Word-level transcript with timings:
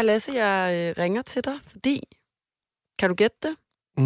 Hej 0.00 0.04
Lasse, 0.06 0.32
jeg 0.32 0.74
øh, 0.74 1.02
ringer 1.02 1.22
til 1.22 1.44
dig, 1.44 1.54
fordi... 1.66 2.02
Kan 2.98 3.08
du 3.08 3.14
gætte 3.14 3.36
det? 3.42 3.56
Mm, 3.98 4.04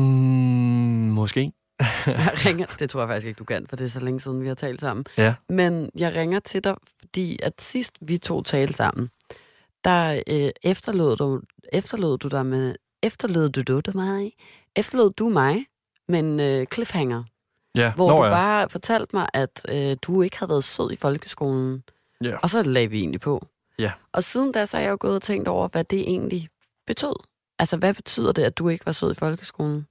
måske. 1.14 1.52
Jeg 2.06 2.32
ringer, 2.46 2.66
det 2.66 2.90
tror 2.90 3.00
jeg 3.00 3.08
faktisk 3.08 3.26
ikke, 3.26 3.38
du 3.38 3.44
kan, 3.44 3.66
for 3.66 3.76
det 3.76 3.84
er 3.84 3.88
så 3.88 4.00
længe 4.00 4.20
siden, 4.20 4.42
vi 4.42 4.48
har 4.48 4.54
talt 4.54 4.80
sammen. 4.80 5.06
Ja. 5.18 5.34
Men 5.48 5.90
jeg 5.94 6.14
ringer 6.14 6.40
til 6.40 6.64
dig, 6.64 6.76
fordi 6.98 7.38
at 7.42 7.52
sidst 7.58 7.92
vi 8.00 8.18
to 8.18 8.42
talte 8.42 8.74
sammen, 8.74 9.10
der 9.84 10.22
øh, 10.26 10.50
efterlod, 10.62 11.16
du, 11.16 11.40
efterlod 11.72 12.18
du 12.18 12.28
dig 12.28 12.46
med... 12.46 12.74
Efterlod 13.02 13.48
du, 13.48 13.80
du 13.80 13.90
mig? 13.94 14.32
Efterlod 14.76 15.10
du 15.10 15.28
mig 15.28 15.66
med 16.08 16.18
en 16.18 16.40
øh, 16.40 16.66
cliffhanger, 16.74 17.24
Ja, 17.74 17.92
hvor 17.94 18.08
når 18.08 18.18
du 18.18 18.24
jeg. 18.24 18.32
bare 18.32 18.68
fortalte 18.68 19.16
mig, 19.16 19.28
at 19.34 19.66
øh, 19.68 19.96
du 20.02 20.22
ikke 20.22 20.38
havde 20.38 20.50
været 20.50 20.64
sød 20.64 20.92
i 20.92 20.96
folkeskolen. 20.96 21.82
Ja. 22.22 22.36
Og 22.36 22.50
så 22.50 22.62
lagde 22.62 22.90
vi 22.90 22.98
egentlig 22.98 23.20
på. 23.20 23.46
Ja. 23.78 23.90
Og 24.12 24.22
siden 24.22 24.52
da, 24.52 24.66
så 24.66 24.76
er 24.76 24.80
jeg 24.80 24.90
jo 24.90 24.96
gået 25.00 25.14
og 25.14 25.22
tænkt 25.22 25.48
over, 25.48 25.68
hvad 25.68 25.84
det 25.84 26.00
egentlig 26.00 26.48
betød. 26.86 27.14
Altså, 27.58 27.76
hvad 27.76 27.94
betyder 27.94 28.32
det, 28.32 28.42
at 28.42 28.58
du 28.58 28.68
ikke 28.68 28.86
var 28.86 28.92
sød 28.92 29.10
i 29.12 29.14
folkeskolen? 29.14 29.86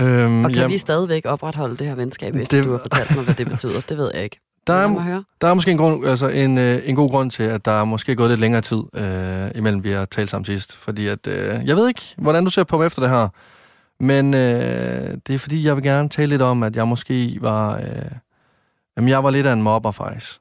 Øhm, 0.00 0.44
Og 0.44 0.50
kan 0.50 0.58
jamen, 0.60 0.72
vi 0.72 0.78
stadigvæk 0.78 1.22
opretholde 1.26 1.76
det 1.76 1.86
her 1.86 1.94
venskab, 1.94 2.34
efter 2.34 2.56
Det- 2.56 2.66
du 2.66 2.70
har 2.72 2.78
fortalt 2.78 3.14
mig, 3.16 3.24
hvad 3.24 3.34
det 3.34 3.48
betyder? 3.48 3.80
Det 3.80 3.96
ved 3.98 4.10
jeg 4.14 4.24
ikke. 4.24 4.40
der, 4.66 4.74
er, 4.74 5.22
der 5.40 5.48
er 5.48 5.54
måske 5.54 5.70
en, 5.70 5.78
grund, 5.78 6.06
altså 6.06 6.28
en, 6.28 6.58
øh, 6.58 6.82
en 6.88 6.96
god 6.96 7.10
grund 7.10 7.30
til, 7.30 7.42
at 7.42 7.64
der 7.64 7.70
er 7.80 7.84
måske 7.84 8.16
gået 8.16 8.30
lidt 8.30 8.40
længere 8.40 8.62
tid, 8.62 8.82
øh, 8.94 9.50
imellem 9.54 9.84
vi 9.84 9.90
har 9.90 10.04
talt 10.04 10.30
sammen 10.30 10.44
sidst. 10.44 10.76
Fordi 10.76 11.06
at, 11.06 11.26
øh, 11.26 11.66
jeg 11.66 11.76
ved 11.76 11.88
ikke, 11.88 12.02
hvordan 12.18 12.44
du 12.44 12.50
ser 12.50 12.64
på 12.64 12.78
mig 12.78 12.86
efter 12.86 13.02
det 13.02 13.10
her, 13.10 13.28
men 14.00 14.34
øh, 14.34 15.16
det 15.26 15.34
er 15.34 15.38
fordi, 15.38 15.64
jeg 15.66 15.76
vil 15.76 15.84
gerne 15.84 16.08
tale 16.08 16.28
lidt 16.30 16.42
om, 16.42 16.62
at 16.62 16.76
jeg 16.76 16.88
måske 16.88 17.38
var... 17.40 17.76
Øh, 17.78 17.86
jamen, 18.96 19.08
jeg 19.08 19.24
var 19.24 19.30
lidt 19.30 19.46
af 19.46 19.52
en 19.52 19.62
mobber, 19.62 19.90
faktisk. 19.90 20.40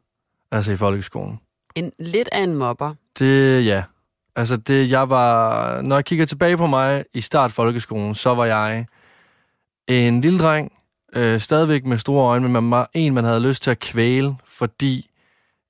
Altså 0.51 0.71
i 0.71 0.75
folkeskolen. 0.77 1.39
En, 1.75 1.91
lidt 1.99 2.29
af 2.31 2.43
en 2.43 2.55
mobber. 2.55 2.93
Det, 3.19 3.65
ja. 3.65 3.83
Altså, 4.35 4.57
det, 4.57 4.89
jeg 4.89 5.09
var... 5.09 5.81
Når 5.81 5.95
jeg 5.95 6.05
kigger 6.05 6.25
tilbage 6.25 6.57
på 6.57 6.67
mig 6.67 7.05
i 7.13 7.21
start 7.21 7.51
folkeskolen, 7.51 8.15
så 8.15 8.33
var 8.33 8.45
jeg 8.45 8.85
en 9.87 10.21
lille 10.21 10.39
dreng, 10.39 10.71
øh, 11.13 11.41
stadigvæk 11.41 11.85
med 11.85 11.97
store 11.97 12.27
øjne, 12.27 12.49
men 12.49 12.51
man 12.51 12.71
var 12.71 12.89
en, 12.93 13.13
man 13.13 13.23
havde 13.23 13.39
lyst 13.39 13.63
til 13.63 13.71
at 13.71 13.79
kvæle, 13.79 14.35
fordi 14.47 15.09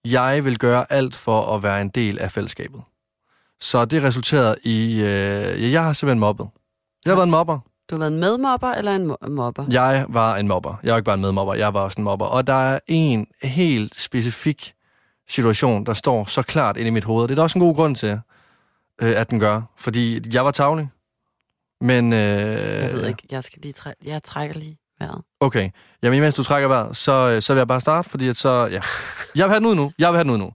jeg 0.06 0.46
vil 0.46 0.58
gøre 0.60 0.86
alt 0.90 1.16
for 1.16 1.56
at 1.56 1.64
være 1.64 1.82
en 1.82 1.90
del 1.90 2.20
af 2.20 2.32
fællesskabet. 2.32 2.82
Så 3.62 3.86
det 3.86 4.04
resulterede 4.04 4.56
i... 4.64 5.02
Øh, 5.02 5.72
jeg 5.72 5.84
har 5.84 5.94
simpelthen 5.94 6.20
mobbet. 6.20 6.48
Jeg 7.06 7.12
har 7.12 7.16
været 7.16 7.28
en 7.28 7.32
mobber. 7.32 7.60
Du 7.90 7.96
har 7.96 8.00
været 8.00 8.12
en 8.12 8.20
medmobber 8.20 8.72
eller 8.72 8.96
en 8.96 9.12
mo- 9.12 9.30
mobber? 9.30 9.66
Jeg 9.70 10.06
var 10.10 10.36
en 10.36 10.48
mobber. 10.48 10.76
Jeg 10.84 10.92
var 10.92 10.98
ikke 10.98 11.06
bare 11.06 11.16
en 11.16 11.22
medmobber, 11.22 11.54
jeg 11.54 11.74
var 11.74 11.82
også 11.82 11.96
en 11.98 12.04
mobber. 12.04 12.26
Og 12.26 12.48
der 12.48 12.54
er 12.54 12.80
en 12.88 13.28
helt 13.44 14.02
specifik 14.02 14.74
situation, 15.30 15.86
der 15.86 15.94
står 15.94 16.26
så 16.26 16.42
klart 16.42 16.78
inde 16.78 16.88
i 16.88 16.92
mit 16.92 17.04
hoved. 17.04 17.24
Det 17.28 17.32
er 17.32 17.36
der 17.36 17.44
også 17.44 17.60
en 17.60 17.66
god 17.66 17.76
grund 17.76 17.96
til, 17.96 18.20
øh, 19.02 19.14
at 19.20 19.30
den 19.30 19.40
gør. 19.40 19.62
Fordi 19.78 20.22
jeg 20.36 20.46
var 20.46 20.52
tavlig. 20.52 20.90
Men... 21.82 22.14
Øh, 22.14 22.20
Jeg 22.20 22.94
ved 22.94 23.08
ikke. 23.08 23.24
Jeg 23.32 23.44
skal 23.44 23.62
lige 23.62 23.74
træ- 23.74 23.94
jeg 24.06 24.24
trækker 24.24 24.56
lige 24.60 24.78
vejret. 25.00 25.22
Okay. 25.40 25.70
Jamen, 26.04 26.18
imens 26.18 26.36
du 26.36 26.44
trækker 26.44 26.68
vejret, 26.68 26.98
så, 26.98 27.12
øh, 27.12 27.42
så 27.42 27.54
vil 27.54 27.60
jeg 27.60 27.68
bare 27.68 27.82
starte, 27.82 28.10
fordi 28.10 28.28
at 28.28 28.38
så... 28.38 28.66
Ja. 28.66 28.82
Jeg 29.36 29.44
vil 29.46 29.50
have 29.50 29.60
den 29.60 29.66
ud 29.66 29.76
nu. 29.76 29.92
Jeg 30.00 30.10
vil 30.10 30.18
have 30.18 30.24
den 30.24 30.32
ud 30.32 30.38
nu. 30.38 30.52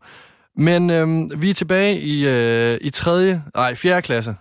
Men 0.57 0.91
øhm, 0.91 1.43
vi 1.43 1.51
er 1.51 1.55
tilbage 1.55 2.01
i, 2.01 2.27
øh, 2.29 2.79
i 2.81 2.91
tredje... 2.91 3.43
Nej, 3.55 3.75
fjerde 3.75 4.03
klasse. 4.03 4.37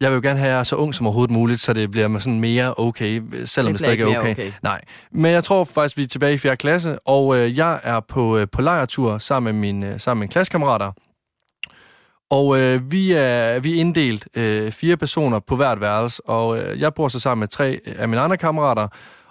Jeg 0.00 0.10
vil 0.10 0.14
jo 0.14 0.20
gerne 0.22 0.38
have 0.38 0.56
jer 0.56 0.62
så 0.62 0.76
ung 0.76 0.94
som 0.94 1.06
overhovedet 1.06 1.30
muligt, 1.30 1.60
så 1.60 1.72
det 1.72 1.90
bliver 1.90 2.18
sådan 2.18 2.40
mere 2.40 2.74
okay, 2.78 3.22
selvom 3.44 3.72
det, 3.72 3.78
det 3.78 3.80
stadig 3.80 3.92
ikke 3.92 4.12
er 4.12 4.20
okay. 4.20 4.30
okay. 4.30 4.52
Nej, 4.62 4.80
men 5.12 5.32
jeg 5.32 5.44
tror 5.44 5.64
faktisk, 5.64 5.96
vi 5.96 6.02
er 6.02 6.06
tilbage 6.06 6.34
i 6.34 6.38
4. 6.38 6.56
klasse, 6.56 6.98
og 6.98 7.36
øh, 7.36 7.56
jeg 7.56 7.80
er 7.82 8.00
på, 8.00 8.36
øh, 8.36 8.46
på 8.52 8.62
lejretur 8.62 9.18
sammen 9.18 9.54
med 9.54 9.60
mine, 9.60 9.94
øh, 9.94 10.00
sammen 10.00 10.18
med 10.18 10.24
mine 10.24 10.32
klassekammerater. 10.32 10.92
Og 12.30 12.60
øh, 12.60 12.92
vi, 12.92 13.12
er, 13.12 13.58
vi 13.58 13.76
er 13.76 13.80
inddelt 13.80 14.28
øh, 14.34 14.72
fire 14.72 14.96
personer 14.96 15.38
på 15.38 15.56
hvert 15.56 15.80
værelse, 15.80 16.22
og 16.26 16.58
øh, 16.58 16.80
jeg 16.80 16.94
bor 16.94 17.08
så 17.08 17.20
sammen 17.20 17.40
med 17.40 17.48
tre 17.48 17.80
af 17.86 18.08
mine 18.08 18.20
andre 18.20 18.36
kammerater. 18.36 18.88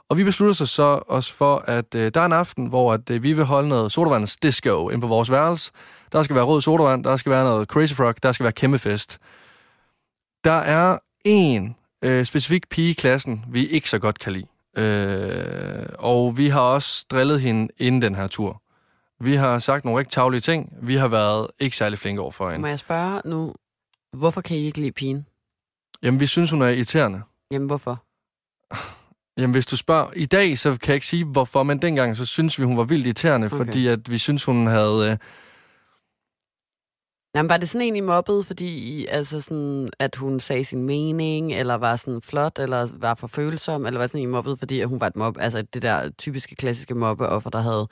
Og 0.09 0.17
vi 0.17 0.23
beslutter 0.23 0.53
sig 0.53 0.67
så 0.67 0.99
også 1.07 1.33
for, 1.33 1.63
at 1.67 1.95
øh, 1.95 2.11
der 2.13 2.21
er 2.21 2.25
en 2.25 2.33
aften, 2.33 2.67
hvor 2.67 2.93
at, 2.93 3.09
øh, 3.09 3.23
vi 3.23 3.33
vil 3.33 3.45
holde 3.45 3.69
noget 3.69 3.91
sodavands 3.91 4.35
disco 4.35 4.89
ind 4.89 5.01
på 5.01 5.07
vores 5.07 5.31
værelse. 5.31 5.71
Der 6.11 6.23
skal 6.23 6.35
være 6.35 6.45
rød 6.45 6.61
sodavand, 6.61 7.03
der 7.03 7.17
skal 7.17 7.31
være 7.31 7.43
noget 7.43 7.67
Crazy 7.67 7.93
Frog, 7.93 8.23
der 8.23 8.31
skal 8.31 8.43
være 8.43 8.53
kæmpe 8.53 8.79
fest. 8.79 9.19
Der 10.43 10.51
er 10.51 10.97
en 11.25 11.75
øh, 12.01 12.25
specifik 12.25 12.69
pige 12.69 12.89
i 12.89 12.93
klassen, 12.93 13.45
vi 13.47 13.67
ikke 13.67 13.89
så 13.89 13.99
godt 13.99 14.19
kan 14.19 14.33
lide. 14.33 14.47
Øh, 14.77 15.85
og 15.99 16.37
vi 16.37 16.47
har 16.47 16.61
også 16.61 17.05
drillet 17.11 17.41
hende 17.41 17.67
inden 17.77 18.01
den 18.01 18.15
her 18.15 18.27
tur. 18.27 18.61
Vi 19.19 19.35
har 19.35 19.59
sagt 19.59 19.85
nogle 19.85 19.99
rigtig 19.99 20.13
tavlige 20.13 20.41
ting. 20.41 20.73
Vi 20.81 20.95
har 20.95 21.07
været 21.07 21.47
ikke 21.59 21.77
særlig 21.77 21.99
flinke 21.99 22.21
over 22.21 22.31
for 22.31 22.45
Må 22.45 22.51
hende. 22.51 22.67
jeg 22.67 22.79
spørge 22.79 23.21
nu, 23.25 23.53
hvorfor 24.13 24.41
kan 24.41 24.57
I 24.57 24.65
ikke 24.65 24.79
lide 24.79 24.91
pigen? 24.91 25.27
Jamen, 26.03 26.19
vi 26.19 26.27
synes, 26.27 26.51
hun 26.51 26.61
er 26.61 26.67
irriterende. 26.67 27.21
Jamen, 27.51 27.67
hvorfor? 27.67 28.03
Jamen, 29.37 29.51
hvis 29.51 29.65
du 29.65 29.77
spørger 29.77 30.11
i 30.15 30.25
dag, 30.25 30.57
så 30.57 30.69
kan 30.69 30.87
jeg 30.87 30.95
ikke 30.95 31.07
sige, 31.07 31.25
hvorfor, 31.25 31.63
men 31.63 31.81
dengang, 31.81 32.17
så 32.17 32.25
synes 32.25 32.59
vi, 32.59 32.63
hun 32.63 32.77
var 32.77 32.83
vildt 32.83 33.05
irriterende, 33.05 33.47
okay. 33.47 33.57
fordi 33.57 33.87
at 33.87 34.11
vi 34.11 34.17
synes, 34.17 34.43
hun 34.43 34.67
havde... 34.67 35.11
Øh, 35.11 35.17
Jamen, 37.35 37.49
var 37.49 37.57
det 37.57 37.69
sådan 37.69 37.81
egentlig 37.81 38.03
mobbet, 38.03 38.45
fordi 38.45 39.05
altså 39.05 39.41
sådan, 39.41 39.89
at 39.99 40.15
hun 40.15 40.39
sagde 40.39 40.63
sin 40.63 40.83
mening, 40.83 41.53
eller 41.53 41.75
var 41.75 41.95
sådan 41.95 42.21
flot, 42.21 42.59
eller 42.59 42.87
var 42.99 43.15
for 43.15 43.27
følsom, 43.27 43.85
eller 43.85 43.99
var 43.99 44.07
sådan 44.07 44.17
egentlig 44.19 44.31
mobbet, 44.31 44.59
fordi 44.59 44.79
at 44.79 44.87
hun 44.87 44.99
var 44.99 45.07
et 45.07 45.15
mob, 45.15 45.37
altså 45.39 45.61
det 45.73 45.81
der 45.81 46.09
typiske 46.17 46.55
klassiske 46.55 46.95
mobbeoffer, 46.95 47.49
der 47.49 47.61
havde 47.61 47.87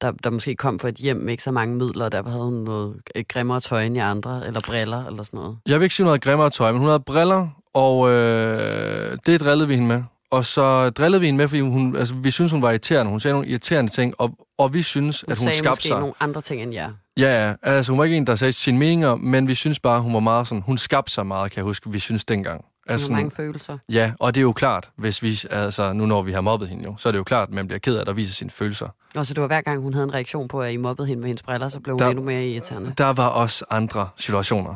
der, 0.00 0.10
der 0.10 0.30
måske 0.30 0.54
kom 0.54 0.78
fra 0.78 0.88
et 0.88 0.94
hjem 0.94 1.16
med 1.16 1.30
ikke 1.30 1.42
så 1.42 1.50
mange 1.52 1.76
midler, 1.76 2.04
og 2.04 2.12
derfor 2.12 2.30
havde 2.30 2.44
hun 2.44 2.54
noget 2.54 2.96
øh, 3.16 3.24
grimmere 3.28 3.60
tøj 3.60 3.82
end 3.84 3.96
i 3.96 4.00
andre, 4.00 4.46
eller 4.46 4.60
briller, 4.60 5.06
eller 5.06 5.22
sådan 5.22 5.38
noget. 5.38 5.58
jeg 5.66 5.80
vil 5.80 5.84
ikke 5.84 5.94
sige 5.94 6.06
noget 6.06 6.20
grimmere 6.22 6.50
tøj, 6.50 6.72
men 6.72 6.78
hun 6.80 6.88
havde 6.88 7.00
briller, 7.00 7.48
og 7.74 8.10
øh, 8.10 9.18
det 9.26 9.40
drillede 9.40 9.68
vi 9.68 9.74
hende 9.74 9.88
med. 9.88 10.02
Og 10.30 10.44
så 10.46 10.90
drillede 10.90 11.20
vi 11.20 11.26
hende 11.26 11.36
med, 11.38 11.48
fordi 11.48 11.60
hun, 11.60 11.96
altså, 11.96 12.14
vi 12.14 12.30
synes, 12.30 12.52
hun 12.52 12.62
var 12.62 12.70
irriterende. 12.70 13.10
Hun 13.10 13.20
sagde 13.20 13.34
nogle 13.34 13.48
irriterende 13.48 13.90
ting, 13.92 14.14
og, 14.18 14.30
og 14.58 14.74
vi 14.74 14.82
synes, 14.82 15.20
Hun 15.20 15.32
at 15.32 15.38
hun 15.38 15.44
sagde 15.44 15.58
skabte 15.58 15.70
måske 15.70 15.88
sig. 15.88 15.98
nogle 15.98 16.14
andre 16.20 16.40
ting 16.40 16.62
end 16.62 16.72
jer. 16.72 16.90
Ja, 17.18 17.46
ja. 17.48 17.54
Altså, 17.62 17.92
hun 17.92 17.98
var 17.98 18.04
ikke 18.04 18.16
en, 18.16 18.26
der 18.26 18.34
sagde 18.34 18.52
sine 18.52 18.78
meninger, 18.78 19.14
men 19.14 19.48
vi 19.48 19.54
synes 19.54 19.80
bare, 19.80 20.00
hun 20.00 20.14
var 20.14 20.20
meget 20.20 20.48
sådan... 20.48 20.62
Hun 20.62 20.78
skabte 20.78 21.12
sig 21.12 21.26
meget, 21.26 21.50
kan 21.52 21.56
jeg 21.56 21.64
huske, 21.64 21.90
vi 21.90 21.98
synes 21.98 22.24
dengang. 22.24 22.64
Altså, 22.86 23.06
har 23.12 23.16
mange 23.16 23.30
følelser. 23.30 23.78
ja, 23.88 24.12
og 24.20 24.34
det 24.34 24.40
er 24.40 24.42
jo 24.42 24.52
klart, 24.52 24.90
hvis 24.96 25.22
vi... 25.22 25.40
Altså, 25.50 25.92
nu 25.92 26.06
når 26.06 26.22
vi 26.22 26.32
har 26.32 26.40
mobbet 26.40 26.68
hende 26.68 26.84
jo, 26.84 26.94
så 26.98 27.08
er 27.08 27.10
det 27.12 27.18
jo 27.18 27.24
klart, 27.24 27.48
at 27.48 27.54
man 27.54 27.66
bliver 27.66 27.78
ked 27.78 27.96
af, 27.96 28.00
at 28.00 28.06
der 28.06 28.12
viser 28.12 28.32
sine 28.34 28.50
følelser. 28.50 28.88
Og 29.14 29.26
så 29.26 29.34
det 29.34 29.40
var 29.40 29.46
hver 29.46 29.60
gang, 29.60 29.80
hun 29.80 29.94
havde 29.94 30.04
en 30.04 30.14
reaktion 30.14 30.48
på, 30.48 30.60
at 30.62 30.72
I 30.72 30.76
mobbede 30.76 31.08
hende 31.08 31.20
med 31.20 31.28
hendes 31.28 31.42
briller, 31.42 31.68
så 31.68 31.80
blev 31.80 31.92
hun 31.94 31.98
Der- 31.98 32.08
endnu 32.08 32.24
mere 32.24 32.46
irriterende. 32.46 32.92
Der 32.98 33.06
var 33.12 33.26
også 33.26 33.64
andre 33.70 34.08
situationer. 34.16 34.74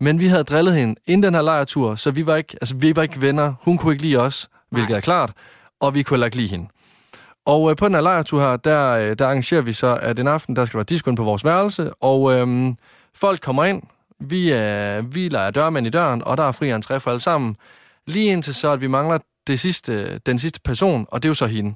Men 0.00 0.18
vi 0.18 0.26
havde 0.26 0.44
drillet 0.44 0.74
hende 0.74 0.94
inden 1.06 1.22
den 1.22 1.34
her 1.34 1.42
lejretur, 1.42 1.94
så 1.94 2.10
vi 2.10 2.26
var 2.26 2.36
ikke, 2.36 2.56
altså, 2.60 2.74
vi 2.76 2.96
var 2.96 3.02
ikke 3.02 3.20
venner. 3.20 3.54
Hun 3.62 3.78
kunne 3.78 3.92
ikke 3.92 4.02
lide 4.04 4.16
os, 4.16 4.48
hvilket 4.70 4.90
Nej. 4.90 4.96
er 4.96 5.00
klart, 5.00 5.32
og 5.80 5.94
vi 5.94 6.02
kunne 6.02 6.14
heller 6.14 6.26
ikke 6.26 6.36
lide 6.36 6.48
hende. 6.48 6.66
Og 7.48 7.70
øh, 7.70 7.76
på 7.76 7.84
den 7.86 7.94
her 7.94 8.00
lejretur 8.00 8.40
her, 8.40 8.56
der, 8.56 8.90
øh, 8.90 9.18
der 9.18 9.26
arrangerer 9.26 9.60
vi 9.60 9.72
så, 9.72 9.98
at 10.02 10.18
en 10.18 10.26
aften, 10.28 10.56
der 10.56 10.64
skal 10.64 10.78
være 10.78 10.84
disco 10.84 11.10
inde 11.10 11.16
på 11.16 11.24
vores 11.24 11.44
værelse, 11.44 11.94
og 11.94 12.32
øhm, 12.32 12.76
folk 13.14 13.40
kommer 13.40 13.64
ind, 13.64 13.82
vi, 14.20 14.52
øh, 14.52 15.14
vi 15.14 15.28
leger 15.28 15.50
dørmænd 15.50 15.86
i 15.86 15.90
døren, 15.90 16.24
og 16.24 16.36
der 16.36 16.42
er 16.42 16.52
fri 16.52 16.72
entré 16.72 16.96
for 16.96 17.10
alle 17.10 17.20
sammen. 17.20 17.56
Lige 18.06 18.32
indtil 18.32 18.54
så, 18.54 18.70
at 18.72 18.80
vi 18.80 18.86
mangler 18.86 19.18
det 19.46 19.60
sidste, 19.60 20.18
den 20.18 20.38
sidste 20.38 20.60
person, 20.60 21.06
og 21.08 21.22
det 21.22 21.28
er 21.28 21.30
jo 21.30 21.34
så 21.34 21.46
hende. 21.46 21.74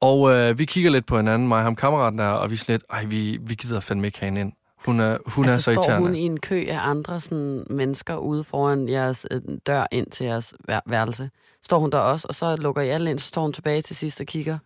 Og 0.00 0.30
øh, 0.30 0.58
vi 0.58 0.64
kigger 0.64 0.90
lidt 0.90 1.06
på 1.06 1.16
hinanden, 1.16 1.48
mig 1.48 1.58
og 1.58 1.64
ham 1.64 1.76
kammeraten 1.76 2.18
der, 2.18 2.28
og 2.28 2.50
vi 2.50 2.54
er 2.54 2.64
lidt, 2.68 2.82
ej, 2.90 3.04
vi, 3.04 3.38
vi 3.42 3.54
gider 3.54 3.80
fandme 3.80 4.06
ikke 4.06 4.20
have 4.20 4.26
hende 4.26 4.40
ind. 4.40 4.52
Hun 4.84 5.00
er, 5.00 5.18
hun 5.26 5.44
altså, 5.44 5.52
er 5.54 5.56
så 5.56 5.62
står 5.62 5.72
irriterende. 5.72 6.08
hun 6.08 6.16
i 6.16 6.20
en 6.20 6.40
kø 6.40 6.64
af 6.68 6.78
andre 6.80 7.20
sådan, 7.20 7.64
mennesker 7.70 8.16
ude 8.16 8.44
foran 8.44 8.88
jeres 8.88 9.26
øh, 9.30 9.40
dør 9.66 9.86
ind 9.90 10.10
til 10.10 10.26
jeres 10.26 10.54
vær- 10.68 10.82
værelse? 10.86 11.30
Står 11.68 11.78
hun 11.78 11.90
der 11.92 11.98
også, 11.98 12.26
og 12.28 12.34
så 12.34 12.56
lukker 12.56 12.82
I 12.82 12.88
alle 12.88 13.10
ind, 13.10 13.18
så 13.18 13.26
står 13.26 13.42
hun 13.42 13.52
tilbage 13.52 13.82
til 13.82 13.96
sidst 13.96 14.20
og 14.20 14.26
kigger? 14.26 14.58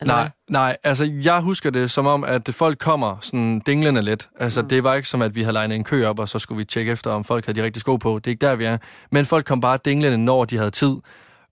Eller 0.00 0.14
Nej, 0.14 0.30
nej, 0.50 0.76
altså 0.84 1.04
jeg 1.22 1.40
husker 1.40 1.70
det 1.70 1.90
som 1.90 2.06
om, 2.06 2.24
at 2.24 2.48
folk 2.52 2.78
kommer 2.78 3.16
sådan 3.20 3.60
dinglende 3.60 4.02
lidt. 4.02 4.28
Altså 4.40 4.62
Mm. 4.62 4.68
det 4.68 4.84
var 4.84 4.94
ikke 4.94 5.08
som, 5.08 5.22
at 5.22 5.34
vi 5.34 5.42
havde 5.42 5.52
legnet 5.52 5.74
en 5.76 5.84
kø 5.84 6.06
op, 6.06 6.18
og 6.18 6.28
så 6.28 6.38
skulle 6.38 6.58
vi 6.58 6.64
tjekke 6.64 6.92
efter, 6.92 7.10
om 7.10 7.24
folk 7.24 7.46
havde 7.46 7.60
de 7.60 7.64
rigtige 7.64 7.80
sko 7.80 7.96
på. 7.96 8.18
Det 8.18 8.26
er 8.26 8.30
ikke 8.30 8.46
der, 8.46 8.54
vi 8.54 8.64
er. 8.64 8.78
Men 9.10 9.26
folk 9.26 9.46
kom 9.46 9.60
bare 9.60 9.78
dinglende, 9.84 10.18
når 10.18 10.44
de 10.44 10.56
havde 10.56 10.70
tid. 10.70 10.96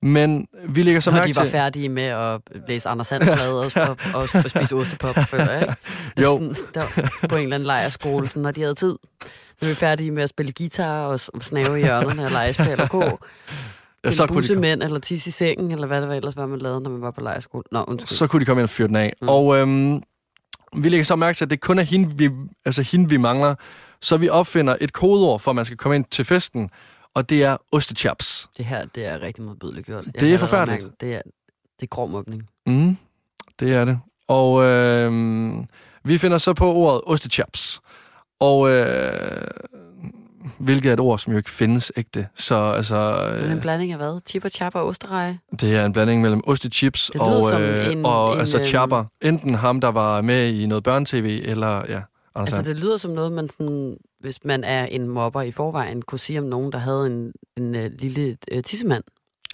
Men 0.02 0.48
vi 0.68 0.82
ligger 0.82 1.00
så 1.00 1.10
Når 1.10 1.18
mærke 1.18 1.28
de 1.28 1.36
var 1.36 1.42
til... 1.42 1.50
færdige 1.50 1.88
med 1.88 2.02
at 2.02 2.40
læse 2.68 2.88
Anders 2.88 3.06
Sandblad 3.06 3.52
og, 3.52 3.58
og, 3.88 3.96
og, 4.14 4.20
og 4.34 4.50
spise 4.50 4.74
ostepop, 4.74 5.16
jeg, 5.32 5.60
ikke? 5.62 5.74
Det 6.16 6.22
Jo. 6.24 6.38
Sådan, 6.38 6.54
der, 6.74 6.82
på 7.28 7.34
en 7.36 7.42
eller 7.42 7.54
anden 7.56 7.66
lejrskole, 7.66 8.28
sådan, 8.28 8.42
når 8.42 8.50
de 8.50 8.60
havde 8.60 8.74
tid. 8.74 8.96
Vi 9.60 9.70
er 9.70 9.74
færdige 9.74 10.10
med 10.10 10.22
at 10.22 10.28
spille 10.28 10.52
guitar 10.52 11.06
og 11.06 11.20
snave 11.20 11.78
i 11.80 11.82
hjørnerne 11.82 12.24
og 12.24 12.30
lege 12.30 12.52
spil 12.52 12.80
og 12.80 12.88
gå. 12.88 13.18
Ja, 14.04 14.10
så, 14.10 14.26
kunne 14.26 14.42
de, 14.42 14.48
komme- 14.48 14.60
mænd, 14.60 14.82
eller 14.82 14.98
tisse 14.98 15.28
i 15.28 15.30
sengen, 15.30 15.70
eller 15.72 15.86
hvad 15.86 16.00
det 16.00 16.08
var 16.08 16.14
ellers 16.14 16.36
var, 16.36 16.46
man 16.46 16.58
lavede, 16.58 16.80
når 16.80 16.90
man 16.90 17.00
var 17.00 17.10
på 17.10 17.20
lejrskole. 17.20 17.64
Nå, 17.72 17.84
undskyld. 17.88 18.16
så 18.16 18.26
kunne 18.26 18.40
de 18.40 18.44
komme 18.44 18.60
ind 18.60 18.64
og 18.64 18.70
fyre 18.70 18.88
den 18.88 18.96
af. 18.96 19.12
Mm. 19.22 19.28
Og 19.28 19.56
øhm, 19.56 20.02
vi 20.76 20.88
lægger 20.88 21.04
så 21.04 21.16
mærke 21.16 21.36
til, 21.36 21.44
at 21.44 21.50
det 21.50 21.60
kun 21.60 21.78
er 21.78 21.82
hende 21.82 22.16
vi, 22.16 22.30
altså 22.64 22.82
hende, 22.82 23.08
vi 23.08 23.16
mangler. 23.16 23.54
Så 24.00 24.16
vi 24.16 24.28
opfinder 24.28 24.76
et 24.80 24.92
kodeord 24.92 25.40
for, 25.40 25.50
at 25.50 25.54
man 25.54 25.64
skal 25.64 25.76
komme 25.76 25.96
ind 25.96 26.04
til 26.04 26.24
festen, 26.24 26.70
og 27.14 27.30
det 27.30 27.44
er 27.44 27.56
ostechaps. 27.72 28.48
Det 28.56 28.64
her, 28.64 28.86
det 28.94 29.06
er 29.06 29.20
rigtig 29.20 29.44
modbydeligt 29.44 29.86
gjort. 29.86 30.04
Jeg 30.06 30.20
Det 30.20 30.34
er 30.34 30.38
forfærdeligt. 30.38 30.82
mærke, 30.82 30.96
Det 31.00 31.14
er, 31.14 31.22
det 31.80 31.82
er 31.82 31.86
grov 31.86 32.08
mobning. 32.08 32.48
Mm, 32.66 32.96
det 33.60 33.74
er 33.74 33.84
det. 33.84 33.98
Og 34.28 34.62
øh, 34.64 35.12
vi 36.04 36.18
finder 36.18 36.38
så 36.38 36.54
på 36.54 36.72
ordet 36.74 37.00
ostechaps. 37.06 37.80
Og 38.40 38.70
øh, 38.70 39.46
hvilket 40.58 40.88
er 40.88 40.92
et 40.92 41.00
ord, 41.00 41.18
som 41.18 41.32
jo 41.32 41.36
ikke 41.36 41.50
findes 41.50 41.92
ægte. 41.96 42.28
Så 42.36 42.56
altså, 42.70 43.28
Men 43.40 43.44
en 43.50 43.56
øh, 43.56 43.60
blanding 43.60 43.92
af 43.92 43.98
hvad? 43.98 44.20
Chip 44.26 44.44
og 44.44 44.50
chap 44.50 44.74
og 44.74 44.86
ostereje? 44.86 45.38
det 45.60 45.76
er 45.76 45.84
en 45.84 45.92
blanding 45.92 46.22
mellem 46.22 46.40
ostechips 46.46 47.10
og, 47.10 47.60
øh, 47.62 47.92
en- 47.92 48.04
og 48.06 48.32
en, 48.34 48.40
altså 48.40 48.56
øhm, 48.58 48.64
chapper. 48.66 49.04
Enten 49.22 49.54
ham, 49.54 49.80
der 49.80 49.88
var 49.88 50.20
med 50.20 50.48
i 50.52 50.66
noget 50.66 50.84
børnetv, 50.84 51.40
eller 51.44 51.82
ja, 51.88 52.00
Anders 52.34 52.52
Altså, 52.52 52.72
det 52.72 52.80
lyder 52.80 52.96
som 52.96 53.10
noget, 53.10 53.32
man 53.32 53.48
sådan, 53.50 53.96
hvis 54.20 54.44
man 54.44 54.64
er 54.64 54.84
en 54.86 55.08
mobber 55.08 55.42
i 55.42 55.52
forvejen, 55.52 56.02
kunne 56.02 56.18
sige 56.18 56.38
om 56.38 56.44
nogen, 56.44 56.72
der 56.72 56.78
havde 56.78 57.06
en, 57.06 57.32
en 57.56 57.74
uh, 57.74 57.90
lille 57.98 58.36
uh, 58.56 58.62
tissemand. 58.62 59.04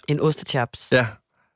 En 0.07 0.19
ostechaps. 0.19 0.87
Ja, 0.91 1.07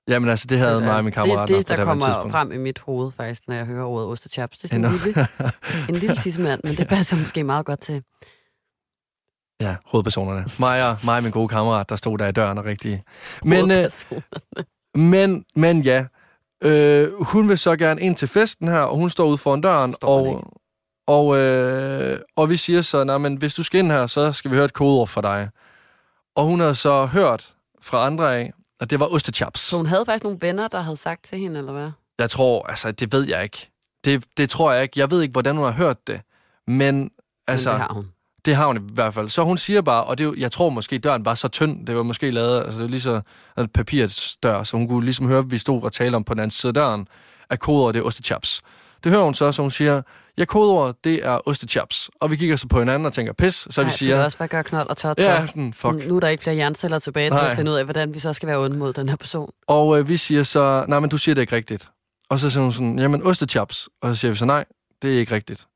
jamen 0.07 0.29
altså, 0.29 0.47
det 0.47 0.57
havde 0.59 0.81
mig 0.81 0.95
og 0.95 1.03
min 1.03 1.13
kammerat 1.13 1.47
Det 1.47 1.53
er 1.53 1.57
det, 1.57 1.67
der 1.67 1.75
det 1.75 1.85
kommer 1.85 2.05
tidspunkt. 2.05 2.31
frem 2.31 2.51
i 2.51 2.57
mit 2.57 2.79
hoved, 2.79 3.11
faktisk, 3.17 3.41
når 3.47 3.55
jeg 3.55 3.65
hører 3.65 3.85
ordet 3.85 4.07
ostechaps. 4.07 4.57
Det 4.57 4.63
er 4.63 4.67
sådan 4.67 4.85
Endnu. 4.85 4.97
en 4.97 5.03
lille, 5.05 5.27
en 5.89 5.95
lille 5.95 6.15
tissemand, 6.15 6.61
men 6.63 6.75
det 6.77 6.87
passer 6.87 7.17
måske 7.17 7.43
meget 7.43 7.65
godt 7.65 7.79
til. 7.81 8.03
Ja, 9.61 9.75
hovedpersonerne. 9.85 10.45
Mig 10.59 10.89
og, 10.89 10.97
mig 11.05 11.17
og 11.17 11.23
min 11.23 11.31
gode 11.31 11.47
kammerat, 11.47 11.89
der 11.89 11.95
stod 11.95 12.17
der 12.17 12.27
i 12.27 12.31
døren 12.31 12.57
og 12.57 12.65
rigtig... 12.65 13.03
Men, 13.43 13.71
øh, 13.71 13.89
men, 14.95 15.45
men 15.55 15.81
ja, 15.81 16.05
øh, 16.63 17.21
hun 17.21 17.49
vil 17.49 17.57
så 17.57 17.75
gerne 17.75 18.01
ind 18.01 18.15
til 18.15 18.27
festen 18.27 18.67
her, 18.67 18.79
og 18.79 18.97
hun 18.97 19.09
står 19.09 19.27
ude 19.27 19.37
foran 19.37 19.61
døren, 19.61 19.93
Står 19.93 20.09
og, 20.27 20.53
og, 21.07 21.37
øh, 21.37 22.19
og 22.35 22.49
vi 22.49 22.57
siger 22.57 22.81
så, 22.81 23.03
nej, 23.03 23.17
men 23.17 23.35
hvis 23.35 23.53
du 23.53 23.63
skal 23.63 23.79
ind 23.79 23.91
her, 23.91 24.07
så 24.07 24.33
skal 24.33 24.51
vi 24.51 24.55
høre 24.55 24.65
et 24.65 24.73
kodeord 24.73 25.07
for 25.07 25.21
dig. 25.21 25.49
Og 26.35 26.45
hun 26.45 26.59
har 26.59 26.73
så 26.73 27.05
hørt 27.05 27.53
fra 27.81 28.05
andre 28.05 28.37
af, 28.37 28.53
at 28.79 28.89
det 28.89 28.99
var 28.99 29.13
ostechaps. 29.13 29.59
Så 29.59 29.77
hun 29.77 29.85
havde 29.85 30.05
faktisk 30.05 30.23
nogle 30.23 30.37
venner, 30.41 30.67
der 30.67 30.81
havde 30.81 30.97
sagt 30.97 31.25
til 31.25 31.37
hende, 31.37 31.59
eller 31.59 31.71
hvad? 31.71 31.91
Jeg 32.19 32.29
tror, 32.29 32.67
altså, 32.67 32.91
det 32.91 33.11
ved 33.13 33.27
jeg 33.27 33.43
ikke. 33.43 33.71
Det, 34.03 34.25
det 34.37 34.49
tror 34.49 34.71
jeg 34.71 34.83
ikke. 34.83 34.99
Jeg 34.99 35.11
ved 35.11 35.21
ikke, 35.21 35.31
hvordan 35.31 35.55
hun 35.55 35.65
har 35.65 35.71
hørt 35.71 36.07
det. 36.07 36.21
Men 36.67 37.11
altså, 37.47 37.69
Men 37.71 37.79
det 37.79 37.87
har 37.87 37.93
hun. 37.93 38.11
Det 38.47 38.55
har 38.55 38.67
hun 38.67 38.77
i 38.77 38.79
hvert 38.93 39.13
fald. 39.13 39.29
Så 39.29 39.43
hun 39.43 39.57
siger 39.57 39.81
bare, 39.81 40.03
og 40.03 40.17
det, 40.17 40.23
jo- 40.23 40.35
jeg 40.37 40.51
tror 40.51 40.69
måske, 40.69 40.97
døren 40.97 41.25
var 41.25 41.35
så 41.35 41.47
tynd, 41.47 41.87
det 41.87 41.95
var 41.95 42.03
måske 42.03 42.31
lavet, 42.31 42.57
altså 42.59 42.71
det 42.77 42.81
var 42.83 42.87
lige 42.89 43.01
så 43.01 43.21
en 43.57 43.67
papirsdør, 43.67 44.63
så 44.63 44.77
hun 44.77 44.87
kunne 44.87 45.05
ligesom 45.05 45.27
høre, 45.27 45.39
at 45.39 45.51
vi 45.51 45.57
stod 45.57 45.83
og 45.83 45.93
talte 45.93 46.15
om 46.15 46.23
på 46.23 46.33
den 46.33 46.39
anden 46.39 46.51
side 46.51 46.69
af 46.69 46.73
døren, 46.73 47.07
at 47.49 47.59
kodeordet 47.59 47.93
det 47.95 48.01
er 48.01 48.05
ostechaps. 48.05 48.61
Det 49.03 49.11
hører 49.11 49.23
hun 49.23 49.33
så, 49.33 49.51
så 49.51 49.61
hun 49.61 49.71
siger, 49.71 50.01
ja, 50.37 50.45
kodeordet 50.45 50.95
det 51.03 51.25
er 51.25 51.39
ostechaps. 51.47 52.09
Og 52.21 52.31
vi 52.31 52.35
kigger 52.35 52.55
så 52.55 52.67
på 52.67 52.79
hinanden 52.79 53.05
og 53.05 53.13
tænker, 53.13 53.33
pis, 53.33 53.67
så 53.69 53.81
Ej, 53.81 53.87
vi 53.87 53.91
siger, 53.93 54.15
det 54.15 54.25
også, 54.25 54.37
hvad 54.37 54.47
gør 54.47 54.61
knold 54.61 54.89
og 54.89 54.97
tot 54.97 55.19
ja, 55.19 55.41
så? 55.41 55.47
sådan, 55.47 55.73
fuck. 55.73 56.07
Nu 56.07 56.15
er 56.15 56.19
der 56.19 56.27
ikke 56.27 56.43
flere 56.43 56.55
hjerneceller 56.55 56.99
tilbage 56.99 57.29
til 57.29 57.33
Nej. 57.33 57.49
at 57.49 57.55
finde 57.57 57.71
ud 57.71 57.75
af, 57.75 57.83
hvordan 57.83 58.13
vi 58.13 58.19
så 58.19 58.33
skal 58.33 58.47
være 58.47 58.57
onde 58.57 58.77
mod 58.77 58.93
den 58.93 59.09
her 59.09 59.15
person. 59.15 59.51
Og 59.67 59.99
øh, 59.99 60.09
vi 60.09 60.17
siger 60.17 60.43
så, 60.43 60.85
nej, 60.87 60.99
men 60.99 61.09
du 61.09 61.17
siger 61.17 61.35
det 61.35 61.41
ikke 61.41 61.55
rigtigt. 61.55 61.89
Og 62.29 62.39
så 62.39 62.49
siger 62.49 62.63
hun 62.63 62.71
sådan, 62.71 62.99
jamen 62.99 63.23
ostechaps. 63.23 63.89
Og 64.01 64.09
så 64.15 64.19
siger 64.21 64.31
vi 64.31 64.37
så, 64.37 64.45
nej, 64.45 64.65
det 65.01 65.15
er 65.15 65.19
ikke 65.19 65.35
rigtigt. 65.35 65.67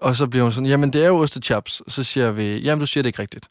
Og 0.00 0.16
så 0.16 0.26
bliver 0.26 0.42
hun 0.42 0.52
sådan, 0.52 0.66
jamen 0.68 0.92
det 0.92 1.04
er 1.04 1.08
jo 1.08 1.18
ostechaps. 1.18 1.82
Så 1.88 2.04
siger 2.04 2.30
vi, 2.30 2.58
jamen 2.58 2.80
du 2.80 2.86
siger 2.86 3.02
det 3.02 3.08
ikke 3.08 3.22
rigtigt. 3.22 3.48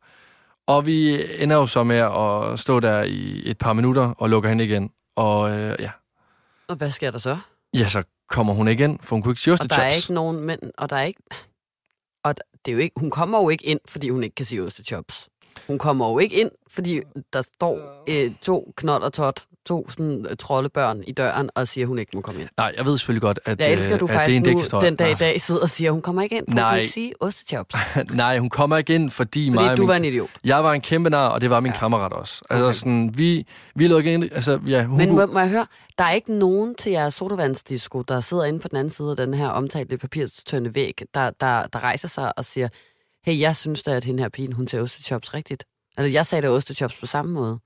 Og 0.68 0.86
vi 0.86 1.24
ender 1.44 1.56
jo 1.56 1.68
så 1.68 1.84
med 1.84 1.96
at 1.98 2.60
stå 2.60 2.80
der 2.80 3.04
i 3.04 3.42
et 3.46 3.58
par 3.58 3.74
minutter 3.74 4.14
og 4.18 4.30
lukker 4.30 4.50
hende 4.50 4.64
igen. 4.64 4.92
Og 5.16 5.52
øh, 5.52 5.76
ja, 5.80 5.92
Og 6.68 6.76
hvad 6.76 6.92
sker 6.92 7.12
der 7.12 7.18
så? 7.18 7.38
ja, 7.74 7.88
så 7.90 8.04
kommer 8.30 8.54
hun 8.54 8.68
ikke 8.68 8.84
ind, 8.84 9.00
for 9.04 9.16
hun 9.16 9.22
kunne 9.24 9.32
ikke 9.32 9.42
sige 9.42 9.54
Og 9.54 9.58
der 9.58 9.64
er 9.64 9.88
ostechaps. 9.88 10.06
ikke 10.06 10.14
nogen 10.14 10.40
mænd, 10.46 10.62
og 10.78 10.90
der 10.90 10.96
er 10.96 11.04
ikke... 11.04 11.22
Og 12.24 12.36
det 12.66 12.72
er 12.72 12.76
jo 12.76 12.80
ikke, 12.82 13.00
hun 13.00 13.10
kommer 13.12 13.40
jo 13.42 13.50
ikke 13.50 13.66
ind, 13.66 13.80
fordi 13.88 14.10
hun 14.10 14.24
ikke 14.24 14.36
kan 14.36 14.46
sige 14.46 14.62
ostechops. 14.64 15.28
Hun 15.68 15.78
kommer 15.78 16.10
jo 16.12 16.20
ikke 16.20 16.36
ind, 16.42 16.52
fordi 16.70 17.02
der 17.34 17.42
står 17.56 18.04
øh, 18.10 18.32
to 18.42 18.74
knold 18.78 19.04
og 19.04 19.14
tot, 19.14 19.40
to 19.66 19.90
sådan 19.90 20.26
øh, 20.30 20.38
troldebørn 20.38 21.04
i 21.08 21.12
døren, 21.12 21.50
og 21.56 21.68
siger, 21.68 21.88
hun 21.88 22.00
ikke 22.00 22.12
må 22.14 22.22
komme 22.22 22.42
ind. 22.42 22.50
Nej, 22.58 22.74
jeg 22.78 22.86
ved 22.86 22.98
selvfølgelig 22.98 23.22
godt, 23.22 23.40
at, 23.46 23.60
Jeg 23.60 23.72
elsker, 23.74 23.94
øh, 23.94 24.00
du 24.00 24.06
at 24.06 24.10
det 24.10 24.16
er 24.16 24.20
faktisk 24.20 24.36
en 24.38 24.44
nu 24.44 24.50
dækhistorie. 24.50 24.86
den 24.88 24.96
dag 24.96 25.12
i 25.12 25.16
dag 25.16 25.42
sidder 25.42 25.62
og 25.62 25.70
siger, 25.70 25.92
hun 25.92 26.02
kommer 26.02 26.22
ikke 26.22 26.38
ind, 26.38 26.46
for 26.48 26.52
hun 26.52 26.56
Nej. 26.60 26.72
kan 26.72 26.80
ikke 26.82 26.94
sige 26.94 27.14
ostechops. 27.20 27.76
Nej, 28.14 28.38
hun 28.40 28.50
kommer 28.50 28.78
ikke 28.78 28.96
ind, 28.96 29.12
fordi, 29.12 29.50
mig 29.50 29.56
Fordi 29.58 29.70
og 29.70 29.78
du 29.78 29.82
min 29.82 29.88
var 29.88 29.96
en 29.96 30.06
idiot. 30.06 30.30
Jeg 30.44 30.64
var 30.64 30.74
en 30.74 30.82
kæmpe 30.82 31.10
nar, 31.10 31.28
og 31.28 31.42
det 31.42 31.50
var 31.50 31.60
min 31.60 31.72
Ja. 31.72 31.78
kammerat 31.78 32.14
også. 32.14 32.42
Altså 32.50 32.66
Okay. 32.66 32.74
sådan, 32.74 33.14
vi, 33.18 33.46
vi 33.76 33.88
lukkede 33.88 34.14
ind, 34.14 34.24
altså 34.24 34.60
ja, 34.68 34.84
hun 34.84 34.98
Men 34.98 35.16
må, 35.16 35.26
må 35.26 35.40
jeg 35.40 35.50
høre, 35.50 35.66
der 35.98 36.04
er 36.04 36.12
ikke 36.14 36.34
nogen 36.34 36.76
til 36.76 36.92
jeres 36.92 37.14
sodavandsdisco, 37.14 38.02
der 38.02 38.20
sidder 38.20 38.44
inde 38.44 38.60
på 38.60 38.68
den 38.68 38.78
anden 38.78 38.92
side 38.92 39.10
af 39.12 39.16
den 39.18 39.34
her 39.34 39.48
omtalte 39.48 39.98
papirstønde 39.98 40.76
væg, 40.76 41.02
der, 41.14 41.30
der, 41.42 41.68
der 41.68 41.84
rejser 41.84 42.08
sig 42.08 42.38
og 42.38 42.46
siger, 42.46 42.68
hey, 43.26 43.40
jeg 43.40 43.56
synes 43.56 43.84
da, 43.84 43.92
at 43.92 44.04
hende 44.04 44.24
her 44.24 44.30
pigen, 44.30 44.54
hun 44.54 44.68
ser 44.68 44.82
ostechops 44.82 45.34
rigtigt. 45.34 45.64
Eller 45.98 46.12
jeg 46.12 46.26
sagde 46.26 46.42
da 46.42 46.50
ostechops 46.52 46.96
på 46.96 47.06
samme 47.06 47.34
måde. 47.34 47.60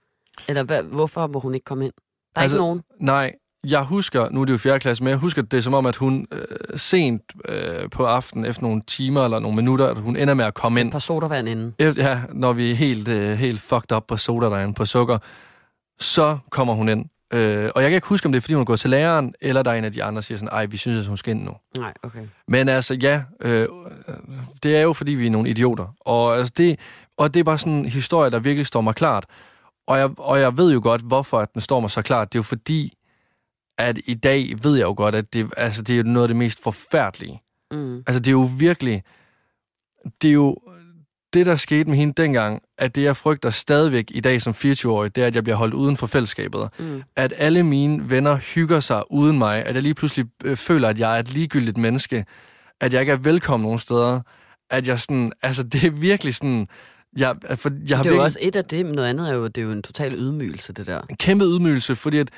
Eller 0.47 0.63
hvad, 0.63 0.83
hvorfor 0.83 1.27
må 1.27 1.39
hun 1.39 1.53
ikke 1.53 1.63
komme 1.65 1.85
ind? 1.85 1.93
Der 2.35 2.39
er 2.39 2.43
altså, 2.43 2.55
Altså, 2.55 2.55
ikke 2.55 2.61
nogen. 2.65 2.81
Nej, 2.99 3.31
jeg 3.67 3.83
husker, 3.83 4.29
nu 4.29 4.41
er 4.41 4.45
det 4.45 4.53
jo 4.53 4.57
4. 4.57 4.79
klasse, 4.79 5.03
men 5.03 5.09
jeg 5.11 5.17
husker 5.17 5.41
det 5.41 5.63
som 5.63 5.73
om, 5.73 5.85
at 5.85 5.95
hun 5.95 6.27
øh, 6.31 6.79
sent 6.79 7.21
øh, 7.45 7.89
på 7.89 8.05
aftenen, 8.05 8.45
efter 8.45 8.63
nogle 8.63 8.81
timer 8.87 9.23
eller 9.23 9.39
nogle 9.39 9.55
minutter, 9.55 9.87
at 9.87 9.97
hun 9.97 10.15
ender 10.15 10.33
med 10.33 10.45
at 10.45 10.53
komme 10.53 10.79
Et 10.79 10.83
ind. 10.83 10.91
par 10.91 10.99
sodavand 10.99 11.49
inden. 11.49 11.75
Efter, 11.79 12.09
ja, 12.09 12.21
når 12.33 12.53
vi 12.53 12.71
er 12.71 12.75
helt, 12.75 13.07
øh, 13.07 13.37
helt 13.37 13.61
fucked 13.61 13.91
up 13.91 14.03
på 14.07 14.17
soda 14.17 14.45
derinde, 14.45 14.73
på 14.73 14.85
sukker, 14.85 15.17
så 15.99 16.37
kommer 16.49 16.73
hun 16.73 16.89
ind. 16.89 17.05
Øh, 17.33 17.69
og 17.75 17.81
jeg 17.81 17.89
kan 17.89 17.95
ikke 17.95 18.07
huske, 18.07 18.25
om 18.25 18.31
det 18.31 18.37
er, 18.37 18.41
fordi 18.41 18.53
hun 18.53 18.61
er 18.61 18.65
gået 18.65 18.79
til 18.79 18.89
læreren, 18.89 19.33
eller 19.41 19.63
der 19.63 19.71
er 19.71 19.75
en 19.75 19.83
af 19.83 19.91
de 19.91 20.03
andre, 20.03 20.15
der 20.15 20.21
siger 20.21 20.37
sådan, 20.37 20.49
ej, 20.51 20.65
vi 20.65 20.77
synes, 20.77 20.99
at 20.99 21.07
hun 21.07 21.17
skal 21.17 21.31
ind 21.31 21.43
nu. 21.43 21.51
Nej, 21.77 21.93
okay. 22.03 22.27
Men 22.47 22.69
altså, 22.69 22.93
ja, 22.93 23.23
øh, 23.41 23.67
det 24.63 24.77
er 24.77 24.81
jo, 24.81 24.93
fordi 24.93 25.11
vi 25.11 25.25
er 25.25 25.29
nogle 25.29 25.49
idioter. 25.49 25.95
Og, 25.99 26.37
altså, 26.37 26.53
det, 26.57 26.79
og 27.17 27.33
det 27.33 27.39
er 27.39 27.43
bare 27.43 27.57
sådan 27.57 27.73
en 27.73 27.85
historie, 27.85 28.31
der 28.31 28.39
virkelig 28.39 28.67
står 28.67 28.81
mig 28.81 28.95
klart. 28.95 29.25
Og 29.87 29.97
jeg, 29.97 30.09
og 30.17 30.39
jeg 30.39 30.57
ved 30.57 30.73
jo 30.73 30.79
godt, 30.83 31.01
hvorfor 31.01 31.39
at 31.39 31.53
den 31.53 31.61
står 31.61 31.79
mig 31.79 31.91
så 31.91 32.01
klart. 32.01 32.33
Det 32.33 32.37
er 32.37 32.39
jo 32.39 32.43
fordi, 32.43 32.97
at 33.77 33.99
i 34.05 34.13
dag 34.13 34.55
ved 34.63 34.75
jeg 34.75 34.85
jo 34.85 34.93
godt, 34.97 35.15
at 35.15 35.33
det, 35.33 35.49
altså, 35.57 35.81
det 35.81 35.93
er 35.93 35.97
jo 35.97 36.03
noget 36.03 36.23
af 36.23 36.27
det 36.27 36.37
mest 36.37 36.63
forfærdelige. 36.63 37.41
Mm. 37.71 37.97
Altså, 37.97 38.19
det 38.19 38.27
er 38.27 38.31
jo 38.31 38.49
virkelig... 38.59 39.03
Det 40.21 40.27
er 40.27 40.33
jo 40.33 40.57
det, 41.33 41.45
der 41.45 41.55
skete 41.55 41.89
med 41.89 41.97
hende 41.97 42.13
dengang, 42.21 42.61
at 42.77 42.95
det, 42.95 43.03
jeg 43.03 43.17
frygter 43.17 43.49
stadigvæk 43.49 44.05
i 44.09 44.19
dag 44.19 44.41
som 44.41 44.53
24-årig, 44.53 45.15
det 45.15 45.23
er, 45.23 45.27
at 45.27 45.35
jeg 45.35 45.43
bliver 45.43 45.57
holdt 45.57 45.73
uden 45.73 45.97
for 45.97 46.07
fællesskabet. 46.07 46.69
Mm. 46.79 47.03
At 47.15 47.33
alle 47.37 47.63
mine 47.63 48.09
venner 48.09 48.35
hygger 48.35 48.79
sig 48.79 49.11
uden 49.11 49.37
mig. 49.37 49.65
At 49.65 49.75
jeg 49.75 49.83
lige 49.83 49.93
pludselig 49.93 50.25
øh, 50.43 50.57
føler, 50.57 50.87
at 50.87 50.99
jeg 50.99 51.15
er 51.15 51.19
et 51.19 51.33
ligegyldigt 51.33 51.77
menneske. 51.77 52.25
At 52.81 52.93
jeg 52.93 53.01
ikke 53.01 53.11
er 53.11 53.17
velkommen 53.17 53.65
nogen 53.65 53.79
steder. 53.79 54.21
At 54.69 54.87
jeg 54.87 54.99
sådan... 54.99 55.31
Altså, 55.41 55.63
det 55.73 55.83
er 55.83 55.91
virkelig 55.91 56.35
sådan... 56.35 56.67
Jeg, 57.17 57.35
for 57.55 57.71
jeg 57.87 57.97
har 57.97 58.03
Det 58.03 58.09
er 58.09 58.13
jo 58.15 58.21
virkelig 58.21 58.21
også 58.21 58.39
et 58.41 58.55
af 58.55 58.65
det, 58.65 58.85
men 58.85 58.95
noget 58.95 59.09
andet 59.09 59.29
er 59.29 59.33
jo, 59.33 59.47
det 59.47 59.57
er 59.57 59.65
jo 59.65 59.71
en 59.71 59.81
total 59.81 60.13
ydmygelse, 60.13 60.73
det 60.73 60.87
der. 60.87 61.01
en 61.09 61.17
kæmpe 61.17 61.45
ydmygelse, 61.45 61.95
fordi 61.95 62.17
at 62.17 62.29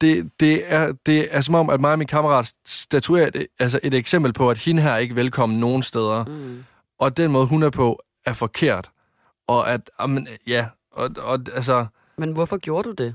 det, 0.00 0.30
det, 0.40 0.62
er, 0.66 0.92
det 1.06 1.28
er 1.30 1.40
som 1.40 1.54
om, 1.54 1.70
at 1.70 1.80
mig 1.80 1.92
og 1.92 1.98
min 1.98 2.08
kammerat 2.08 2.52
statuerer 2.66 3.26
et, 3.26 3.46
altså 3.58 3.80
et 3.82 3.94
eksempel 3.94 4.32
på, 4.32 4.50
at 4.50 4.58
hende 4.58 4.82
her 4.82 4.90
er 4.90 4.96
ikke 4.96 5.16
velkommen 5.16 5.60
nogen 5.60 5.82
steder. 5.82 6.24
Mm. 6.24 6.64
Og 6.98 7.16
den 7.16 7.30
måde, 7.30 7.46
hun 7.46 7.62
er 7.62 7.70
på, 7.70 8.02
er 8.28 8.32
forkert. 8.32 8.90
Og 9.46 9.70
at, 9.70 9.90
amen, 9.98 10.28
ja, 10.46 10.66
og, 10.92 11.10
og 11.18 11.38
altså, 11.54 11.86
Men 12.18 12.32
hvorfor 12.32 12.56
gjorde 12.56 12.88
du 12.88 12.94
det? 13.04 13.14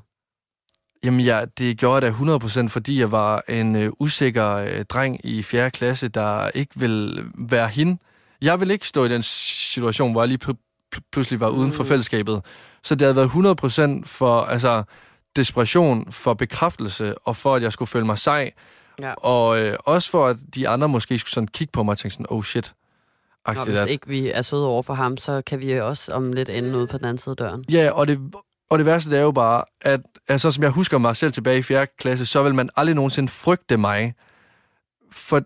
jamen 1.04 1.20
ja, 1.20 1.46
det 1.58 1.78
gjorde 1.78 2.06
jeg 2.06 2.14
da 2.30 2.36
100%, 2.64 2.68
fordi 2.68 3.00
jeg 3.00 3.12
var 3.12 3.44
en 3.50 3.76
øh, 3.76 3.92
usikker 4.00 4.50
øh, 4.50 4.86
dreng 4.86 5.26
i 5.26 5.42
4. 5.44 5.72
klasse, 5.72 6.08
der 6.08 6.50
ikke 6.50 6.72
vil 6.76 7.26
være 7.38 7.68
hende. 7.68 7.98
Jeg 8.42 8.60
vil 8.60 8.72
ikke 8.72 8.88
stå 8.88 9.06
i 9.06 9.10
den 9.10 9.22
situation, 9.22 10.12
hvor 10.12 10.22
jeg 10.22 10.28
lige 10.28 10.40
pl- 10.46 10.96
pl- 10.96 11.00
pludselig 11.12 11.40
var 11.40 11.50
uden 11.50 11.72
for 11.72 11.84
Mm. 11.84 11.90
fællesskabet. 11.90 12.42
Så 12.84 12.96
det 12.96 13.02
havde 13.02 13.16
været 13.16 13.30
100% 13.30 14.06
for, 14.06 14.42
altså, 14.42 14.84
desperation, 15.36 16.12
for 16.12 16.34
bekræftelse, 16.34 17.18
og 17.18 17.36
for, 17.36 17.56
at 17.56 17.62
jeg 17.64 17.74
skulle 17.74 17.90
føle 17.90 18.06
mig 18.06 18.18
sej. 18.18 18.52
Ja. 19.00 19.14
Og 19.14 19.60
øh, 19.62 19.78
også 19.80 20.10
for, 20.10 20.28
at 20.28 20.38
de 20.56 20.70
andre 20.70 20.90
måske 20.90 21.20
skulle 21.20 21.32
sådan 21.34 21.48
kigge 21.48 21.72
på 21.72 21.84
mig 21.84 21.92
og 21.92 21.98
tænke 21.98 22.14
sådan, 22.14 22.26
oh 22.30 22.44
shit. 22.44 22.74
Agtigt, 23.46 23.68
hvis 23.68 23.92
ikke 23.92 24.08
vi 24.08 24.32
er 24.32 24.42
søde 24.42 24.68
over 24.68 24.82
for 24.82 24.94
ham, 24.94 25.18
så 25.18 25.42
kan 25.46 25.62
vi 25.62 25.80
også 25.80 26.14
om 26.14 26.34
lidt 26.34 26.50
ende 26.50 26.78
ude 26.78 26.88
på 26.88 26.98
den 26.98 27.06
anden 27.06 27.18
side 27.18 27.34
af 27.34 27.38
døren. 27.38 27.64
Ja, 27.70 27.92
og 27.92 28.08
det, 28.08 28.20
og 28.70 28.78
det 28.78 28.86
værste 28.86 29.12
det 29.12 29.20
er 29.20 29.24
jo 29.24 29.32
bare, 29.32 29.64
at 29.82 30.02
altså, 30.28 30.52
som 30.52 30.64
jeg 30.64 30.72
husker 30.72 30.98
mig 30.98 31.16
selv 31.16 31.32
tilbage 31.32 31.58
i 31.58 31.62
4. 31.62 31.88
klasse, 32.00 32.26
så 32.26 32.44
vil 32.44 32.56
man 32.56 32.70
aldrig 32.76 32.96
nogensinde 32.96 33.30
frygte 33.32 33.78
mig. 33.78 34.14
For 35.12 35.42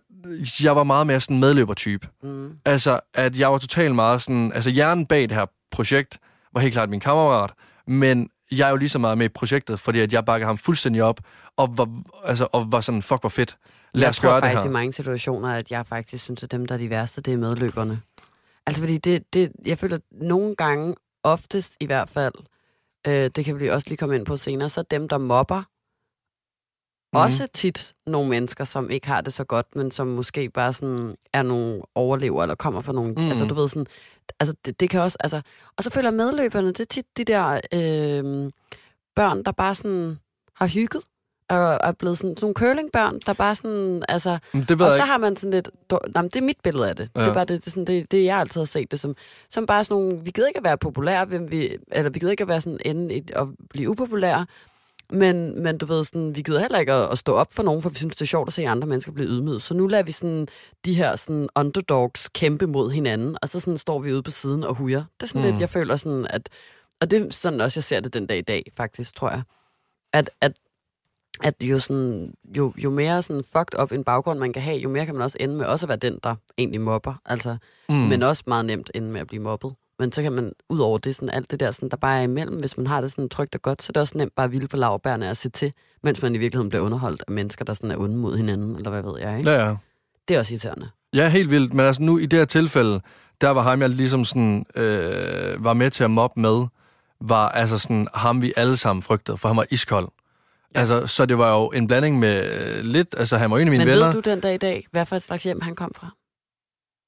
jeg 0.64 0.76
var 0.76 0.84
meget 0.84 1.08
mere 1.08 1.20
sådan 1.20 1.40
medløbertype. 1.40 2.08
Mm. 2.24 2.58
Altså, 2.66 3.00
at 3.14 3.40
jeg 3.40 3.52
var 3.52 3.58
totalt 3.58 3.96
meget 3.96 4.22
sådan... 4.22 4.52
Altså, 4.54 4.70
hjernen 4.70 5.06
bag 5.06 5.22
det 5.22 5.32
her 5.32 5.46
projekt 5.72 6.20
var 6.54 6.62
helt 6.62 6.74
klart 6.74 6.90
min 6.90 7.00
kammerat, 7.00 7.52
men 7.88 8.30
jeg 8.52 8.68
er 8.68 8.70
jo 8.70 8.76
lige 8.76 8.90
så 8.90 9.00
meget 9.00 9.18
med 9.18 9.26
i 9.26 9.30
projektet, 9.30 9.80
fordi 9.80 10.00
at 10.00 10.14
jeg 10.14 10.26
bakker 10.26 10.48
ham 10.48 10.58
fuldstændig 10.58 11.04
op, 11.04 11.20
og 11.58 11.78
var, 11.78 11.90
altså, 12.26 12.48
og 12.52 12.72
var 12.72 12.82
sådan, 12.82 13.02
fuck, 13.02 13.22
hvor 13.22 13.30
fedt. 13.30 13.58
Lad 13.94 14.02
jeg 14.02 14.10
os 14.10 14.18
tror 14.18 14.30
gøre 14.30 14.36
det 14.36 14.44
faktisk 14.44 14.64
her. 14.64 14.70
i 14.70 14.74
mange 14.74 14.94
situationer, 14.94 15.50
at 15.54 15.72
jeg 15.72 15.88
faktisk 15.88 16.24
synes, 16.24 16.44
at 16.44 16.52
dem, 16.52 16.66
der 16.66 16.76
er 16.76 16.80
de 16.80 16.90
værste, 16.90 17.22
det 17.22 17.34
er 17.34 17.38
medløberne. 17.38 18.02
Altså 18.66 18.82
fordi 18.82 18.98
det, 18.98 19.34
det 19.34 19.52
jeg 19.66 19.78
føler 19.80 19.96
at 19.96 20.02
nogle 20.12 20.56
gange, 20.56 20.96
oftest 21.24 21.76
i 21.80 21.86
hvert 21.86 22.10
fald, 22.10 22.34
øh, 23.08 23.30
det 23.36 23.46
kan 23.46 23.60
vi 23.60 23.70
også 23.70 23.90
lige 23.90 23.98
komme 23.98 24.16
ind 24.16 24.26
på 24.26 24.38
senere, 24.38 24.70
så 24.70 24.82
dem, 24.82 25.08
der 25.10 25.18
mobber, 25.18 25.64
Mhm. 27.14 27.20
mm. 27.22 27.26
også 27.26 27.48
tit 27.54 27.94
nogle 28.06 28.30
mennesker, 28.30 28.64
som 28.64 28.90
ikke 28.90 29.08
har 29.08 29.22
det 29.22 29.34
så 29.34 29.44
godt, 29.44 29.76
men 29.76 29.92
som 29.92 30.08
måske 30.08 30.50
bare 30.50 30.74
sådan 30.74 31.16
er 31.34 31.42
nogle 31.44 31.82
overlever, 31.96 32.42
eller 32.42 32.56
kommer 32.56 32.82
fra 32.82 32.94
nogle, 32.94 33.12
mm. 33.14 33.22
Mhm. 33.22 33.30
altså 33.30 33.46
du 33.46 33.54
ved 33.56 33.68
sådan, 33.70 33.86
altså 34.40 34.56
det, 34.66 34.80
det 34.80 34.90
kan 34.90 35.02
også, 35.02 35.18
altså, 35.20 35.42
og 35.78 35.84
så 35.84 35.90
føler 35.90 36.12
medløberne, 36.12 36.68
det 36.68 36.80
er 36.80 36.86
tit 36.86 37.06
de 37.18 37.24
der 37.24 37.54
øh, 37.74 38.52
børn, 39.16 39.44
der 39.44 39.52
bare 39.52 39.76
sådan 39.76 40.20
har 40.56 40.68
hygget, 40.68 41.04
og 41.50 41.80
er 41.84 41.92
blevet 41.92 42.18
sådan, 42.18 42.38
sådan 42.38 42.46
nogle 42.46 42.54
curlingbørn, 42.54 43.20
der 43.26 43.34
bare 43.34 43.56
sådan, 43.56 44.04
altså... 44.10 44.38
Men 44.54 44.64
Det 44.64 44.80
ved 44.80 44.86
Og 44.86 44.92
så 44.92 44.96
ikke. 44.96 45.06
har 45.06 45.18
man 45.18 45.36
sådan 45.36 45.52
lidt... 45.52 45.70
men 46.16 46.24
det 46.24 46.36
er 46.36 46.42
mit 46.42 46.58
billede 46.64 46.90
af 46.90 46.96
det. 46.96 47.10
Ja. 47.16 47.22
Det 47.22 47.28
er 47.30 47.34
bare 47.34 47.46
det, 47.46 47.66
det, 47.66 47.74
sådan, 47.74 47.86
det, 47.86 48.12
det, 48.12 48.24
jeg 48.24 48.38
altid 48.38 48.62
har 48.62 48.66
set 48.66 48.92
det 48.92 49.00
som. 49.00 49.16
Som 49.50 49.66
bare 49.66 49.84
sådan 49.84 50.04
nogle... 50.04 50.24
Vi 50.24 50.32
gider 50.32 50.48
ikke 50.48 50.58
at 50.58 50.64
være 50.64 50.78
populære, 50.78 51.26
hvem 51.26 51.52
vi, 51.52 51.78
eller 51.92 52.10
vi 52.10 52.20
gider 52.20 52.32
ikke 52.32 52.42
at 52.42 52.48
være 52.48 52.62
sådan 52.62 52.80
ende 52.86 53.16
i, 53.16 53.24
at 53.36 53.48
blive 53.70 53.90
upopulære. 53.90 54.46
Men, 55.10 55.64
men 55.64 55.78
du 55.78 55.86
ved, 55.86 56.04
sådan, 56.04 56.36
vi 56.36 56.42
gider 56.42 56.60
heller 56.60 56.80
ikke 56.80 56.94
at, 56.94 57.12
at 57.12 57.18
stå 57.18 57.34
op 57.34 57.54
for 57.54 57.64
nogen, 57.64 57.82
for 57.82 57.90
vi 57.90 57.96
synes, 57.96 58.16
det 58.16 58.22
er 58.22 58.26
sjovt 58.26 58.48
at 58.50 58.54
se 58.54 58.68
andre 58.68 58.88
mennesker 58.88 59.12
blive 59.12 59.28
ydmyget. 59.30 59.62
Så 59.62 59.74
nu 59.74 59.88
lader 59.88 60.04
vi 60.04 60.12
sådan, 60.12 60.48
de 60.86 60.94
her 60.94 61.16
sådan, 61.16 61.50
underdogs 61.56 62.30
kæmpe 62.30 62.68
mod 62.68 62.92
hinanden, 62.92 63.38
og 63.42 63.50
så 63.50 63.60
sådan, 63.60 63.78
står 63.78 64.00
vi 64.00 64.14
ude 64.14 64.24
på 64.24 64.32
siden 64.32 64.64
og 64.64 64.76
hujer. 64.76 65.04
Det 65.20 65.24
er 65.24 65.28
sådan. 65.28 65.42
Mm. 65.42 65.48
lidt, 65.48 65.62
jeg 65.62 65.70
føler 65.70 65.96
sådan, 65.96 66.28
at... 66.30 66.50
Og 67.02 67.12
det 67.12 67.22
er 67.22 67.32
sådan 67.32 67.62
også, 67.62 67.78
jeg 67.78 67.84
ser 67.84 68.00
det 68.00 68.14
den 68.14 68.28
dag 68.28 68.38
i 68.38 68.42
dag, 68.42 68.72
faktisk, 68.78 69.16
tror 69.16 69.30
jeg. 69.30 69.42
At, 70.14 70.30
at 70.42 70.54
at 71.44 71.56
jo, 71.62 71.80
sådan, 71.80 72.34
jo, 72.58 72.74
jo 72.78 72.90
mere 72.90 73.22
sådan 73.22 73.44
fucked 73.44 73.82
up 73.82 73.92
en 73.92 74.04
baggrund 74.04 74.40
man 74.40 74.54
kan 74.54 74.62
have, 74.62 74.78
jo 74.78 74.90
mere 74.90 75.06
kan 75.06 75.16
man 75.16 75.24
også 75.24 75.38
ende 75.40 75.56
med 75.56 75.66
også 75.66 75.86
at 75.86 75.90
være 75.90 75.98
den, 75.98 76.20
der 76.24 76.36
egentlig 76.58 76.82
mobber. 76.82 77.14
Altså, 77.26 77.58
mm. 77.90 77.96
Men 77.96 78.24
også 78.24 78.44
meget 78.48 78.66
nemt 78.66 78.92
ende 78.96 79.12
med 79.12 79.22
at 79.22 79.28
blive 79.28 79.44
mobbet. 79.44 79.74
Men 80.00 80.12
så 80.12 80.22
kan 80.22 80.32
man, 80.32 80.54
ud 80.70 80.80
over 80.80 80.98
det, 80.98 81.16
sådan 81.16 81.30
alt 81.30 81.52
det 81.52 81.60
der, 81.60 81.72
sådan, 81.72 81.90
der 81.90 81.98
bare 81.98 82.18
er 82.18 82.22
imellem, 82.22 82.56
hvis 82.56 82.78
man 82.78 82.88
har 82.88 83.02
det 83.02 83.12
sådan 83.12 83.30
trygt 83.30 83.56
og 83.56 83.62
godt, 83.62 83.84
så 83.84 83.90
er 83.90 83.94
det 83.94 84.02
også 84.02 84.18
nemt 84.18 84.36
bare 84.36 84.44
at 84.44 84.50
hvile 84.50 84.68
på 84.68 84.78
lavbærne 84.78 85.30
og 85.30 85.38
se 85.38 85.50
til, 85.50 85.74
mens 86.04 86.22
man 86.22 86.36
i 86.36 86.38
virkeligheden 86.38 86.70
bliver 86.70 86.84
underholdt 86.84 87.24
af 87.28 87.32
mennesker, 87.34 87.66
der 87.66 87.74
sådan 87.74 87.92
er 87.92 87.98
onde 87.98 88.18
mod 88.18 88.38
hinanden, 88.38 88.76
eller 88.76 88.90
hvad 88.90 89.04
ved 89.04 89.20
jeg, 89.20 89.38
ikke? 89.38 89.52
Ja, 89.52 89.68
ja. 89.68 89.76
Det 90.28 90.36
er 90.36 90.40
også 90.40 90.54
irriterende. 90.54 90.90
Ja, 91.14 91.30
helt 91.30 91.52
vildt. 91.52 91.74
Men 91.74 91.86
altså 91.86 92.02
nu 92.02 92.18
i 92.18 92.26
det 92.26 92.40
her 92.40 92.46
tilfælde, 92.46 93.02
der 93.42 93.50
var 93.50 93.62
ham, 93.62 93.82
jeg 93.82 93.90
ligesom 93.90 94.26
sådan, 94.26 94.66
øh, 94.76 95.64
var 95.64 95.74
med 95.74 95.92
til 95.92 96.04
at 96.04 96.12
mobbe 96.12 96.40
med, 96.40 96.66
var 97.22 97.50
altså 97.50 97.78
sådan 97.78 98.08
ham, 98.14 98.42
vi 98.42 98.54
alle 98.56 98.78
sammen 98.78 99.04
frygtede, 99.04 99.38
for 99.38 99.48
han 99.48 99.58
var 99.58 99.66
iskold. 99.70 100.08
Altså, 100.78 101.08
så 101.08 101.26
det 101.26 101.38
var 101.38 101.54
jo 101.54 101.68
en 101.68 101.88
blanding 101.88 102.20
med 102.20 102.52
øh, 102.78 102.84
lidt, 102.84 103.16
altså 103.18 103.38
han 103.38 103.52
var 103.52 103.58
en 103.58 103.68
af 103.68 103.72
mine 103.72 103.86
Men 103.86 103.94
venner. 103.94 104.06
ved 104.14 104.22
du 104.22 104.30
den 104.30 104.40
dag 104.40 104.54
i 104.56 104.58
dag, 104.58 104.86
hvad 104.92 105.06
for 105.06 105.16
et 105.16 105.24
slags 105.24 105.44
hjem 105.44 105.62
han 105.62 105.76
kom 105.76 105.92
fra? 105.96 106.10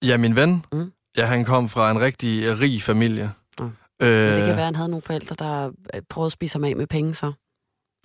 Ja, 0.07 0.17
min 0.17 0.35
ven. 0.35 0.65
Mm. 0.71 0.91
Ja, 1.17 1.25
han 1.25 1.45
kom 1.45 1.69
fra 1.69 1.91
en 1.91 1.99
rigtig 1.99 2.43
øh, 2.43 2.59
rig 2.59 2.83
familie. 2.83 3.31
Mm. 3.59 3.65
Øh, 3.65 3.71
Men 4.29 4.37
det 4.37 4.45
kan 4.45 4.55
være, 4.55 4.65
han 4.65 4.75
havde 4.75 4.89
nogle 4.89 5.01
forældre, 5.01 5.35
der 5.39 5.71
øh, 5.93 6.01
prøvede 6.09 6.25
at 6.25 6.31
spise 6.31 6.55
ham 6.55 6.63
af 6.63 6.75
med 6.75 6.87
penge, 6.87 7.13
så 7.15 7.31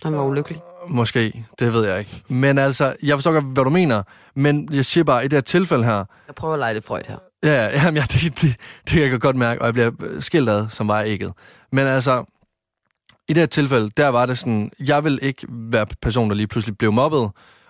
han 0.03 0.13
var 0.13 0.23
ulykkelig. 0.23 0.61
Måske, 0.87 1.45
det 1.59 1.73
ved 1.73 1.85
jeg 1.87 1.99
ikke. 1.99 2.23
Men 2.29 2.57
altså, 2.57 2.95
jeg 3.03 3.15
forstår 3.17 3.31
godt, 3.31 3.45
hvad 3.45 3.63
du 3.63 3.69
mener. 3.69 4.03
Men 4.35 4.69
jeg 4.73 4.85
siger 4.85 5.03
bare, 5.03 5.25
i 5.25 5.27
det 5.27 5.33
her 5.33 5.41
tilfælde 5.41 5.83
her, 5.83 6.05
Jeg 6.27 6.35
prøver 6.35 6.53
at 6.53 6.59
lege 6.59 6.73
lidt 6.73 6.85
Freud 6.85 7.01
her. 7.07 7.17
Ja, 7.43 7.53
ja, 7.65 7.81
jamen, 7.83 7.97
ja 7.97 8.01
det, 8.01 8.41
det, 8.41 8.55
det 8.85 8.89
kan 8.91 9.01
jeg 9.11 9.21
godt 9.21 9.35
mærke, 9.35 9.61
og 9.61 9.65
jeg 9.65 9.73
bliver 9.73 9.91
øh, 9.99 10.21
skilt 10.21 10.49
ad, 10.49 10.69
som 10.69 10.87
var 10.87 11.01
ikke. 11.01 11.31
Men 11.71 11.87
altså, 11.87 12.25
i 13.29 13.33
det 13.33 13.37
her 13.41 13.45
tilfælde, 13.45 13.89
der 13.89 14.07
var 14.07 14.25
det 14.25 14.37
sådan, 14.39 14.71
jeg 14.79 15.03
vil 15.03 15.19
ikke 15.21 15.47
være 15.49 15.85
person, 16.01 16.29
der 16.29 16.35
lige 16.35 16.47
pludselig 16.47 16.77
blev 16.77 16.91
mobbet, 16.93 17.19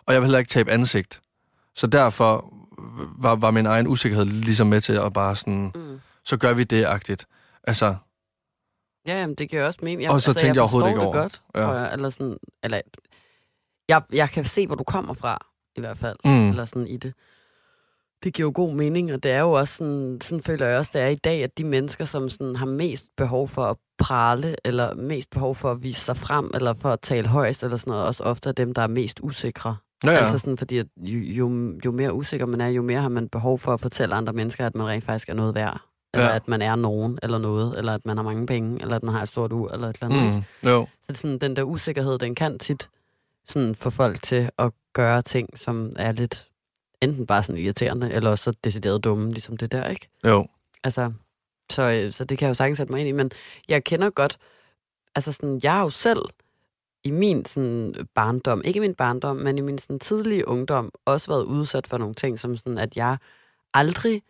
og 0.05 0.13
jeg 0.13 0.21
vil 0.21 0.25
heller 0.25 0.39
ikke 0.39 0.49
tabe 0.49 0.71
ansigt. 0.71 1.21
Så 1.75 1.87
derfor 1.87 2.53
var, 3.19 3.35
var 3.35 3.51
min 3.51 3.65
egen 3.65 3.87
usikkerhed 3.87 4.25
ligesom 4.25 4.67
med 4.67 4.81
til 4.81 4.93
at 4.93 5.13
bare 5.13 5.35
sådan, 5.35 5.71
Mm. 5.75 5.99
så 6.25 6.37
gør 6.37 6.53
vi 6.53 6.63
det-agtigt. 6.63 7.25
Altså, 7.63 7.95
Ja, 9.07 9.19
jamen, 9.19 9.35
det 9.35 9.49
giver 9.49 9.65
også 9.65 9.79
mening. 9.83 10.01
Jeg, 10.03 10.11
Og 10.11 10.21
så 10.21 10.33
tænkte 10.33 10.47
jeg 10.57 10.61
overhovedet 10.61 10.87
forstår 10.87 10.87
ikke 10.87 10.99
det 10.99 11.07
over. 11.07 11.21
godt, 11.21 11.41
Ja. 11.55 11.79
jeg. 11.81 11.93
Eller 11.93 12.09
sådan, 12.09 12.37
eller, 12.63 12.81
jeg, 13.89 14.01
jeg 14.13 14.29
kan 14.29 14.45
se, 14.45 14.67
hvor 14.67 14.75
du 14.75 14.83
kommer 14.83 15.13
fra, 15.13 15.45
i 15.75 15.79
hvert 15.79 15.97
fald. 15.97 16.15
mm, 16.25 16.49
Eller 16.49 16.65
sådan 16.65 16.87
i 16.87 16.97
det. 16.97 17.13
Det 18.25 18.33
giver 18.33 18.47
jo 18.47 18.51
god 18.55 18.73
mening, 18.73 19.13
og 19.13 19.23
det 19.23 19.31
er 19.31 19.39
jo 19.39 19.51
også 19.51 19.73
sådan, 19.75 20.17
sådan 20.21 20.43
føler 20.43 20.65
jeg 20.67 20.77
også, 20.77 20.91
det 20.93 21.01
er 21.01 21.07
i 21.07 21.15
dag, 21.15 21.43
at 21.43 21.57
de 21.57 21.63
mennesker, 21.63 22.05
som 22.05 22.29
sådan 22.29 22.55
har 22.55 22.65
mest 22.65 23.05
behov 23.17 23.47
for 23.47 23.63
at 23.65 23.77
prale, 23.97 24.55
eller 24.65 24.93
mest 24.95 25.29
behov 25.29 25.55
for 25.55 25.71
at 25.71 25.83
vise 25.83 26.01
sig 26.01 26.17
frem, 26.17 26.51
eller 26.53 26.73
for 26.81 26.89
at 26.89 26.99
tale 27.01 27.27
højst, 27.27 27.63
eller 27.63 27.77
sådan 27.77 27.91
noget, 27.91 28.05
også 28.05 28.23
ofte 28.23 28.49
er 28.49 28.53
dem, 28.53 28.73
der 28.73 28.81
er 28.81 28.87
mest 28.87 29.19
usikre. 29.23 29.75
ja, 30.03 30.11
ja. 30.11 30.17
Altså 30.17 30.37
sådan, 30.37 30.57
fordi 30.57 30.77
at 30.77 30.85
jo, 30.97 31.19
jo, 31.49 31.73
jo 31.85 31.91
mere 31.91 32.13
usikker 32.13 32.45
man 32.45 32.61
er, 32.61 32.67
jo 32.67 32.81
mere 32.81 33.01
har 33.01 33.09
man 33.09 33.29
behov 33.29 33.59
for 33.59 33.73
at 33.73 33.79
fortælle 33.79 34.15
andre 34.15 34.33
mennesker, 34.33 34.65
at 34.65 34.75
man 34.75 34.87
rent 34.87 35.03
faktisk 35.05 35.29
er 35.29 35.33
noget 35.33 35.55
værd. 35.55 35.81
Eller 36.13 36.27
Ja. 36.29 36.35
at 36.35 36.47
man 36.47 36.61
er 36.61 36.75
nogen, 36.75 37.19
eller 37.23 37.37
noget, 37.37 37.77
eller 37.77 37.93
at 37.93 38.05
man 38.05 38.17
har 38.17 38.23
mange 38.23 38.45
penge, 38.47 38.81
eller 38.81 38.95
at 38.95 39.03
man 39.03 39.13
har 39.13 39.21
et 39.21 39.29
stort 39.29 39.51
ur, 39.53 39.71
eller 39.71 39.87
et 39.89 39.97
eller 40.01 40.15
andet. 40.19 40.43
mm, 40.63 40.69
jo. 40.69 40.87
Så 41.09 41.15
sådan, 41.15 41.37
den 41.37 41.55
der 41.55 41.63
usikkerhed, 41.63 42.17
den 42.17 42.35
kan 42.35 42.59
tit 42.59 42.89
sådan 43.47 43.75
få 43.75 43.89
folk 43.89 44.21
til 44.23 44.49
at 44.59 44.71
gøre 44.93 45.21
ting, 45.21 45.49
som 45.59 45.91
er 45.95 46.11
lidt 46.11 46.47
enten 47.05 47.25
bare 47.25 47.43
sådan 47.43 47.61
irriterende, 47.61 48.11
eller 48.11 48.29
også 48.29 48.43
så 48.43 48.57
decideret 48.63 49.03
dumme, 49.03 49.29
ligesom 49.31 49.57
det 49.57 49.71
der, 49.71 49.89
ikke? 49.89 50.07
Jo. 50.25 50.47
Altså, 50.83 51.11
så, 51.69 51.81
øh, 51.81 52.11
så 52.11 52.25
det 52.25 52.37
kan 52.37 52.45
jeg 52.45 52.49
jo 52.49 52.53
sagtens 52.53 52.77
sætte 52.77 52.93
mig 52.93 52.99
ind 52.99 53.09
i, 53.09 53.11
men 53.11 53.31
jeg 53.67 53.83
kender 53.83 54.09
godt, 54.09 54.37
altså 55.15 55.31
sådan, 55.31 55.59
jeg 55.63 55.71
har 55.71 55.83
jo 55.83 55.89
selv 55.89 56.21
i 57.03 57.11
min 57.11 57.45
sådan, 57.45 57.95
barndom, 58.15 58.61
ikke 58.65 58.77
i 58.77 58.81
min 58.81 58.95
barndom, 58.95 59.35
men 59.35 59.57
i 59.57 59.61
min 59.61 59.77
sådan, 59.77 59.99
tidlige 59.99 60.47
ungdom, 60.47 60.91
også 61.05 61.31
været 61.31 61.43
udsat 61.43 61.87
for 61.87 61.97
nogle 61.97 62.13
ting, 62.13 62.39
som 62.39 62.57
sådan, 62.57 62.77
at 62.77 62.97
jeg 62.97 63.17
aldrig 63.73 64.21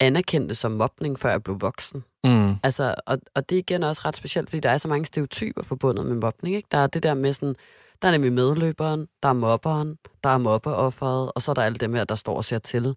anerkendte 0.00 0.54
som 0.54 0.72
mobning, 0.72 1.18
før 1.18 1.30
jeg 1.30 1.42
blev 1.42 1.60
voksen. 1.60 2.04
Mm, 2.24 2.54
Altså, 2.62 2.94
og, 3.06 3.18
og 3.34 3.48
det 3.48 3.56
er 3.56 3.58
igen 3.58 3.82
også 3.82 4.02
ret 4.04 4.16
specielt, 4.16 4.50
fordi 4.50 4.60
der 4.60 4.70
er 4.70 4.78
så 4.78 4.88
mange 4.88 5.06
stereotyper 5.06 5.62
forbundet 5.62 6.06
med 6.06 6.16
mobning. 6.16 6.56
Ikke? 6.56 6.68
Der 6.72 6.78
er 6.78 6.86
det 6.86 7.02
der 7.02 7.14
med 7.14 7.32
sådan, 7.32 7.56
der 8.02 8.08
er 8.08 8.12
nemlig 8.12 8.32
medløberen, 8.32 9.08
der 9.22 9.28
er 9.28 9.32
mobberen, 9.32 9.98
der 10.24 10.30
er 10.30 10.38
mobbeofferet, 10.38 11.32
og 11.34 11.42
så 11.42 11.52
er 11.52 11.54
der 11.54 11.62
alle 11.62 11.78
dem 11.78 11.94
her, 11.94 12.04
der 12.04 12.14
står 12.14 12.36
og 12.36 12.44
ser 12.44 12.58
til. 12.58 12.96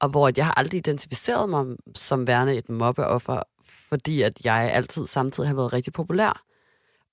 Og 0.00 0.08
hvor 0.08 0.28
at 0.28 0.38
jeg 0.38 0.46
har 0.46 0.54
aldrig 0.54 0.78
identificeret 0.78 1.48
mig 1.48 1.66
som 1.94 2.26
værende 2.26 2.54
et 2.54 2.68
mobbeoffer, 2.68 3.42
fordi 3.88 4.22
at 4.22 4.44
jeg 4.44 4.70
altid 4.72 5.06
samtidig 5.06 5.48
har 5.48 5.56
været 5.56 5.72
rigtig 5.72 5.92
populær. 5.92 6.42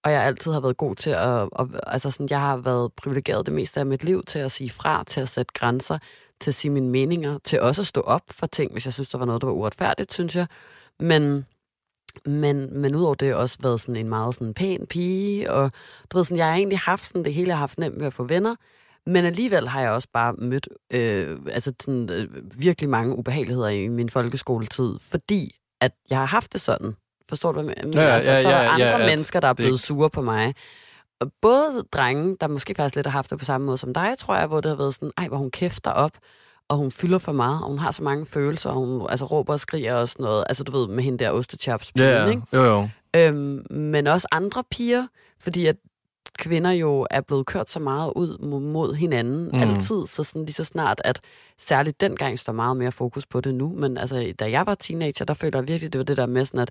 Og 0.03 0.11
jeg 0.11 0.23
altid 0.23 0.51
har 0.51 0.59
været 0.59 0.77
god 0.77 0.95
til 0.95 1.09
at, 1.09 1.49
at 1.59 1.67
altså 1.87 2.11
sådan, 2.11 2.27
jeg 2.29 2.39
har 2.39 2.57
været 2.57 2.93
privilegeret 2.93 3.45
det 3.45 3.53
meste 3.53 3.79
af 3.79 3.85
mit 3.85 4.03
liv 4.03 4.23
til 4.23 4.39
at 4.39 4.51
sige 4.51 4.69
fra, 4.69 5.03
til 5.03 5.21
at 5.21 5.29
sætte 5.29 5.53
grænser, 5.53 5.99
til 6.39 6.51
at 6.51 6.55
sige 6.55 6.71
mine 6.71 6.89
meninger, 6.89 7.39
til 7.43 7.61
også 7.61 7.81
at 7.81 7.87
stå 7.87 8.01
op 8.01 8.21
for 8.31 8.47
ting, 8.47 8.71
hvis 8.71 8.85
jeg 8.85 8.93
synes, 8.93 9.09
der 9.09 9.17
var 9.17 9.25
noget, 9.25 9.41
der 9.41 9.47
var 9.47 9.53
uretfærdigt, 9.53 10.13
synes 10.13 10.35
jeg. 10.35 10.47
Men, 10.99 11.45
men, 12.25 12.79
men 12.79 12.95
udover 12.95 13.15
det 13.15 13.27
har 13.27 13.35
også 13.35 13.57
været 13.61 13.81
sådan 13.81 13.95
en 13.95 14.09
meget 14.09 14.35
sådan 14.35 14.53
pæn 14.53 14.85
pige, 14.89 15.51
og 15.51 15.71
du 16.11 16.17
ved 16.17 16.23
sådan, 16.25 16.37
jeg 16.37 16.47
har 16.47 16.55
egentlig 16.55 16.79
haft 16.79 17.05
sådan 17.05 17.25
det 17.25 17.33
hele, 17.33 17.47
jeg 17.47 17.55
har 17.55 17.59
haft 17.59 17.79
nemt 17.79 17.97
med 17.97 18.07
at 18.07 18.13
få 18.13 18.23
venner, 18.23 18.55
men 19.05 19.25
alligevel 19.25 19.67
har 19.67 19.81
jeg 19.81 19.91
også 19.91 20.07
bare 20.13 20.33
mødt 20.33 20.67
øh, 20.91 21.37
altså 21.51 21.73
sådan, 21.81 22.09
øh, 22.09 22.27
virkelig 22.61 22.89
mange 22.89 23.17
ubehageligheder 23.17 23.67
i 23.69 23.87
min 23.87 24.09
folkeskoletid, 24.09 24.95
fordi 25.01 25.55
at 25.81 25.91
jeg 26.09 26.17
har 26.17 26.25
haft 26.25 26.53
det 26.53 26.61
sådan. 26.61 26.95
Forstår 27.29 27.51
du, 27.51 27.61
hvad 27.61 27.73
jeg 27.77 27.85
mener? 27.85 28.01
Ja, 28.01 28.07
ja, 28.07 28.13
altså, 28.13 28.41
så 28.41 28.49
er 28.49 28.53
ja, 28.55 28.61
ja, 28.63 28.73
andre 28.73 28.93
at 29.03 29.05
mennesker, 29.09 29.39
der 29.39 29.47
er 29.47 29.53
det 29.53 29.57
blevet 29.57 29.71
ikke- 29.71 29.85
sure 29.87 30.09
på 30.09 30.21
mig. 30.21 30.55
Og 31.19 31.31
både 31.41 31.83
drenge, 31.91 32.37
der 32.41 32.47
måske 32.47 32.75
faktisk 32.75 32.95
lidt 32.95 33.07
har 33.07 33.11
haft 33.11 33.29
det 33.29 33.39
på 33.39 33.45
samme 33.45 33.65
måde 33.65 33.77
som 33.77 33.93
dig, 33.93 34.15
tror 34.17 34.35
jeg, 34.35 34.47
hvor 34.47 34.61
det 34.61 34.69
har 34.69 34.75
været 34.75 34.93
sådan, 34.93 35.11
ej, 35.17 35.27
hvor 35.27 35.37
hun 35.37 35.51
kæfter 35.51 35.91
op, 35.91 36.11
og 36.69 36.77
hun 36.77 36.91
fylder 36.91 37.17
for 37.17 37.31
meget, 37.31 37.61
og 37.63 37.67
hun 37.69 37.79
har 37.79 37.91
så 37.91 38.03
mange 38.03 38.25
følelser, 38.25 38.69
og 38.69 38.75
hun 38.75 39.05
altså, 39.09 39.25
råber 39.25 39.53
og 39.53 39.59
skriger 39.59 39.95
og 39.95 40.09
sådan 40.09 40.23
noget. 40.23 40.43
Altså, 40.49 40.63
du 40.63 40.71
ved, 40.71 40.87
med 40.87 41.03
hende 41.03 41.23
der 41.23 41.31
ostechaps 41.31 41.91
ja, 41.97 42.23
ja. 42.23 42.29
ikke? 42.29 42.41
Jo, 42.53 42.63
jo. 42.63 42.89
Øhm, 43.15 43.65
men 43.69 44.07
også 44.07 44.27
andre 44.31 44.63
piger, 44.71 45.07
fordi 45.39 45.65
at 45.65 45.75
kvinder 46.39 46.71
jo 46.71 47.07
er 47.11 47.21
blevet 47.21 47.45
kørt 47.45 47.69
så 47.69 47.79
meget 47.79 48.13
ud 48.15 48.59
mod, 48.59 48.93
hinanden 48.95 49.49
Mm. 49.53 49.61
altid, 49.61 50.07
så 50.07 50.23
sådan 50.23 50.45
lige 50.45 50.53
så 50.53 50.63
snart, 50.63 51.01
at 51.05 51.21
særligt 51.57 52.01
dengang 52.01 52.39
står 52.39 52.53
meget 52.53 52.77
mere 52.77 52.91
fokus 52.91 53.25
på 53.25 53.41
det 53.41 53.55
nu, 53.55 53.73
men 53.77 53.97
altså, 53.97 54.33
da 54.39 54.51
jeg 54.51 54.65
var 54.65 54.75
teenager, 54.75 55.25
der 55.25 55.33
føler 55.33 55.59
jeg 55.59 55.67
virkelig, 55.67 55.93
det 55.93 55.99
var 55.99 56.05
det 56.05 56.17
der 56.17 56.25
med 56.25 56.45
sådan, 56.45 56.59
at 56.59 56.69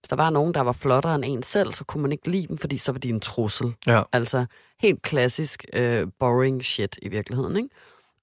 hvis 0.00 0.08
der 0.08 0.16
var 0.16 0.30
nogen, 0.30 0.54
der 0.54 0.60
var 0.60 0.72
flottere 0.72 1.14
end 1.14 1.24
en 1.24 1.42
selv, 1.42 1.72
så 1.72 1.84
kunne 1.84 2.02
man 2.02 2.12
ikke 2.12 2.30
lide 2.30 2.46
dem, 2.46 2.58
fordi 2.58 2.76
så 2.76 2.92
var 2.92 2.98
de 2.98 3.08
en 3.08 3.20
trussel. 3.20 3.74
Ja. 3.86 4.02
Altså, 4.12 4.46
helt 4.80 5.02
klassisk 5.02 5.64
øh, 5.72 6.06
boring 6.18 6.64
shit 6.64 6.98
i 7.02 7.08
virkeligheden, 7.08 7.56
ikke? 7.56 7.68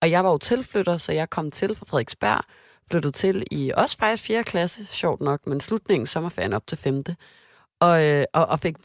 Og 0.02 0.12
jeg 0.12 0.24
var 0.24 0.32
jo 0.32 0.38
tilflytter, 0.38 0.98
så 0.98 1.12
jeg 1.12 1.30
kom 1.30 1.52
til 1.52 1.76
fra 1.76 1.86
Frederiksberg, 1.90 2.42
flyttede 2.92 3.12
til 3.12 3.44
i 3.52 3.72
også 3.78 3.98
faktisk 3.98 4.24
4. 4.24 4.44
klasse, 4.44 4.86
sjovt 4.86 5.22
nok, 5.22 5.48
men 5.48 5.62
slutningen 5.62 6.08
sommerferien 6.08 6.54
op 6.54 6.68
til 6.68 6.78
5. 6.78 7.04
Og, 7.80 8.04
øh, 8.06 8.26
og, 8.34 8.46
og 8.46 8.60
fik, 8.60 8.76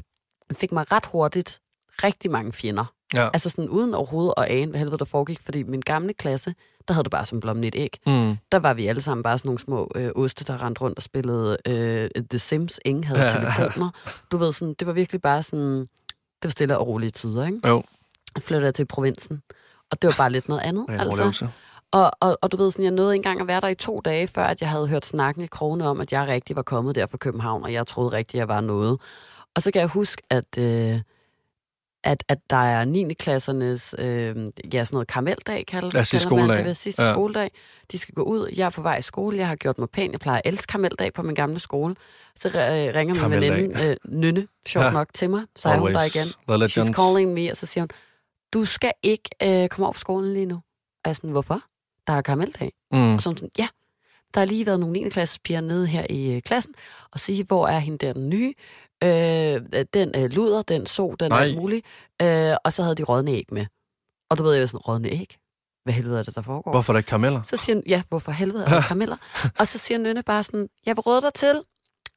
fik 0.53 0.73
mig 0.73 0.93
ret 0.93 1.07
hurtigt 1.07 1.61
rigtig 2.05 2.31
mange 2.31 2.53
fjender. 2.53 2.85
Ja. 3.15 3.29
Altså 3.33 3.49
sådan 3.51 3.69
uden 3.69 3.95
overhovedet 3.95 4.35
at 4.37 4.45
ane, 4.45 4.71
hvad 4.71 4.79
helvede 4.79 4.99
der 4.99 5.05
foregik, 5.05 5.41
fordi 5.41 5.63
min 5.63 5.81
gamle 5.81 6.15
klasse, 6.15 6.55
der 6.89 6.95
havde 6.95 7.05
det 7.05 7.11
bare 7.11 7.27
som 7.27 7.41
blommen 7.41 7.65
et 7.65 7.75
æg. 7.77 7.99
Mm. 8.07 8.37
Der 8.53 8.59
var 8.59 8.75
vi 8.75 8.87
alle 8.87 9.03
sammen 9.03 9.23
bare 9.23 9.39
sådan 9.39 9.49
nogle 9.49 9.59
små 9.59 9.91
øh, 9.95 10.11
oste, 10.15 10.45
der 10.45 10.65
rendte 10.65 10.81
rundt 10.81 10.99
og 10.99 11.03
spillede 11.03 11.57
øh, 11.67 12.11
The 12.31 12.39
Sims. 12.39 12.81
Ingen 12.85 13.05
havde 13.05 13.21
Ja. 13.21 13.27
ja. 13.27 13.53
telefoner. 13.57 13.91
Du 14.33 14.37
ved, 14.37 14.53
sådan, 14.53 14.75
det 14.75 14.87
var 14.87 14.93
virkelig 14.93 15.23
bare 15.23 15.43
sådan, 15.43 15.79
det 15.81 15.89
var 16.45 16.51
stille 16.51 16.79
og 16.79 16.87
rolige 16.87 17.11
tider, 17.11 17.47
ikke? 17.47 17.69
Jo. 17.69 17.83
Jeg 18.35 18.43
flyttede 18.43 18.67
jeg 18.67 18.75
til 18.75 18.87
provinsen, 18.87 19.43
og 19.93 20.03
det 20.03 20.09
var 20.09 20.15
bare 20.19 20.31
lidt 20.33 20.49
noget 20.49 20.63
andet. 20.63 20.87
Ja, 20.89 20.99
altså. 20.99 21.47
Og, 21.91 22.11
og, 22.21 22.39
og 22.43 22.53
du 22.53 22.57
ved, 22.57 22.71
sådan, 22.71 22.85
jeg 22.85 22.93
nåede 22.93 23.15
engang 23.15 23.41
at 23.41 23.47
være 23.47 23.61
der 23.61 23.69
i 23.69 23.75
to 23.75 24.01
dage, 24.05 24.29
før 24.29 24.45
at 24.45 24.61
jeg 24.61 24.71
havde 24.71 24.89
hørt 24.89 25.07
snakken 25.07 25.45
i 25.45 25.47
krone 25.47 25.89
om, 25.89 26.01
at 26.01 26.13
jeg 26.13 26.29
rigtig 26.29 26.57
var 26.57 26.63
kommet 26.63 26.95
der 26.95 27.07
fra 27.07 27.17
København, 27.19 27.63
og 27.63 27.73
jeg 27.73 27.87
troede 27.87 28.13
rigtig, 28.13 28.39
jeg 28.39 28.49
var 28.49 28.61
noget. 28.61 29.01
Og 29.55 29.63
så 29.63 29.71
kan 29.71 29.81
jeg 29.81 29.89
huske, 29.89 30.23
at, 30.31 30.59
øh, 30.59 31.01
at, 32.05 32.25
at 32.29 32.39
der 32.51 32.57
er 32.57 32.85
9. 32.85 33.15
klassernes, 33.15 33.95
øh, 33.99 34.05
ja, 34.73 34.85
sådan 34.85 34.95
noget 34.95 35.09
karameldag, 35.09 35.65
kalder, 35.67 35.91
Ja, 35.95 36.05
sidste 36.05 36.29
kalder 36.29 36.47
man 36.47 36.67
det, 36.67 36.77
sidste 36.77 37.03
Ja. 37.03 37.13
skoledag. 37.13 37.51
De 37.93 37.99
skal 37.99 38.15
gå 38.15 38.23
ud, 38.23 38.49
jeg 38.57 38.67
er 38.67 38.71
på 38.71 38.83
vej 38.83 38.97
i 38.99 39.03
skole, 39.03 39.37
jeg 39.39 39.49
har 39.49 39.57
gjort 39.57 39.79
mig 39.79 39.91
pæn, 39.91 40.13
jeg 40.13 40.21
plejer 40.21 40.39
at 40.45 40.53
elske 40.53 40.67
karameldag 40.71 41.13
på 41.13 41.23
min 41.23 41.35
gamle 41.35 41.59
skole. 41.59 41.95
Så 42.37 42.49
øh, 42.49 42.55
ringer 42.55 43.29
min 43.29 43.41
veninde, 43.41 43.85
øh, 43.91 43.97
Nynne, 44.05 44.47
sjovt 44.67 44.87
Ja. 44.87 44.91
nok 44.91 45.09
til 45.15 45.31
mig, 45.31 45.43
så 45.57 45.69
er 45.69 45.79
hun 45.79 45.95
der 45.95 46.03
igen. 46.03 46.27
She's 46.71 46.93
calling 46.93 47.33
me, 47.35 47.51
og 47.51 47.57
så 47.57 47.67
siger 47.67 47.83
hun, 47.83 47.89
du 48.53 48.65
skal 48.65 48.93
ikke 49.03 49.31
øh, 49.43 49.69
komme 49.69 49.87
op 49.87 49.95
på 49.95 50.01
skolen 50.01 50.33
lige 50.33 50.47
nu. 50.47 50.55
Og 51.05 51.07
jeg 51.07 51.17
sådan, 51.17 51.31
hvorfor? 51.31 51.61
Der 52.07 52.13
er 52.13 52.23
karameldag. 52.23 52.73
Mm. 52.93 53.15
Og 53.15 53.23
så 53.23 53.29
hun 53.29 53.37
sådan, 53.37 53.51
ja, 53.59 53.69
der 54.35 54.41
har 54.41 54.47
lige 54.47 54.67
været 54.67 54.81
nogle 54.81 54.93
9. 54.93 55.09
klasses 55.09 55.39
piger 55.39 55.61
nede 55.61 55.87
her 55.87 56.07
i 56.11 56.33
øh, 56.33 56.43
klassen, 56.43 56.75
og 57.13 57.21
sige, 57.21 57.45
hvor 57.45 57.69
er 57.69 57.79
hende 57.79 58.07
der 58.07 58.13
den 58.13 58.29
nye? 58.29 58.55
Øh, 59.05 59.85
den 59.95 60.13
øh, 60.17 60.31
luder, 60.31 60.63
den 60.63 60.87
så, 60.87 61.17
den 61.21 61.33
er 61.33 61.37
alt 61.37 61.57
muligt. 61.57 61.87
Øh, 62.23 62.57
og 62.65 62.73
så 62.73 62.83
havde 62.83 62.95
de 62.95 63.03
rådne 63.03 63.31
æg 63.31 63.45
med. 63.53 63.67
Og 64.31 64.39
du 64.39 64.43
ved, 64.43 64.53
jeg 64.53 64.61
var 64.61 64.67
sådan, 64.67 64.79
rådne 64.79 65.09
æg? 65.09 65.37
Hvad 65.85 65.95
helvede 65.95 66.19
er 66.19 66.23
det, 66.23 66.35
der 66.35 66.43
foregår? 66.43 66.71
Hvorfor 66.71 66.93
er 66.93 66.95
der 66.95 66.99
ikke 66.99 67.09
karameller? 67.09 67.43
Så 67.43 67.57
siger 67.57 67.81
ja, 67.87 68.03
hvorfor 68.09 68.33
helvede 68.33 68.65
er 68.65 68.69
der 68.69 68.81
karameller? 68.81 69.17
og 69.59 69.67
så 69.69 69.79
siger 69.79 69.99
Nynne 69.99 70.23
bare 70.23 70.43
sådan, 70.43 70.69
jeg 70.87 70.97
vil 70.97 71.01
råde 71.01 71.23
dig 71.23 71.35
til 71.35 71.63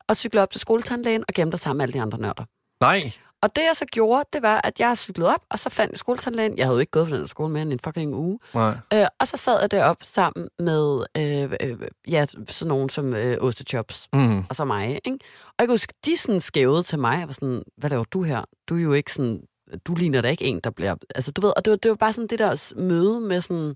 at 0.09 0.17
cykle 0.17 0.41
op 0.41 0.51
til 0.51 0.61
skoletandlægen 0.61 1.23
og 1.27 1.33
gemme 1.33 1.51
dig 1.51 1.59
sammen 1.59 1.77
med 1.77 1.83
alle 1.83 1.93
de 1.93 2.01
andre 2.01 2.17
nørder. 2.17 2.45
Nej. 2.81 3.11
Og 3.41 3.55
det 3.55 3.61
jeg 3.61 3.75
så 3.75 3.85
gjorde, 3.85 4.23
det 4.33 4.41
var, 4.41 4.61
at 4.63 4.79
jeg 4.79 4.97
cyklede 4.97 5.29
op, 5.29 5.41
og 5.49 5.59
så 5.59 5.69
fandt 5.69 5.91
jeg 5.91 5.97
skoletandlægen. 5.97 6.57
Jeg 6.57 6.65
havde 6.65 6.75
jo 6.75 6.79
ikke 6.79 6.91
gået 6.91 7.07
på 7.07 7.13
den 7.15 7.21
her 7.21 7.27
skole 7.27 7.49
mere 7.53 7.61
end 7.61 7.73
en 7.73 7.79
fucking 7.79 8.15
uge. 8.15 8.39
Nej. 8.53 8.77
Øh, 8.93 9.05
og 9.19 9.27
så 9.27 9.37
sad 9.37 9.59
jeg 9.61 9.71
derop 9.71 9.97
sammen 10.03 10.49
med 10.59 11.05
øh, 11.17 11.51
øh, 11.61 11.77
ja, 12.07 12.25
sådan 12.49 12.67
nogen 12.69 12.89
som 12.89 13.13
øh, 13.13 13.37
Ostechops 13.41 14.07
Mm. 14.13 14.43
og 14.49 14.55
så 14.55 14.65
mig. 14.65 14.89
Ikke? 15.05 15.19
Og 15.47 15.53
jeg 15.59 15.67
kan 15.67 15.69
huske, 15.73 15.93
de 16.05 16.17
sådan 16.17 16.41
skævede 16.41 16.83
til 16.83 16.99
mig. 16.99 17.19
Jeg 17.19 17.27
var 17.27 17.33
sådan, 17.33 17.63
hvad 17.77 17.89
laver 17.89 18.03
du 18.03 18.23
her? 18.23 18.43
Du 18.69 18.75
er 18.77 18.81
jo 18.81 18.93
ikke 18.93 19.13
sådan, 19.13 19.41
du 19.87 19.95
ligner 19.95 20.21
da 20.21 20.27
ikke 20.29 20.45
en, 20.45 20.59
der 20.59 20.69
bliver... 20.69 20.95
Altså, 21.15 21.31
du 21.31 21.41
ved, 21.41 21.53
og 21.57 21.65
det 21.65 21.71
var, 21.71 21.77
det 21.77 21.89
var 21.89 21.95
bare 21.95 22.13
sådan 22.13 22.27
det 22.27 22.39
der 22.39 22.73
møde 22.81 23.19
med 23.21 23.41
sådan... 23.41 23.75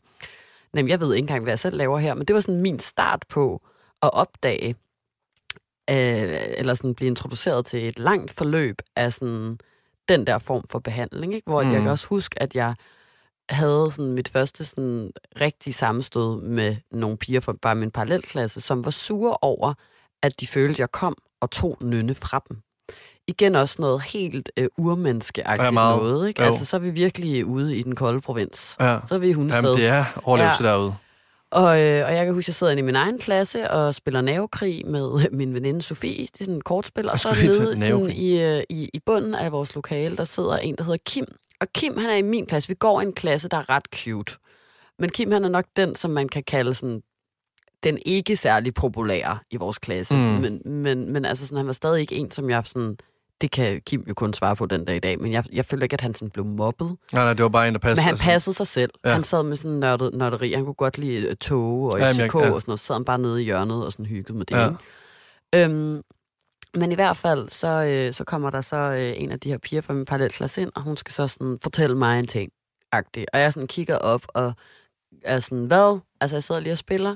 Jamen, 0.75 0.89
jeg 0.89 0.99
ved 0.99 1.13
ikke 1.13 1.23
engang, 1.23 1.43
hvad 1.43 1.51
jeg 1.51 1.59
selv 1.59 1.77
laver 1.77 1.99
her, 1.99 2.13
men 2.13 2.25
det 2.27 2.33
var 2.33 2.39
sådan 2.41 2.61
min 2.61 2.79
start 2.79 3.25
på 3.29 3.61
at 4.01 4.13
opdage, 4.13 4.75
øh, 5.89 6.39
eller 6.58 6.74
sådan 6.74 6.96
blive 6.96 7.08
introduceret 7.08 7.65
til 7.65 7.88
et 7.88 8.00
langt 8.00 8.31
forløb 8.31 8.81
af 8.96 9.13
sådan 9.13 9.60
den 10.10 10.27
der 10.27 10.38
form 10.38 10.63
for 10.69 10.79
behandling, 10.79 11.34
ikke? 11.34 11.50
hvor 11.50 11.63
mm. 11.63 11.72
jeg 11.72 11.81
kan 11.81 11.91
også 11.91 12.08
huske, 12.08 12.41
at 12.41 12.55
jeg 12.55 12.75
havde 13.50 13.91
sådan 13.91 14.13
mit 14.13 14.29
første 14.29 14.65
sådan 14.65 15.12
rigtige 15.41 15.74
sammenstød 15.74 16.41
med 16.41 16.75
nogle 16.91 17.17
piger 17.17 17.39
fra 17.39 17.53
bare 17.62 17.75
min 17.75 17.91
parallelklasse, 17.91 18.62
som 18.62 18.86
var 18.86 18.91
sure 18.91 19.38
over, 19.41 19.74
at 20.24 20.39
de 20.39 20.48
følte, 20.48 20.74
at 20.74 20.79
jeg 20.79 20.91
kom 20.91 21.17
og 21.41 21.51
tog 21.51 21.77
nynne 21.81 22.15
fra 22.15 22.41
dem. 22.50 22.58
Igen 23.27 23.55
også 23.55 23.75
noget 23.79 24.01
helt 24.01 24.51
øh, 24.58 24.67
urmenneskeagtigt 24.77 25.63
Ja, 25.65 25.69
meget. 25.72 25.98
noget. 25.98 26.27
Ikke? 26.27 26.41
Jo. 26.41 26.48
Altså, 26.48 26.65
så 26.65 26.77
er 26.77 26.81
vi 26.81 26.89
virkelig 26.89 27.46
ude 27.46 27.77
i 27.77 27.84
den 27.84 27.96
kolde 27.96 28.22
provins. 28.22 28.77
Ja. 28.79 29.00
Så 29.08 29.15
er 29.15 29.19
vi 29.19 29.29
i 29.29 29.34
hundested. 29.34 29.63
Jamen, 29.63 29.77
det 29.77 29.88
er 29.88 30.05
overlevelse 30.24 30.63
ja. 30.63 30.69
derude. 30.69 30.96
Og, 31.51 31.81
øh, 31.81 32.05
og 32.05 32.13
jeg 32.13 32.25
kan 32.25 32.33
huske, 32.33 32.45
at 32.45 32.47
jeg 32.47 32.55
sidder 32.55 32.71
inde 32.71 32.79
i 32.79 32.85
min 32.85 32.95
egen 32.95 33.19
klasse 33.19 33.71
og 33.71 33.95
spiller 33.95 34.21
navekrig 34.21 34.87
med 34.87 35.29
min 35.31 35.53
veninde 35.53 35.81
Sofie. 35.81 36.21
Det 36.21 36.41
er 36.41 36.45
sådan 36.45 36.57
et 36.57 36.63
kortspil. 36.63 37.09
Og 37.09 37.19
så 37.19 37.29
nede 37.43 37.79
sådan, 37.79 38.11
i, 38.11 38.41
øh, 38.41 38.63
i, 38.69 38.89
i 38.93 38.99
bunden 38.99 39.35
af 39.35 39.51
vores 39.51 39.75
lokale, 39.75 40.17
der 40.17 40.23
sidder 40.23 40.57
en, 40.57 40.75
der 40.75 40.83
hedder 40.83 40.97
Kim. 41.05 41.25
Og 41.61 41.67
Kim, 41.73 41.97
han 41.97 42.09
er 42.09 42.15
i 42.15 42.21
min 42.21 42.45
klasse. 42.45 42.67
Vi 42.67 42.73
går 42.73 43.01
i 43.01 43.03
en 43.03 43.13
klasse, 43.13 43.49
der 43.49 43.57
er 43.57 43.69
ret 43.69 43.85
cute. 43.95 44.33
Men 44.99 45.09
Kim, 45.09 45.31
han 45.31 45.45
er 45.45 45.49
nok 45.49 45.65
den, 45.75 45.95
som 45.95 46.11
man 46.11 46.29
kan 46.29 46.43
kalde 46.43 46.73
sådan 46.73 47.01
den 47.83 47.99
ikke 48.05 48.35
særlig 48.35 48.73
populære 48.73 49.39
i 49.51 49.55
vores 49.55 49.77
klasse. 49.77 50.13
Mm. 50.13 50.19
Men, 50.19 50.61
men, 50.65 51.13
men 51.13 51.25
altså 51.25 51.45
sådan, 51.45 51.57
han 51.57 51.67
var 51.67 51.73
stadig 51.73 52.01
ikke 52.01 52.15
en, 52.15 52.31
som 52.31 52.49
jeg 52.49 52.61
sådan... 52.65 52.97
Det 53.41 53.51
kan 53.51 53.81
Kim 53.86 54.03
jo 54.08 54.13
kun 54.13 54.34
svare 54.34 54.55
på 54.55 54.65
den 54.65 54.86
dag 54.86 54.96
i 54.96 55.00
dag, 55.00 55.19
men 55.19 55.31
jeg, 55.31 55.43
jeg 55.51 55.65
føler 55.65 55.84
ikke, 55.84 55.93
at 55.93 56.01
han 56.01 56.13
sådan 56.13 56.29
blev 56.29 56.46
mobbet. 56.46 56.88
Nej, 57.13 57.24
nej, 57.24 57.34
det 57.34 57.43
var 57.43 57.50
bare 57.50 57.67
en, 57.67 57.74
der 57.74 57.79
passede. 57.79 57.96
Men 57.96 58.03
han 58.03 58.17
passede 58.17 58.55
sig 58.55 58.67
selv. 58.67 58.91
Ja. 59.05 59.12
Han 59.13 59.24
sad 59.24 59.43
med 59.43 59.58
sådan 59.58 59.72
en 59.72 59.79
nørdet, 59.79 60.13
nørderi. 60.13 60.53
Han 60.53 60.65
kunne 60.65 60.74
godt 60.74 60.98
lide 60.98 61.27
øh, 61.27 61.36
tog 61.36 61.81
og 61.84 62.00
FCK 62.00 62.19
jeg- 62.19 62.36
ja, 62.36 62.39
ja. 62.39 62.51
og 62.51 62.62
sådan 62.62 62.63
noget. 62.67 62.79
Så 62.79 62.86
sad 62.86 62.96
han 62.96 63.05
bare 63.05 63.17
nede 63.19 63.41
i 63.41 63.46
hjørnet 63.46 63.86
og 63.86 63.91
sådan 63.91 64.05
hyggede 64.05 64.38
med 64.38 64.46
det. 64.46 64.55
Ja. 64.55 64.69
Øhm, 65.55 66.01
men 66.74 66.91
i 66.91 66.96
hvert 66.96 67.17
fald, 67.17 67.50
så, 67.50 67.67
øh, 67.67 68.13
så 68.13 68.24
kommer 68.24 68.50
der 68.50 68.62
så 68.62 68.75
øh, 68.75 69.22
en 69.22 69.31
af 69.31 69.39
de 69.39 69.50
her 69.50 69.58
piger 69.58 69.81
fra 69.81 69.93
min 69.93 70.05
parallelklasse 70.05 70.62
ind, 70.62 70.72
og 70.75 70.81
hun 70.81 70.98
skal 70.98 71.13
så 71.13 71.27
sådan 71.27 71.60
fortælle 71.63 71.98
mig 71.98 72.19
en 72.19 72.27
ting. 72.27 72.51
-agtig. 72.96 73.24
Og 73.34 73.39
jeg 73.39 73.53
sådan 73.53 73.67
kigger 73.67 73.98
op 73.98 74.22
og 74.27 74.53
er 75.24 75.39
sådan, 75.39 75.65
hvad? 75.65 76.00
Altså, 76.22 76.36
jeg 76.36 76.43
sidder 76.43 76.62
lige 76.62 76.74
og 76.74 76.77
spiller. 76.77 77.15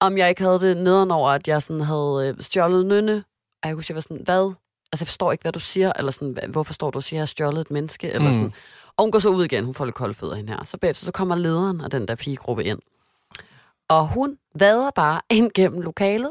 Om 0.00 0.18
jeg 0.18 0.28
ikke 0.28 0.42
havde 0.42 0.60
det 0.60 0.76
nederen 0.76 1.10
over, 1.10 1.30
at 1.30 1.48
jeg 1.48 1.62
sådan 1.62 1.80
havde 1.82 2.34
øh, 2.38 2.42
stjålet 2.42 2.86
nynne. 2.86 3.24
Og 3.62 3.68
jeg 3.68 3.74
kunne 3.74 3.84
sige, 3.84 4.00
sådan, 4.02 4.20
hvad? 4.24 4.52
Altså, 4.94 5.02
jeg 5.02 5.08
forstår 5.08 5.32
ikke, 5.32 5.42
hvad 5.42 5.52
du 5.52 5.60
siger. 5.60 5.92
Eller 5.98 6.12
sådan, 6.12 6.30
"Hvad- 6.30 6.48
hvorfor 6.48 6.72
står 6.74 6.90
du 6.90 6.98
og 6.98 7.02
siger, 7.02 7.16
at 7.16 7.18
jeg 7.18 7.22
har 7.22 7.26
stjålet 7.26 7.60
et 7.60 7.70
menneske? 7.70 8.10
Eller 8.10 8.28
Mm. 8.28 8.34
sådan. 8.34 8.52
Og 8.96 9.04
hun 9.04 9.10
går 9.12 9.18
så 9.18 9.28
ud 9.28 9.44
igen. 9.44 9.64
Hun 9.64 9.74
får 9.74 9.84
lidt 9.84 9.94
kolde 9.96 10.14
fødder 10.14 10.34
hende 10.34 10.52
her. 10.52 10.64
Så 10.64 10.76
bagefter 10.78 11.04
så 11.04 11.12
kommer 11.12 11.34
lederen 11.36 11.80
af 11.80 11.90
den 11.90 12.08
der 12.08 12.14
pigegruppe 12.14 12.64
ind. 12.64 12.78
Og 13.88 14.08
hun 14.08 14.36
vader 14.58 14.90
bare 14.90 15.20
ind 15.38 15.50
gennem 15.54 15.80
lokalet, 15.80 16.30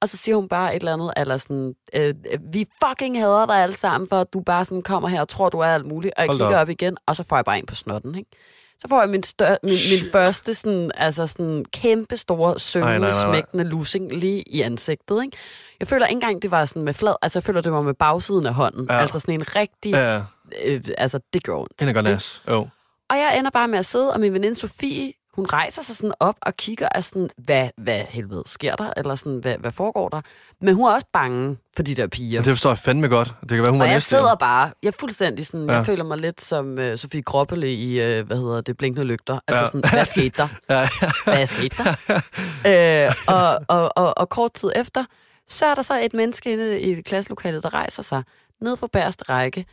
og 0.00 0.08
så 0.08 0.16
siger 0.16 0.36
hun 0.36 0.48
bare 0.48 0.76
et 0.76 0.80
eller 0.80 0.92
andet, 0.92 1.12
eller 1.16 1.36
sådan, 1.36 1.74
øh, 1.94 2.14
vi 2.52 2.66
fucking 2.88 3.20
hader 3.20 3.46
dig 3.46 3.56
alle 3.56 3.76
sammen, 3.76 4.08
for 4.08 4.16
at 4.20 4.32
du 4.32 4.40
bare 4.40 4.64
sådan 4.64 4.82
kommer 4.82 5.08
her 5.08 5.20
og 5.20 5.28
tror, 5.28 5.48
du 5.48 5.58
er 5.58 5.66
alt 5.66 5.86
muligt. 5.86 6.14
Og 6.16 6.22
jeg 6.22 6.28
Hold 6.28 6.38
kigger 6.38 6.56
op. 6.56 6.62
op 6.62 6.68
igen, 6.68 6.96
og 7.06 7.16
så 7.16 7.24
får 7.24 7.36
jeg 7.36 7.44
bare 7.44 7.58
en 7.58 7.66
på 7.66 7.74
snotten, 7.74 8.14
ikke? 8.14 8.30
Så 8.78 8.88
får 8.88 9.00
jeg 9.00 9.10
min, 9.10 9.22
stør, 9.22 9.56
min, 9.62 9.72
min 9.72 10.10
første 10.12 10.54
sådan, 10.54 10.90
altså 10.94 11.26
sådan 11.26 11.64
kæmpe 11.72 12.16
store, 12.16 12.80
nej. 13.00 13.10
smækkende 13.10 13.64
lussing 13.64 14.12
lige 14.12 14.42
i 14.46 14.60
ansigtet, 14.60 15.24
ikke? 15.24 15.36
Jeg 15.80 15.88
føler 15.88 16.06
ikke 16.06 16.14
engang, 16.16 16.42
det 16.42 16.50
var 16.50 16.64
sådan 16.64 16.82
med 16.82 16.94
flad, 16.94 17.14
altså 17.22 17.38
jeg 17.38 17.44
føler, 17.44 17.60
det 17.60 17.72
var 17.72 17.80
med 17.82 17.94
bagsiden 17.94 18.46
af 18.46 18.54
hånden. 18.54 18.86
Ja. 18.90 19.00
Altså 19.00 19.18
sådan 19.18 19.34
en 19.34 19.56
rigtig, 19.56 19.92
ja. 19.92 20.22
Øh, 20.64 20.84
altså 20.98 21.20
det 21.32 21.42
gjorde 21.42 21.60
ondt. 21.60 21.72
hende 21.80 21.90
er 21.90 21.94
godt 21.94 22.04
nas. 22.04 22.42
Jo. 22.48 22.68
Og 23.10 23.16
jeg 23.16 23.38
ender 23.38 23.50
bare 23.50 23.68
med 23.68 23.78
at 23.78 23.86
sidde, 23.86 24.12
og 24.12 24.20
min 24.20 24.32
veninde 24.32 24.56
Sofie, 24.56 25.12
hun 25.34 25.46
rejser 25.46 25.82
sig 25.82 25.96
sådan 25.96 26.14
op 26.20 26.36
og 26.42 26.56
kigger 26.56 26.88
af 26.88 27.04
sådan, 27.04 27.30
hvad, 27.36 27.68
hvad 27.76 28.00
helvede 28.08 28.42
sker 28.46 28.76
der? 28.76 28.90
Eller 28.96 29.14
sådan, 29.14 29.38
hvad, 29.38 29.58
hvad 29.58 29.70
foregår 29.72 30.08
der? 30.08 30.20
Men 30.60 30.74
hun 30.74 30.84
er 30.86 30.90
også 30.92 31.06
bange 31.12 31.56
for 31.76 31.82
de 31.82 31.94
der 31.94 32.06
piger. 32.06 32.42
Det 32.42 32.50
forstår 32.50 32.70
jeg 32.70 32.78
fandme 32.78 33.08
godt. 33.08 33.34
Det 33.40 33.48
kan 33.50 33.58
være, 33.62 33.70
hun 33.70 33.78
var 33.78 33.84
og 33.84 33.88
jeg 33.88 33.96
næste. 33.96 34.08
sidder 34.10 34.34
bare, 34.34 34.70
jeg 34.82 34.88
er 34.88 34.92
fuldstændig 35.00 35.46
sådan. 35.46 35.66
Ja. 35.68 35.74
jeg 35.76 35.86
føler 35.86 36.04
mig 36.04 36.18
lidt 36.18 36.42
som 36.42 36.78
uh, 36.78 36.94
Sofie 36.96 37.22
Groppele 37.22 37.72
i, 37.74 38.18
uh, 38.20 38.26
hvad 38.26 38.36
hedder 38.36 38.60
det, 38.60 38.76
Blinkende 38.76 39.06
Lygter. 39.06 39.38
Altså 39.48 39.60
Ja. 39.64 39.66
sådan, 39.66 39.90
hvad 39.90 40.04
skete 40.04 40.36
der? 40.36 40.48
Ja, 40.74 40.88
Hvad 41.24 41.46
skete 41.46 41.76
der? 41.84 43.06
øh, 43.08 43.14
og, 43.28 43.60
og, 43.68 43.92
og, 43.96 44.18
og 44.18 44.28
kort 44.28 44.52
tid 44.52 44.70
efter, 44.76 45.04
så 45.48 45.66
er 45.66 45.74
der 45.74 45.82
så 45.82 46.00
et 46.00 46.14
menneske 46.14 46.52
inde 46.52 46.80
i 46.80 47.02
klasselokalet, 47.02 47.62
der 47.62 47.74
rejser 47.74 48.02
sig 48.02 48.22
ned 48.60 48.76
for 48.76 48.86
bærste 48.86 49.24
række. 49.28 49.66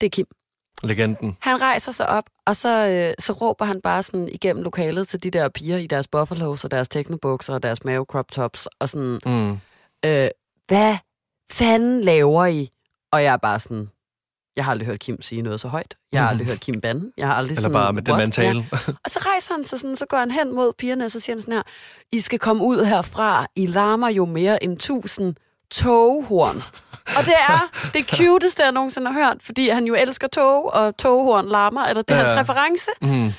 Det 0.00 0.06
er 0.06 0.10
Kim. 0.10 0.26
Legenden. 0.82 1.36
Han 1.40 1.60
rejser 1.60 1.92
sig 1.92 2.08
op, 2.08 2.24
og 2.46 2.56
så, 2.56 2.88
øh, 2.88 3.14
så 3.18 3.32
råber 3.32 3.64
han 3.64 3.80
bare 3.80 4.02
sådan 4.02 4.28
igennem 4.32 4.62
lokalet 4.62 5.08
til 5.08 5.22
de 5.22 5.30
der 5.30 5.48
piger 5.48 5.76
i 5.76 5.86
deres 5.86 6.08
buffalos 6.08 6.64
og 6.64 6.70
deres 6.70 6.88
teknobukser 6.88 7.54
og 7.54 7.62
deres 7.62 7.84
mave 7.84 8.04
crop 8.04 8.32
tops, 8.32 8.68
og 8.78 8.88
sådan, 8.88 9.18
Mm. 9.26 9.52
øh, 10.04 10.28
hvad 10.68 10.96
fanden 11.52 12.00
laver 12.00 12.46
I? 12.46 12.70
Og 13.12 13.22
jeg 13.24 13.32
er 13.32 13.36
bare 13.36 13.60
sådan, 13.60 13.90
jeg 14.56 14.64
har 14.64 14.72
aldrig 14.72 14.86
hørt 14.86 14.98
Kim 15.00 15.22
sige 15.22 15.42
noget 15.42 15.60
så 15.60 15.68
højt. 15.68 15.96
Jeg 16.12 16.22
har 16.22 16.28
aldrig 16.28 16.46
hørt 16.50 16.60
Kim 16.60 16.80
bande. 16.80 17.12
Jeg 17.16 17.26
har 17.26 17.34
aldrig 17.34 17.50
Eller 17.56 17.60
sådan, 17.68 17.72
bare 17.72 17.92
med 17.92 18.02
den 18.02 18.12
what? 18.14 18.22
mentale. 18.24 18.68
Ja. 18.72 18.78
Og 19.04 19.10
så 19.10 19.18
rejser 19.22 19.54
han 19.54 19.64
sig 19.64 19.80
sådan, 19.80 19.96
så 19.96 20.06
går 20.06 20.16
han 20.18 20.30
hen 20.30 20.54
mod 20.54 20.72
pigerne, 20.78 21.04
og 21.04 21.10
så 21.10 21.20
siger 21.20 21.36
han 21.36 21.40
sådan 21.40 21.54
her, 21.54 21.62
I 22.12 22.20
skal 22.20 22.38
komme 22.38 22.64
ud 22.64 22.84
herfra, 22.84 23.46
I 23.56 23.66
larmer 23.66 24.08
jo 24.08 24.24
mere 24.24 24.64
end 24.64 24.78
tusind 24.78 25.34
toghorn. 25.70 26.56
Og 27.18 27.24
det 27.24 27.34
er 27.48 27.70
det 27.94 28.10
cuteste, 28.10 28.62
jeg 28.62 28.72
nogensinde 28.72 29.12
har 29.12 29.24
hørt, 29.26 29.36
fordi 29.42 29.68
han 29.68 29.84
jo 29.84 29.94
elsker 29.94 30.26
tog, 30.28 30.72
og 30.74 30.96
toghorn 30.96 31.48
larmer, 31.48 31.84
eller 31.84 32.02
det 32.02 32.16
er 32.16 32.20
Ja, 32.20 32.24
hans 32.28 32.40
reference. 32.40 32.90
Mm. 33.02 33.32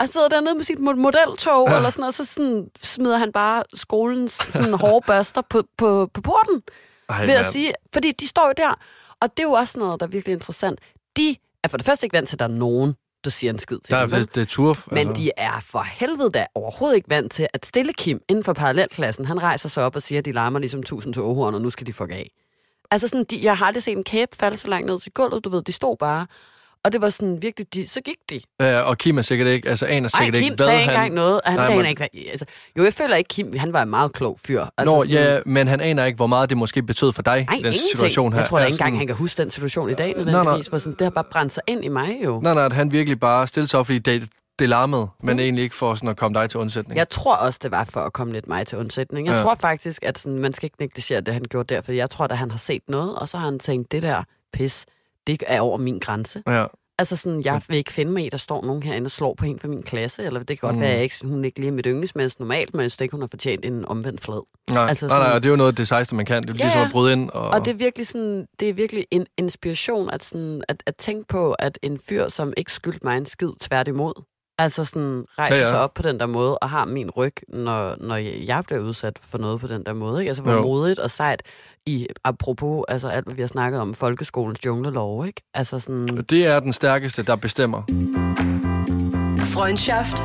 Og 0.00 0.08
sidder 0.08 0.28
dernede 0.28 0.54
med 0.54 0.64
sit 0.64 0.78
mo- 0.78 0.94
modeltog, 0.94 1.68
Ja. 1.70 1.76
eller 1.76 1.90
sådan 1.90 2.00
noget, 2.02 2.14
så 2.14 2.24
sådan 2.24 2.68
smider 2.82 3.18
han 3.18 3.32
bare 3.32 3.62
skolens 3.74 4.32
sådan 4.32 4.74
hårde 4.74 5.06
børster 5.06 5.40
på, 5.50 5.62
på, 5.78 6.10
på 6.14 6.20
porten, 6.20 6.62
Ej, 7.08 7.26
ved 7.26 7.34
at 7.34 7.52
sige, 7.52 7.72
fordi 7.92 8.12
de 8.12 8.28
står 8.28 8.46
jo 8.46 8.52
der. 8.56 8.74
Og 9.20 9.30
det 9.36 9.38
er 9.42 9.46
jo 9.46 9.52
også 9.52 9.78
noget, 9.78 10.00
der 10.00 10.06
er 10.06 10.10
virkelig 10.10 10.32
interessant. 10.32 10.78
De 11.16 11.36
er 11.64 11.68
for 11.68 11.76
det 11.76 11.86
første 11.86 12.06
ikke 12.06 12.16
vant 12.16 12.28
til, 12.28 12.36
at 12.36 12.38
der 12.40 12.44
er 12.44 12.48
nogen, 12.48 12.94
der 13.24 13.30
siger 13.30 13.52
en 13.52 13.58
skid 13.58 13.78
til 13.78 13.90
Der 13.90 13.96
er, 13.96 14.06
dem. 14.06 14.18
det, 14.20 14.34
det 14.34 14.40
er 14.40 14.44
turf. 14.44 14.86
Men 14.90 15.16
de 15.16 15.30
er 15.36 15.60
for 15.60 15.82
helvede 15.82 16.30
da 16.30 16.46
overhovedet 16.54 16.96
ikke 16.96 17.10
vant 17.10 17.32
til, 17.32 17.48
at 17.52 17.66
stille 17.66 17.92
Kim 17.92 18.20
inden 18.28 18.44
for 18.44 18.52
parallelklassen, 18.52 19.24
han 19.24 19.42
rejser 19.42 19.68
sig 19.68 19.84
op 19.84 19.96
og 19.96 20.02
siger, 20.02 20.18
at 20.18 20.24
de 20.24 20.32
larmer 20.32 20.58
ligesom 20.58 20.82
tusind 20.82 21.14
toghorn, 21.14 21.54
og 21.54 21.60
nu 21.62 21.70
skal 21.70 21.86
de 21.86 21.92
fuck 21.92 22.10
af. 22.10 22.30
Altså 22.90 23.08
sådan, 23.08 23.24
de, 23.24 23.40
jeg 23.42 23.56
har 23.56 23.66
aldrig 23.66 23.82
set 23.82 23.96
en 23.96 24.04
kæbe 24.04 24.36
falde 24.36 24.56
så 24.56 24.68
langt 24.68 24.86
ned 24.86 24.98
til 24.98 25.12
gulvet, 25.12 25.44
du 25.44 25.50
ved, 25.50 25.62
de 25.62 25.72
stod 25.72 25.96
bare. 25.96 26.26
Og 26.84 26.92
det 26.92 27.00
var 27.00 27.10
sådan 27.10 27.42
virkelig, 27.42 27.74
de, 27.74 27.88
så 27.88 28.00
gik 28.00 28.16
de. 28.30 28.40
Ja, 28.60 28.80
og 28.80 28.98
Kim 28.98 29.18
er 29.18 29.22
sikkert 29.22 29.48
ikke, 29.48 29.68
altså 29.68 29.86
aner 29.86 30.08
sikkert 30.08 30.34
Kim 30.34 30.44
ikke, 30.44 30.56
hvad 30.56 30.66
sagde 30.66 30.80
han... 30.80 30.90
engang 30.90 31.14
noget, 31.14 31.40
og 31.44 31.50
han 31.50 31.56
Nej, 31.58 31.66
aner 31.66 31.76
men- 31.76 31.86
ikke, 31.86 31.98
hvad, 31.98 32.08
altså, 32.30 32.46
jo, 32.78 32.84
jeg 32.84 32.94
føler 32.94 33.16
ikke, 33.16 33.28
Kim, 33.28 33.58
han 33.58 33.72
var 33.72 33.82
en 33.82 33.88
meget 33.90 34.12
klog 34.12 34.38
fyr. 34.46 34.64
Altså, 34.78 34.94
Nå, 34.94 35.00
sådan, 35.04 35.14
ja, 35.14 35.38
men 35.46 35.68
han 35.68 35.80
aner 35.80 36.04
ikke, 36.04 36.16
hvor 36.16 36.26
meget 36.26 36.48
det 36.50 36.58
måske 36.58 36.82
betød 36.82 37.12
for 37.12 37.22
dig, 37.22 37.34
Nej, 37.34 37.40
i 37.40 37.46
den 37.46 37.56
ingenting. 37.56 37.82
situation 37.90 38.32
her. 38.32 38.40
Jeg 38.40 38.48
tror 38.48 38.58
da 38.58 38.64
ikke 38.64 38.74
engang, 38.74 38.88
sådan- 38.88 38.98
han 38.98 39.06
kan 39.06 39.16
huske 39.16 39.42
den 39.42 39.50
situation 39.50 39.90
i 39.90 39.94
dag, 39.94 40.14
nødvendigvis. 40.16 40.68
For 40.70 40.78
sådan, 40.78 40.92
det 40.92 41.00
har 41.00 41.10
bare 41.10 41.24
brændt 41.30 41.52
sig 41.52 41.62
ind 41.66 41.84
i 41.84 41.88
mig 41.88 42.16
jo. 42.24 42.40
Nej, 42.40 42.54
nej, 42.54 42.64
at 42.64 42.72
han 42.72 42.92
virkelig 42.92 43.20
bare 43.20 43.46
stillede 43.46 43.70
sig 43.70 43.80
op, 43.80 43.86
fordi 43.86 43.98
det, 43.98 44.28
det 44.58 44.68
larmede, 44.68 45.08
men 45.22 45.36
Mm. 45.36 45.40
egentlig 45.40 45.62
ikke 45.64 45.76
for 45.76 45.94
sådan 45.94 46.08
at 46.08 46.16
komme 46.16 46.38
dig 46.40 46.50
til 46.50 46.60
undsætning. 46.60 46.98
Jeg 46.98 47.08
tror 47.08 47.34
også, 47.36 47.60
det 47.62 47.70
var 47.70 47.84
for 47.84 48.00
at 48.00 48.12
komme 48.12 48.32
lidt 48.32 48.48
mig 48.48 48.66
til 48.66 48.78
undsætning. 48.78 49.26
Jeg 49.26 49.36
ja. 49.36 49.42
tror 49.42 49.54
faktisk, 49.54 50.02
at 50.04 50.18
sådan, 50.18 50.38
man 50.38 50.54
skal 50.54 50.66
ikke 50.66 50.76
negligere 50.80 51.20
det, 51.20 51.34
han 51.34 51.42
gjorde 51.50 51.74
der, 51.74 51.80
for 51.82 51.92
jeg 51.92 52.10
tror, 52.10 52.24
at 52.24 52.38
han 52.38 52.50
har 52.50 52.58
set 52.58 52.82
noget, 52.88 53.14
og 53.14 53.28
så 53.28 53.38
har 53.38 53.44
han 53.44 53.58
tænkt, 53.58 53.92
det 53.92 54.02
der 54.02 54.22
pis, 54.52 54.86
det 55.26 55.42
er 55.46 55.60
over 55.60 55.78
min 55.78 55.98
grænse. 55.98 56.42
Ja. 56.46 56.66
Altså 56.98 57.16
sådan, 57.16 57.44
jeg 57.44 57.62
vil 57.68 57.76
ikke 57.76 57.92
finde 57.92 58.12
mig 58.12 58.26
i, 58.26 58.28
der 58.28 58.36
står 58.36 58.62
nogen 58.62 58.82
herinde 58.82 59.06
og 59.06 59.10
slår 59.10 59.34
på 59.34 59.44
en 59.44 59.58
fra 59.58 59.68
min 59.68 59.82
klasse, 59.82 60.24
eller 60.24 60.40
det 60.40 60.60
kan 60.60 60.68
godt 60.68 60.74
mm. 60.76 60.80
være, 60.80 60.90
at 60.90 60.96
jeg 60.96 61.02
ikke, 61.04 61.16
hun 61.24 61.44
ikke 61.44 61.58
lige 61.58 61.68
er 61.68 61.72
mit 61.72 61.86
yndlingsmenneske 61.86 62.40
normalt, 62.40 62.74
men 62.74 62.82
jeg 62.82 62.90
synes 62.90 63.00
ikke, 63.00 63.12
hun 63.12 63.20
har 63.20 63.28
fortjent 63.28 63.64
en 63.64 63.84
omvendt 63.84 64.20
flad. 64.20 64.46
Nej, 64.70 64.88
altså 64.88 65.08
sådan, 65.08 65.22
nej, 65.22 65.28
nej, 65.28 65.38
det 65.38 65.44
er 65.44 65.50
jo 65.50 65.56
noget 65.56 65.72
af 65.72 65.76
det 65.76 65.88
sejste, 65.88 66.14
man 66.14 66.26
kan. 66.26 66.42
Det 66.42 66.50
er 66.50 66.54
ja, 66.54 66.64
ligesom 66.64 66.80
at 66.80 66.90
bryde 66.92 67.12
ind. 67.12 67.30
Og... 67.30 67.48
og 67.48 67.64
det 67.64 67.70
er 67.70 67.74
virkelig, 67.74 68.06
sådan, 68.06 68.46
det 68.60 68.68
er 68.68 68.72
virkelig 68.72 69.06
en 69.10 69.26
inspiration 69.36 70.10
at, 70.10 70.24
sådan, 70.24 70.62
at, 70.68 70.82
at 70.86 70.96
tænke 70.96 71.28
på, 71.28 71.52
at 71.52 71.78
en 71.82 71.98
fyr, 71.98 72.28
som 72.28 72.52
ikke 72.56 72.72
skyldte 72.72 73.00
mig 73.06 73.16
en 73.16 73.26
skid 73.26 73.50
tværtimod, 73.60 74.22
Altså 74.58 74.84
sådan 74.84 75.24
rejser 75.38 75.56
ja, 75.56 75.62
ja. 75.62 75.68
sig 75.68 75.78
op 75.78 75.94
på 75.94 76.02
den 76.02 76.20
der 76.20 76.26
måde, 76.26 76.58
og 76.58 76.70
har 76.70 76.84
min 76.84 77.10
ryg, 77.10 77.32
når, 77.48 77.96
når 78.00 78.16
jeg 78.46 78.62
bliver 78.66 78.80
udsat 78.80 79.18
for 79.22 79.38
noget 79.38 79.60
på 79.60 79.66
den 79.66 79.86
der 79.86 79.92
måde. 79.92 80.20
Ikke? 80.20 80.30
Altså 80.30 80.42
hvor 80.42 80.62
modigt 80.62 80.98
og 80.98 81.10
sejt 81.10 81.42
i, 81.86 82.06
apropos 82.24 82.84
altså 82.88 83.08
alt, 83.08 83.24
hvad 83.24 83.34
vi 83.34 83.42
har 83.42 83.46
snakket 83.46 83.80
om, 83.80 83.94
folkeskolens 83.94 84.66
junglelov, 84.66 85.26
ikke? 85.26 85.42
Altså 85.54 85.78
sådan... 85.78 86.24
Det 86.30 86.46
er 86.46 86.60
den 86.60 86.72
stærkeste, 86.72 87.22
der 87.22 87.36
bestemmer. 87.36 87.82
Freundschaft. 89.38 90.18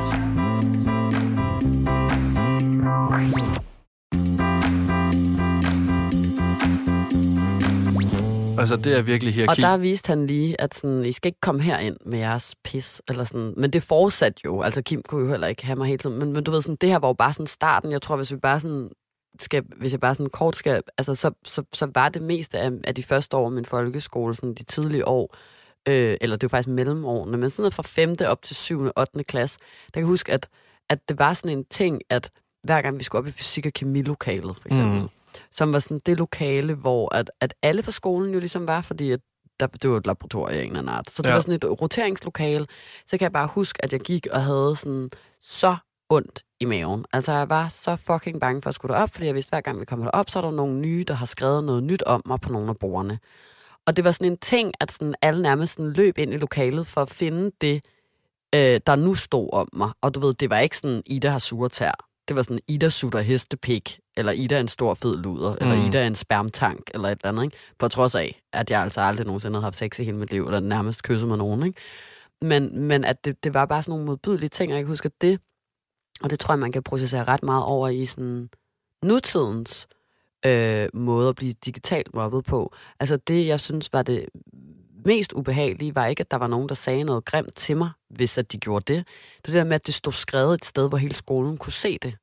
Altså, 8.60 8.76
det 8.76 8.98
er 8.98 9.02
virkelig 9.02 9.34
hierarki. 9.34 9.62
Og 9.62 9.70
der 9.70 9.76
viste 9.76 10.08
han 10.08 10.26
lige, 10.26 10.60
at 10.60 10.74
sådan, 10.74 11.04
I 11.04 11.12
skal 11.12 11.28
ikke 11.28 11.40
komme 11.40 11.62
herind 11.62 11.96
med 12.06 12.18
jeres 12.18 12.54
pis. 12.64 13.02
Eller 13.08 13.24
sådan. 13.24 13.54
Men 13.56 13.70
det 13.70 13.82
fortsatte 13.82 14.40
jo. 14.44 14.62
Altså, 14.62 14.82
Kim 14.82 15.02
kunne 15.02 15.24
jo 15.24 15.30
heller 15.30 15.46
ikke 15.46 15.66
have 15.66 15.76
mig 15.76 15.86
hele 15.86 15.98
tiden. 15.98 16.18
Men, 16.18 16.32
men 16.32 16.44
du 16.44 16.50
ved, 16.50 16.62
sådan, 16.62 16.76
det 16.80 16.88
her 16.88 16.98
var 16.98 17.08
jo 17.08 17.14
bare 17.14 17.32
sådan 17.32 17.46
starten. 17.46 17.92
Jeg 17.92 18.02
tror, 18.02 18.16
hvis 18.16 18.32
vi 18.32 18.36
bare 18.36 18.60
sådan 18.60 18.90
skal, 19.40 19.64
hvis 19.76 19.92
jeg 19.92 20.00
bare 20.00 20.14
sådan 20.14 20.30
kort 20.30 20.56
skal, 20.56 20.82
altså 20.98 21.14
så, 21.14 21.30
så, 21.44 21.62
så 21.72 21.90
var 21.94 22.08
det 22.08 22.22
meste 22.22 22.58
af, 22.58 22.70
af 22.84 22.94
de 22.94 23.02
første 23.02 23.36
år 23.36 23.46
af 23.46 23.52
min 23.52 23.64
folkeskole, 23.64 24.34
sådan 24.34 24.54
de 24.54 24.62
tidlige 24.62 25.08
år, 25.08 25.36
øh, 25.88 26.16
eller 26.20 26.36
det 26.36 26.52
var 26.52 26.56
faktisk 26.56 26.74
mellemårene, 26.74 27.36
men 27.36 27.50
sådan 27.50 27.62
noget 27.62 27.74
fra 27.74 27.82
5. 27.82 28.14
op 28.26 28.42
til 28.42 28.56
7. 28.56 28.80
og 28.80 28.92
8. 28.96 29.24
klasse, 29.24 29.58
der 29.58 29.92
kan 29.92 30.00
jeg 30.00 30.06
huske, 30.06 30.32
at, 30.32 30.48
at 30.88 31.08
det 31.08 31.18
var 31.18 31.34
sådan 31.34 31.58
en 31.58 31.64
ting, 31.64 32.00
at 32.10 32.30
hver 32.62 32.82
gang 32.82 32.98
vi 32.98 33.04
skulle 33.04 33.20
op 33.20 33.26
i 33.26 33.30
fysik- 33.30 33.66
og 33.66 33.72
kemilokalet, 33.72 34.56
for 34.56 34.68
eksempel, 34.68 35.00
mm 35.00 35.08
som 35.50 35.72
var 35.72 35.78
sådan 35.78 36.00
det 36.06 36.18
lokale, 36.18 36.74
hvor 36.74 37.14
at, 37.14 37.30
at 37.40 37.54
alle 37.62 37.82
fra 37.82 37.92
skolen 37.92 38.32
jo 38.32 38.38
ligesom 38.38 38.66
var, 38.66 38.80
fordi 38.80 39.10
at 39.10 39.20
der, 39.60 39.66
det 39.66 39.90
var 39.90 39.96
et 39.96 40.06
laboratorium 40.06 40.58
af 40.58 40.62
en 40.62 40.66
eller 40.66 40.78
anden 40.78 40.94
art. 40.94 41.10
Så 41.10 41.22
det 41.22 41.28
ja. 41.28 41.34
var 41.34 41.40
sådan 41.40 41.54
et 41.54 41.64
roteringslokale. 41.64 42.66
Så 43.06 43.18
kan 43.18 43.20
jeg 43.20 43.32
bare 43.32 43.46
huske, 43.46 43.84
at 43.84 43.92
jeg 43.92 44.00
gik 44.00 44.26
og 44.26 44.44
havde 44.44 44.76
sådan 44.76 45.10
så 45.40 45.76
ondt 46.10 46.42
i 46.60 46.64
maven. 46.64 47.04
Altså, 47.12 47.32
jeg 47.32 47.48
var 47.48 47.68
så 47.68 47.96
fucking 47.96 48.40
bange 48.40 48.62
for 48.62 48.68
at 48.68 48.74
skulle 48.74 48.94
derop, 48.94 49.10
fordi 49.10 49.26
jeg 49.26 49.34
vidste, 49.34 49.50
hver 49.50 49.60
gang 49.60 49.80
vi 49.80 49.84
kommer 49.84 50.10
derop, 50.10 50.30
så 50.30 50.38
er 50.38 50.42
der 50.42 50.50
nogle 50.50 50.74
nye, 50.74 51.04
der 51.08 51.14
har 51.14 51.26
skrevet 51.26 51.64
noget 51.64 51.82
nyt 51.82 52.02
om 52.02 52.22
mig 52.26 52.40
på 52.40 52.52
nogle 52.52 52.68
af 52.68 52.76
bordene. 52.78 53.18
Og 53.86 53.96
det 53.96 54.04
var 54.04 54.12
sådan 54.12 54.32
en 54.32 54.38
ting, 54.38 54.72
at 54.80 54.92
sådan 54.92 55.14
alle 55.22 55.42
nærmest 55.42 55.76
sådan 55.76 55.92
løb 55.92 56.18
ind 56.18 56.34
i 56.34 56.36
lokalet 56.36 56.86
for 56.86 57.02
at 57.02 57.10
finde 57.10 57.52
det, 57.60 57.84
øh, 58.54 58.80
der 58.86 58.96
nu 58.96 59.14
stod 59.14 59.48
om 59.52 59.68
mig. 59.72 59.90
Og 60.00 60.14
du 60.14 60.20
ved, 60.20 60.34
det 60.34 60.50
var 60.50 60.58
ikke 60.58 60.76
sådan, 60.76 61.02
Ida 61.06 61.28
har 61.28 61.38
sure 61.38 61.68
tær 61.68 62.09
det 62.30 62.36
var 62.36 62.42
sådan, 62.42 62.60
Ida 62.68 62.88
sutter 62.88 63.20
hestepik, 63.20 64.00
eller 64.16 64.32
Ida 64.32 64.56
er 64.56 64.60
en 64.60 64.68
stor 64.68 64.94
fed 64.94 65.16
luder, 65.16 65.50
mm. 65.50 65.58
eller 65.60 65.88
Ida 65.88 66.02
er 66.02 66.06
en 66.06 66.14
spermtank, 66.14 66.90
eller 66.94 67.08
et 67.08 67.12
eller 67.12 67.28
andet, 67.28 67.44
ikke? 67.44 67.56
På 67.78 67.88
trods 67.88 68.14
af, 68.14 68.42
at 68.52 68.70
jeg 68.70 68.80
altså 68.80 69.00
aldrig 69.00 69.26
nogensinde 69.26 69.56
har 69.56 69.62
haft 69.62 69.76
sex 69.76 69.98
i 69.98 70.04
hele 70.04 70.16
mit 70.16 70.30
liv, 70.30 70.44
eller 70.44 70.60
nærmest 70.60 71.02
kysset 71.02 71.28
med 71.28 71.36
nogen, 71.36 71.66
ikke? 71.66 71.80
Men, 72.40 72.80
men 72.80 73.04
at 73.04 73.24
det, 73.24 73.44
det 73.44 73.54
var 73.54 73.66
bare 73.66 73.82
sådan 73.82 73.92
nogle 73.92 74.06
modbydelige 74.06 74.48
ting, 74.48 74.72
og 74.72 74.76
jeg 74.76 74.84
kan 74.84 74.88
huske, 74.88 75.06
at 75.06 75.20
det, 75.20 75.40
og 76.22 76.30
det 76.30 76.40
tror 76.40 76.54
jeg, 76.54 76.58
man 76.58 76.72
kan 76.72 76.82
processere 76.82 77.24
ret 77.24 77.42
meget 77.42 77.64
over 77.64 77.88
i 77.88 78.06
sådan 78.06 78.50
nutidens 79.02 79.88
øh, 80.46 80.88
måde 80.94 81.28
at 81.28 81.36
blive 81.36 81.52
digitalt 81.52 82.14
mobbet 82.14 82.44
på. 82.44 82.74
Altså 83.00 83.16
det, 83.16 83.46
jeg 83.46 83.60
synes 83.60 83.92
var 83.92 84.02
det 84.02 84.26
mest 85.04 85.32
ubehagelige 85.32 85.94
var 85.94 86.06
ikke, 86.06 86.20
at 86.20 86.30
der 86.30 86.36
var 86.36 86.46
nogen, 86.46 86.68
der 86.68 86.74
sagde 86.74 87.04
noget 87.04 87.24
grimt 87.24 87.56
til 87.56 87.76
mig, 87.76 87.90
hvis 88.10 88.38
at 88.38 88.52
de 88.52 88.58
gjorde 88.58 88.94
det. 88.94 89.06
Det 89.46 89.54
der 89.54 89.64
med, 89.64 89.74
at 89.74 89.86
det 89.86 89.94
stod 89.94 90.12
skrevet 90.12 90.54
et 90.54 90.64
sted, 90.64 90.88
hvor 90.88 90.98
hele 90.98 91.14
skolen 91.14 91.58
kunne 91.58 91.72
se 91.72 91.98
det. 92.02 92.16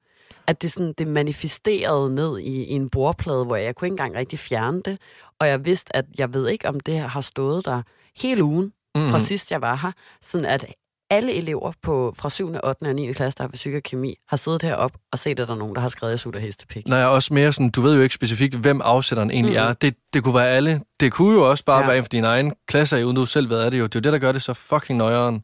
At 0.48 0.62
det, 0.62 0.72
sådan, 0.72 0.94
det 0.94 1.08
manifesterede 1.08 2.16
ned 2.16 2.40
i, 2.40 2.64
i 2.64 2.72
en 2.72 2.90
bordplade, 2.90 3.46
hvor 3.46 3.56
jeg 3.56 3.76
kunne 3.76 3.86
ikke 3.86 3.94
engang 3.94 4.16
rigtig 4.16 4.40
fjerne 4.40 4.82
det. 4.82 4.98
Og 5.40 5.48
jeg 5.48 5.66
vidste, 5.66 5.96
at 5.96 6.06
jeg 6.18 6.34
ved 6.34 6.48
ikke, 6.48 6.68
om 6.68 6.80
det 6.80 6.94
her 6.94 7.08
har 7.08 7.22
stået 7.22 7.66
der 7.66 7.82
hele 8.16 8.44
ugen, 8.44 8.74
mm. 8.96 9.12
fra 9.12 9.20
sidst 9.20 9.52
jeg 9.52 9.62
var 9.62 9.76
her. 9.76 9.92
Sådan 10.22 10.46
at 10.46 10.66
alle 11.10 11.34
elever 11.34 11.72
på, 11.84 12.14
fra 12.18 12.30
7., 12.30 12.48
8. 12.64 12.64
og 12.82 12.96
9. 12.96 13.14
klasse, 13.14 13.38
der 13.38 13.44
har 13.44 13.50
fysik 13.52 13.74
og 13.74 13.84
kemi, 13.84 14.16
har 14.28 14.38
siddet 14.38 14.62
herop 14.62 14.92
og 15.12 15.20
set, 15.20 15.40
at 15.40 15.48
der 15.48 15.54
er 15.54 15.58
nogen, 15.58 15.76
der 15.76 15.82
har 15.82 15.90
skrevet, 15.90 16.12
jeg 16.12 16.20
sutter 16.20 16.40
hestepik. 16.40 16.88
Nej, 16.88 17.04
også 17.04 17.34
mere 17.34 17.54
sådan, 17.54 17.70
du 17.70 17.82
ved 17.82 17.96
jo 17.96 18.02
ikke 18.02 18.16
specifikt, 18.16 18.56
hvem 18.56 18.82
afsætteren 18.84 19.32
egentlig 19.32 19.54
mm. 19.54 19.68
er. 19.68 19.74
Det, 19.74 19.96
det 20.14 20.24
kunne 20.24 20.36
være 20.36 20.50
alle. 20.50 20.82
Det 21.00 21.12
kunne 21.12 21.34
jo 21.34 21.50
også 21.50 21.66
bare 21.66 21.82
ja. 21.82 21.88
være 21.88 21.98
en 21.98 22.04
for 22.04 22.10
din 22.10 22.24
egen 22.24 22.54
klasse, 22.68 23.06
uden 23.06 23.16
du 23.16 23.26
selv 23.26 23.50
ved, 23.50 23.58
er 23.58 23.70
det 23.70 23.80
jo. 23.80 23.84
Det 23.84 23.96
er 23.96 24.00
jo 24.00 24.04
det, 24.04 24.14
der 24.14 24.20
gør 24.20 24.32
det 24.32 24.42
så 24.42 24.54
fucking 24.54 24.98
nøjeren 24.98 25.44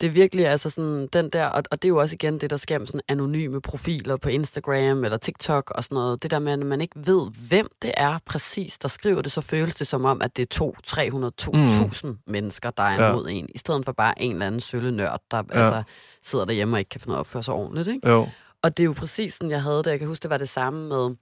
det 0.00 0.06
er 0.06 0.10
virkelig 0.10 0.46
altså 0.46 0.70
sådan 0.70 1.06
den 1.06 1.30
der, 1.30 1.46
og, 1.46 1.62
og 1.70 1.82
det 1.82 1.88
er 1.88 1.88
jo 1.88 2.00
også 2.00 2.14
igen 2.14 2.40
det, 2.40 2.50
der 2.50 2.56
sker 2.56 2.78
med 2.78 2.86
sådan 2.86 3.00
anonyme 3.08 3.60
profiler 3.60 4.16
på 4.16 4.28
Instagram 4.28 5.04
eller 5.04 5.16
TikTok 5.16 5.70
og 5.70 5.84
sådan 5.84 5.94
noget. 5.94 6.22
Det 6.22 6.30
der 6.30 6.38
med, 6.38 6.52
at 6.52 6.58
man 6.58 6.80
ikke 6.80 6.94
ved, 7.06 7.30
hvem 7.48 7.68
det 7.82 7.92
er 7.96 8.18
præcis, 8.26 8.78
der 8.78 8.88
skriver 8.88 9.22
det, 9.22 9.32
så 9.32 9.40
føles 9.40 9.74
det 9.74 9.86
som 9.86 10.04
om, 10.04 10.22
at 10.22 10.36
det 10.36 10.42
er 10.42 10.46
to, 10.46 10.76
300, 10.84 11.32
2000 11.36 12.10
mm. 12.10 12.18
mennesker, 12.26 12.70
der 12.70 12.82
er 12.82 13.10
imod 13.10 13.26
ja. 13.26 13.34
en, 13.34 13.48
i 13.54 13.58
stedet 13.58 13.84
for 13.84 13.92
bare 13.92 14.22
en 14.22 14.32
eller 14.32 14.46
anden 14.46 14.60
sølle 14.60 14.92
nørd, 14.92 15.20
der 15.30 15.36
ja. 15.36 15.64
altså, 15.64 15.82
sidder 16.22 16.44
derhjemme 16.44 16.76
og 16.76 16.78
ikke 16.78 16.88
kan 16.88 17.00
finde 17.00 17.08
noget 17.08 17.18
at 17.18 17.20
opføre 17.20 17.42
sig 17.42 17.54
ordentligt. 17.54 17.88
Ikke? 17.88 18.08
Jo. 18.08 18.28
Og 18.62 18.76
det 18.76 18.82
er 18.82 18.84
jo 18.84 18.92
præcis 18.92 19.34
sådan, 19.34 19.50
jeg 19.50 19.62
havde 19.62 19.78
det. 19.78 19.90
Jeg 19.90 19.98
kan 19.98 20.08
huske, 20.08 20.22
det 20.22 20.30
var 20.30 20.38
det 20.38 20.48
samme 20.48 20.88
med... 20.88 21.16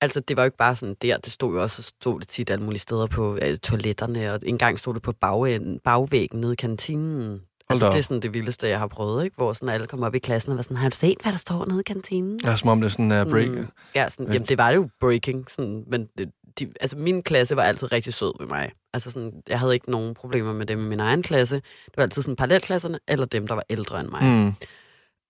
Altså, 0.00 0.20
det 0.20 0.36
var 0.36 0.42
jo 0.42 0.44
ikke 0.44 0.56
bare 0.56 0.76
sådan 0.76 0.96
der. 1.02 1.18
Det 1.18 1.32
stod 1.32 1.54
jo 1.54 1.62
også, 1.62 1.82
stod 1.82 2.20
det 2.20 2.28
tit 2.28 2.50
alle 2.50 2.64
mulige 2.64 2.80
steder 2.80 3.06
på 3.06 3.36
ja, 3.36 3.56
toiletterne, 3.56 4.32
og 4.32 4.40
en 4.42 4.58
gang 4.58 4.78
stod 4.78 4.94
det 4.94 5.02
på 5.02 5.12
bag, 5.12 5.60
bagvæggen 5.84 6.40
nede 6.40 6.52
i 6.52 6.56
kantinen 6.56 7.42
Altså, 7.70 7.90
det 7.90 7.98
er 7.98 8.02
sådan 8.02 8.22
det 8.22 8.34
vildeste, 8.34 8.68
jeg 8.68 8.78
har 8.78 8.86
prøvet, 8.86 9.24
ikke? 9.24 9.36
Hvor 9.36 9.52
sådan 9.52 9.68
alle 9.68 9.86
kommer 9.86 10.06
op 10.06 10.14
i 10.14 10.18
klassen 10.18 10.50
og 10.50 10.56
var 10.56 10.62
sådan, 10.62 10.76
har 10.76 10.88
du 10.88 10.96
set, 10.96 11.18
hvad 11.22 11.32
der 11.32 11.38
står 11.38 11.66
nede 11.66 11.80
i 11.80 11.82
kantinen? 11.82 12.40
Ja, 12.44 12.56
som 12.56 12.68
om 12.68 12.80
det 12.80 12.86
er 12.86 12.90
sådan 12.90 13.12
uh, 13.12 13.30
break. 13.30 13.48
Mm, 13.48 13.68
ja, 13.94 14.08
sådan, 14.08 14.32
jamen 14.32 14.48
det 14.48 14.58
var 14.58 14.70
jo 14.70 14.88
breaking, 15.00 15.50
sådan, 15.50 15.84
men 15.86 16.08
det, 16.18 16.30
de, 16.58 16.72
altså 16.80 16.96
min 16.96 17.22
klasse 17.22 17.56
var 17.56 17.62
altid 17.62 17.92
rigtig 17.92 18.14
sød 18.14 18.32
ved 18.40 18.46
mig. 18.46 18.72
Altså 18.92 19.10
sådan, 19.10 19.32
jeg 19.48 19.58
havde 19.58 19.74
ikke 19.74 19.90
nogen 19.90 20.14
problemer 20.14 20.52
med 20.52 20.66
dem 20.66 20.78
i 20.78 20.88
min 20.88 21.00
egen 21.00 21.22
klasse. 21.22 21.56
Det 21.56 21.96
var 21.96 22.02
altid 22.02 22.22
sådan 22.22 22.36
parallelklasserne, 22.36 22.98
eller 23.08 23.26
dem, 23.26 23.46
der 23.46 23.54
var 23.54 23.64
ældre 23.70 24.00
end 24.00 24.08
mig. 24.08 24.22
Mm. 24.22 24.54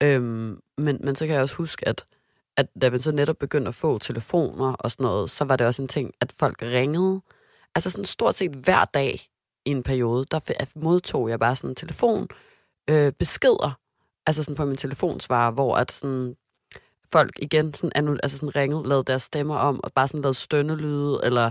Øhm, 0.03 0.61
men, 0.79 0.99
men 1.05 1.17
så 1.17 1.27
kan 1.27 1.35
jeg 1.35 1.43
også 1.43 1.55
huske, 1.55 1.89
at, 1.89 2.05
at 2.57 2.67
da 2.83 2.91
man 2.91 3.03
så 3.03 3.13
netop 3.13 3.37
begyndte 3.37 3.69
at 3.69 3.75
få 3.75 3.99
telefoner 3.99 4.73
og 4.73 4.91
sådan 4.91 5.05
noget, 5.05 5.31
så 5.31 5.45
var 5.45 5.57
det 5.57 5.67
også 5.67 5.83
en 5.83 5.89
ting, 5.89 6.13
at 6.21 6.33
folk 6.39 6.63
ringede. 6.63 7.21
Altså 7.75 7.91
sådan 7.91 8.05
stort 8.05 8.37
set 8.37 8.51
hver 8.51 8.85
dag 8.85 9.21
i 9.65 9.71
en 9.71 9.83
periode, 9.83 10.25
der 10.31 10.41
modtog 10.75 11.29
jeg 11.29 11.39
bare 11.39 11.57
sådan 11.57 11.71
en 11.71 11.77
telefon 11.77 12.29
øh, 12.91 13.13
beskeder, 13.13 13.79
altså 14.27 14.43
sådan 14.43 14.55
på 14.55 14.65
min 14.65 14.77
telefonsvarer, 14.77 15.51
hvor 15.51 15.77
at 15.77 15.93
sådan 15.93 16.37
folk 17.13 17.33
igen 17.39 17.75
sådan, 17.75 18.19
altså 18.23 18.39
sådan 18.39 18.57
ringede, 18.57 18.89
lavede 18.89 19.05
deres 19.05 19.23
stemmer 19.23 19.57
om, 19.57 19.81
og 19.85 19.93
bare 19.93 20.09
sådan 20.09 20.23
lavede 20.23 20.39
stønnelyde, 20.39 21.21
eller, 21.23 21.51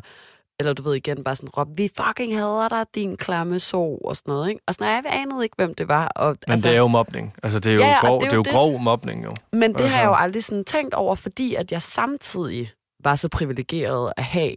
eller 0.60 0.74
du 0.74 0.84
ved 0.84 0.96
igen, 0.96 1.24
bare 1.24 1.36
sådan 1.36 1.50
råb, 1.50 1.68
vi 1.78 1.90
fucking 1.98 2.38
hader 2.38 2.70
dig, 2.70 2.86
din 2.96 3.16
klamme 3.16 3.60
so, 3.60 3.98
og 3.98 4.18
sådan 4.18 4.32
noget, 4.32 4.50
ikke? 4.50 4.62
Og 4.68 4.74
sådan, 4.74 5.04
jeg 5.06 5.14
anede 5.22 5.44
ikke, 5.44 5.56
hvem 5.56 5.74
det 5.74 5.88
var. 5.88 6.08
Og, 6.08 6.28
Men 6.48 6.52
altså, 6.54 6.68
det 6.68 6.76
er 6.76 6.80
jo 6.80 6.88
mobning. 6.88 7.34
Altså, 7.44 7.60
det 7.60 7.72
er 7.72 7.76
jo, 7.76 7.82
ja, 7.82 8.08
grov, 8.08 8.22
det 8.22 8.32
er 8.32 8.36
jo, 8.36 8.42
det 8.42 8.48
er 8.48 8.52
jo 8.52 8.58
grov 8.58 8.80
mobning, 8.80 9.26
jo. 9.26 9.34
Men 9.52 9.74
det 9.74 9.80
altså. 9.80 9.88
har 9.88 10.00
jeg 10.02 10.08
jo 10.08 10.16
aldrig 10.16 10.44
sådan 10.44 10.66
tænkt 10.66 10.94
over, 10.94 11.16
fordi 11.16 11.56
at 11.56 11.72
jeg 11.72 11.82
samtidig 11.82 12.72
var 13.04 13.16
så 13.16 13.30
privilegeret 13.30 14.14
at 14.18 14.24
have 14.24 14.56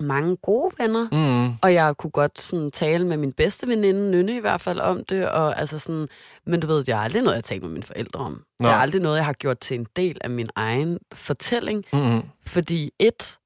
mange 0.00 0.36
gode 0.36 0.70
venner, 0.78 1.08
mm. 1.12 1.54
og 1.62 1.74
jeg 1.74 1.96
kunne 1.96 2.10
godt 2.10 2.40
sådan 2.40 2.70
tale 2.70 3.06
med 3.06 3.16
min 3.16 3.32
bedste 3.32 3.68
veninde, 3.68 4.10
Nynne 4.10 4.36
i 4.36 4.40
hvert 4.40 4.60
fald, 4.60 4.80
om 4.80 5.04
det, 5.04 5.28
og 5.28 5.58
altså 5.58 5.78
sådan, 5.78 6.08
men 6.46 6.60
du 6.60 6.66
ved, 6.66 6.84
det 6.84 6.88
er 6.88 6.98
aldrig 6.98 7.22
noget, 7.22 7.36
jeg 7.36 7.44
taler 7.44 7.62
med 7.62 7.70
mine 7.70 7.82
forældre 7.82 8.20
om. 8.20 8.44
Nå. 8.60 8.68
Det 8.68 8.74
er 8.74 8.78
aldrig 8.78 9.02
noget, 9.02 9.16
jeg 9.16 9.24
har 9.24 9.32
gjort 9.32 9.58
til 9.58 9.78
en 9.78 9.86
del 9.96 10.18
af 10.20 10.30
min 10.30 10.50
egen 10.56 10.98
fortælling, 11.12 11.84
mm. 11.92 12.22
fordi 12.46 12.90
et, 12.98 13.38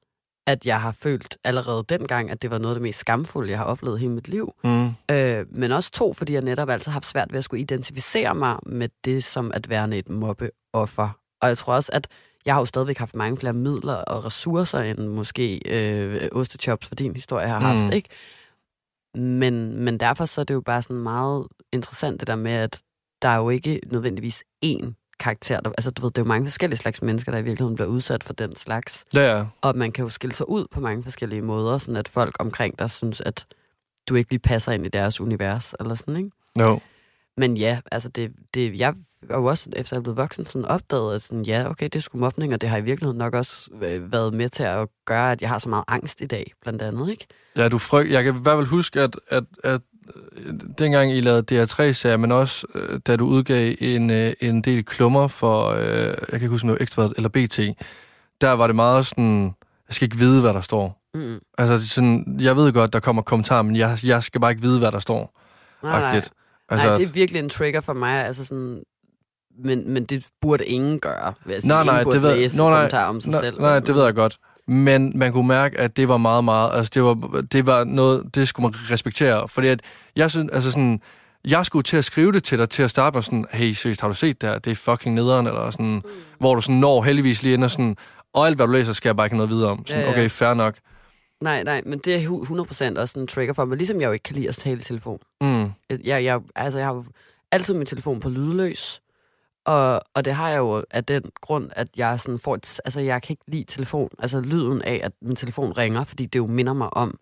at 0.46 0.66
jeg 0.66 0.80
har 0.80 0.92
følt 0.92 1.38
allerede 1.44 1.84
dengang, 1.88 2.30
at 2.30 2.42
det 2.42 2.50
var 2.50 2.58
noget 2.58 2.74
af 2.74 2.78
det 2.78 2.82
mest 2.82 2.98
skamfulde, 2.98 3.50
jeg 3.50 3.58
har 3.58 3.64
oplevet 3.64 4.00
hele 4.00 4.12
mit 4.12 4.28
liv. 4.28 4.54
Mm. 4.64 4.90
Øh, 5.10 5.46
men 5.50 5.72
også 5.72 5.90
to, 5.90 6.12
fordi 6.12 6.32
jeg 6.32 6.42
netop 6.42 6.68
altid 6.68 6.84
har 6.86 6.92
haft 6.92 7.06
svært 7.06 7.32
ved 7.32 7.38
at 7.38 7.44
skulle 7.44 7.60
identificere 7.60 8.34
mig 8.34 8.56
med 8.66 8.88
det 9.04 9.24
som 9.24 9.52
at 9.54 9.68
være 9.68 9.96
et 9.96 10.08
mobbeoffer. 10.08 11.08
Og 11.40 11.48
jeg 11.48 11.58
tror 11.58 11.74
også, 11.74 11.90
at 11.92 12.08
jeg 12.44 12.54
har 12.54 12.60
jo 12.60 12.64
stadigvæk 12.64 12.98
haft 12.98 13.14
mange 13.14 13.36
flere 13.36 13.52
midler 13.52 13.94
og 13.94 14.24
ressourcer, 14.24 14.78
end 14.78 14.98
måske 14.98 15.60
øh, 15.66 16.28
ostechops 16.32 16.88
for 16.88 16.94
din 16.94 17.14
historie 17.14 17.48
har 17.48 17.60
haft, 17.60 17.86
mm. 17.86 17.92
ikke? 17.92 18.08
Men, 19.14 19.84
men 19.84 20.00
derfor 20.00 20.24
så 20.24 20.40
er 20.40 20.44
det 20.44 20.54
jo 20.54 20.60
bare 20.60 20.82
sådan 20.82 20.96
meget 20.96 21.46
interessant 21.72 22.20
det 22.20 22.26
der 22.26 22.36
med, 22.36 22.52
at 22.52 22.82
der 23.22 23.28
er 23.28 23.36
jo 23.36 23.50
ikke 23.50 23.80
nødvendigvis 23.86 24.44
én 24.64 24.92
karakter. 25.18 25.60
Der, 25.60 25.70
altså, 25.70 25.90
du 25.90 26.02
ved, 26.02 26.10
det 26.10 26.18
er 26.18 26.22
jo 26.22 26.28
mange 26.28 26.46
forskellige 26.46 26.78
slags 26.78 27.02
mennesker, 27.02 27.32
der 27.32 27.38
i 27.38 27.42
virkeligheden 27.42 27.74
bliver 27.74 27.88
udsat 27.88 28.24
for 28.24 28.32
den 28.32 28.56
slags. 28.56 29.04
Ja, 29.14 29.36
ja. 29.36 29.46
Og 29.60 29.76
man 29.76 29.92
kan 29.92 30.02
jo 30.02 30.08
skille 30.08 30.34
sig 30.34 30.48
ud 30.48 30.66
på 30.70 30.80
mange 30.80 31.02
forskellige 31.02 31.42
måder, 31.42 31.78
sådan 31.78 31.96
at 31.96 32.08
folk 32.08 32.36
omkring 32.38 32.78
der 32.78 32.86
synes, 32.86 33.20
at 33.20 33.46
du 34.08 34.14
ikke 34.14 34.30
lige 34.30 34.40
passer 34.40 34.72
ind 34.72 34.86
i 34.86 34.88
deres 34.88 35.20
univers, 35.20 35.74
eller 35.80 35.94
sådan, 35.94 36.16
ikke? 36.16 36.30
Jo. 36.58 36.68
No. 36.68 36.78
Men 37.36 37.56
ja, 37.56 37.80
altså 37.92 38.08
det, 38.08 38.32
det, 38.54 38.78
jeg 38.78 38.94
har 39.30 39.38
jo 39.38 39.44
også, 39.44 39.70
efter 39.76 39.96
jeg 39.96 39.98
er 39.98 40.02
blevet 40.02 40.16
voksen, 40.16 40.46
sådan 40.46 40.64
opdaget, 40.64 41.14
at 41.14 41.22
sådan, 41.22 41.42
ja, 41.42 41.70
okay, 41.70 41.84
det 41.84 41.96
er 41.96 42.00
sgu 42.00 42.18
mobning, 42.18 42.54
og 42.54 42.60
det 42.60 42.68
har 42.68 42.76
i 42.76 42.82
virkeligheden 42.82 43.18
nok 43.18 43.34
også 43.34 43.70
øh, 43.82 44.12
været 44.12 44.34
med 44.34 44.48
til 44.48 44.62
at 44.62 44.88
gøre, 45.04 45.32
at 45.32 45.42
jeg 45.42 45.48
har 45.48 45.58
så 45.58 45.68
meget 45.68 45.84
angst 45.88 46.20
i 46.20 46.26
dag, 46.26 46.52
blandt 46.62 46.82
andet, 46.82 47.10
ikke? 47.10 47.26
Ja, 47.56 47.68
du 47.68 47.78
fryg... 47.78 48.10
Jeg 48.10 48.24
kan 48.24 48.36
i 48.36 48.38
hvert 48.42 48.56
fald 48.56 48.66
huske, 48.66 49.00
at, 49.00 49.16
at, 49.28 49.44
at 49.64 49.80
øh, 50.36 50.54
dengang 50.78 51.16
I 51.16 51.20
lavede 51.20 51.62
DR3-serier, 51.62 52.16
men 52.16 52.32
også 52.32 52.66
øh, 52.74 53.00
da 53.06 53.16
du 53.16 53.26
udgav 53.26 53.74
en, 53.78 54.10
øh, 54.10 54.32
en 54.40 54.62
del 54.62 54.84
klummer 54.84 55.28
for, 55.28 55.68
øh, 55.68 56.06
jeg 56.06 56.16
kan 56.28 56.34
ikke 56.34 56.48
huske, 56.48 56.64
om 56.64 56.68
det 56.68 56.78
var 56.78 56.82
Ekstra 56.82 57.10
eller 57.16 57.28
BT, 57.28 57.58
der 58.40 58.50
var 58.50 58.66
det 58.66 58.76
meget 58.76 59.06
sådan, 59.06 59.54
jeg 59.88 59.94
skal 59.94 60.06
ikke 60.06 60.18
vide, 60.18 60.40
hvad 60.40 60.54
der 60.54 60.60
står. 60.60 61.02
Mm. 61.14 61.40
Altså 61.58 61.88
sådan, 61.88 62.36
jeg 62.40 62.56
ved 62.56 62.72
godt, 62.72 62.92
der 62.92 63.00
kommer 63.00 63.22
kommentarer, 63.22 63.62
men 63.62 63.76
jeg, 63.76 63.98
jeg 64.02 64.22
skal 64.22 64.40
bare 64.40 64.50
ikke 64.50 64.62
vide, 64.62 64.78
hvad 64.78 64.92
der 64.92 64.98
står. 64.98 65.38
Nej, 65.82 66.00
nej. 66.00 66.22
Altså, 66.68 66.86
nej, 66.86 66.96
det 66.96 67.06
er 67.08 67.12
virkelig 67.12 67.38
en 67.38 67.48
trigger 67.48 67.80
for 67.80 67.92
mig. 67.92 68.26
Altså 68.26 68.44
sådan, 68.44 68.82
men, 69.58 69.90
men 69.90 70.04
det 70.04 70.26
burde 70.40 70.66
ingen 70.66 70.98
gøre. 71.00 71.32
Vil 71.44 71.52
jeg 71.52 71.62
sige. 71.62 71.68
Nej, 71.68 71.84
nej, 71.84 72.04
det 72.04 72.22
ved- 72.22 72.36
læse 72.36 72.56
Nå, 72.56 72.70
nej, 72.70 73.04
om 73.04 73.20
sig 73.20 73.30
nej, 73.30 73.40
selv. 73.40 73.60
nej, 73.60 73.78
det 73.78 73.94
ved 73.94 74.04
jeg 74.04 74.14
godt. 74.14 74.38
Men 74.66 75.18
man 75.18 75.32
kunne 75.32 75.48
mærke, 75.48 75.78
at 75.80 75.96
det 75.96 76.08
var 76.08 76.16
meget, 76.16 76.44
meget... 76.44 76.70
Altså, 76.74 76.90
det 76.94 77.02
var, 77.04 77.42
det 77.52 77.66
var 77.66 77.84
noget, 77.84 78.34
det 78.34 78.48
skulle 78.48 78.64
man 78.70 78.90
respektere. 78.90 79.48
Fordi 79.48 79.68
at 79.68 79.80
jeg 80.16 80.30
synes, 80.30 80.50
altså 80.52 80.70
sådan... 80.70 81.00
Jeg 81.44 81.66
skulle 81.66 81.82
til 81.82 81.96
at 81.96 82.04
skrive 82.04 82.32
det 82.32 82.44
til 82.44 82.58
dig 82.58 82.70
til 82.70 82.82
at 82.82 82.90
starte 82.90 83.14
med 83.14 83.22
sådan, 83.22 83.46
hey, 83.52 83.72
seriøst, 83.72 84.00
har 84.00 84.08
du 84.08 84.14
set 84.14 84.40
det 84.40 84.48
her? 84.48 84.58
Det 84.58 84.70
er 84.70 84.74
fucking 84.74 85.14
nederen, 85.14 85.46
eller 85.46 85.70
sådan, 85.70 85.86
mm. 85.94 86.02
hvor 86.38 86.54
du 86.54 86.60
sådan 86.60 86.76
når 86.80 87.02
heldigvis 87.02 87.42
lige 87.42 87.54
ind 87.54 87.64
og 87.64 87.70
sådan, 87.70 87.96
og 88.34 88.46
alt 88.46 88.56
hvad 88.56 88.66
du 88.66 88.72
læser, 88.72 88.92
skal 88.92 89.08
jeg 89.08 89.16
bare 89.16 89.26
ikke 89.26 89.36
noget 89.36 89.50
videre 89.50 89.70
om. 89.70 89.86
Sådan, 89.86 90.02
Ja, 90.02 90.06
ja. 90.08 90.12
okay, 90.12 90.30
fair 90.30 90.54
nok. 90.54 90.74
Nej, 91.40 91.62
nej, 91.62 91.82
men 91.86 91.98
det 91.98 92.14
er 92.14 92.28
hu- 92.28 92.44
100% 92.44 92.98
også 93.00 93.20
en 93.20 93.26
trigger 93.26 93.54
for 93.54 93.64
mig. 93.64 93.76
Ligesom 93.76 94.00
jeg 94.00 94.06
jo 94.06 94.12
ikke 94.12 94.22
kan 94.22 94.36
lide 94.36 94.48
at 94.48 94.56
tale 94.56 94.76
i 94.80 94.82
telefon. 94.82 95.18
Mm. 95.40 95.72
Jeg, 95.90 96.24
jeg, 96.24 96.40
altså, 96.54 96.78
jeg 96.78 96.86
har 96.88 97.04
altid 97.52 97.74
min 97.74 97.86
telefon 97.86 98.20
på 98.20 98.28
lydløs. 98.30 99.01
Og, 99.64 100.00
og 100.14 100.24
det 100.24 100.34
har 100.34 100.48
jeg 100.48 100.58
jo 100.58 100.84
af 100.90 101.04
den 101.04 101.22
grund, 101.40 101.70
at 101.76 101.88
jeg 101.96 102.20
sådan 102.20 102.38
får 102.38 102.54
et, 102.54 102.80
altså 102.84 103.00
jeg 103.00 103.22
kan 103.22 103.32
ikke 103.32 103.42
lide 103.48 103.64
telefon, 103.64 104.08
altså 104.18 104.40
lyden 104.40 104.82
af, 104.82 105.00
at 105.04 105.12
min 105.22 105.36
telefon 105.36 105.72
ringer, 105.72 106.04
fordi 106.04 106.26
det 106.26 106.38
jo 106.38 106.46
minder 106.46 106.72
mig 106.72 106.94
om, 106.96 107.18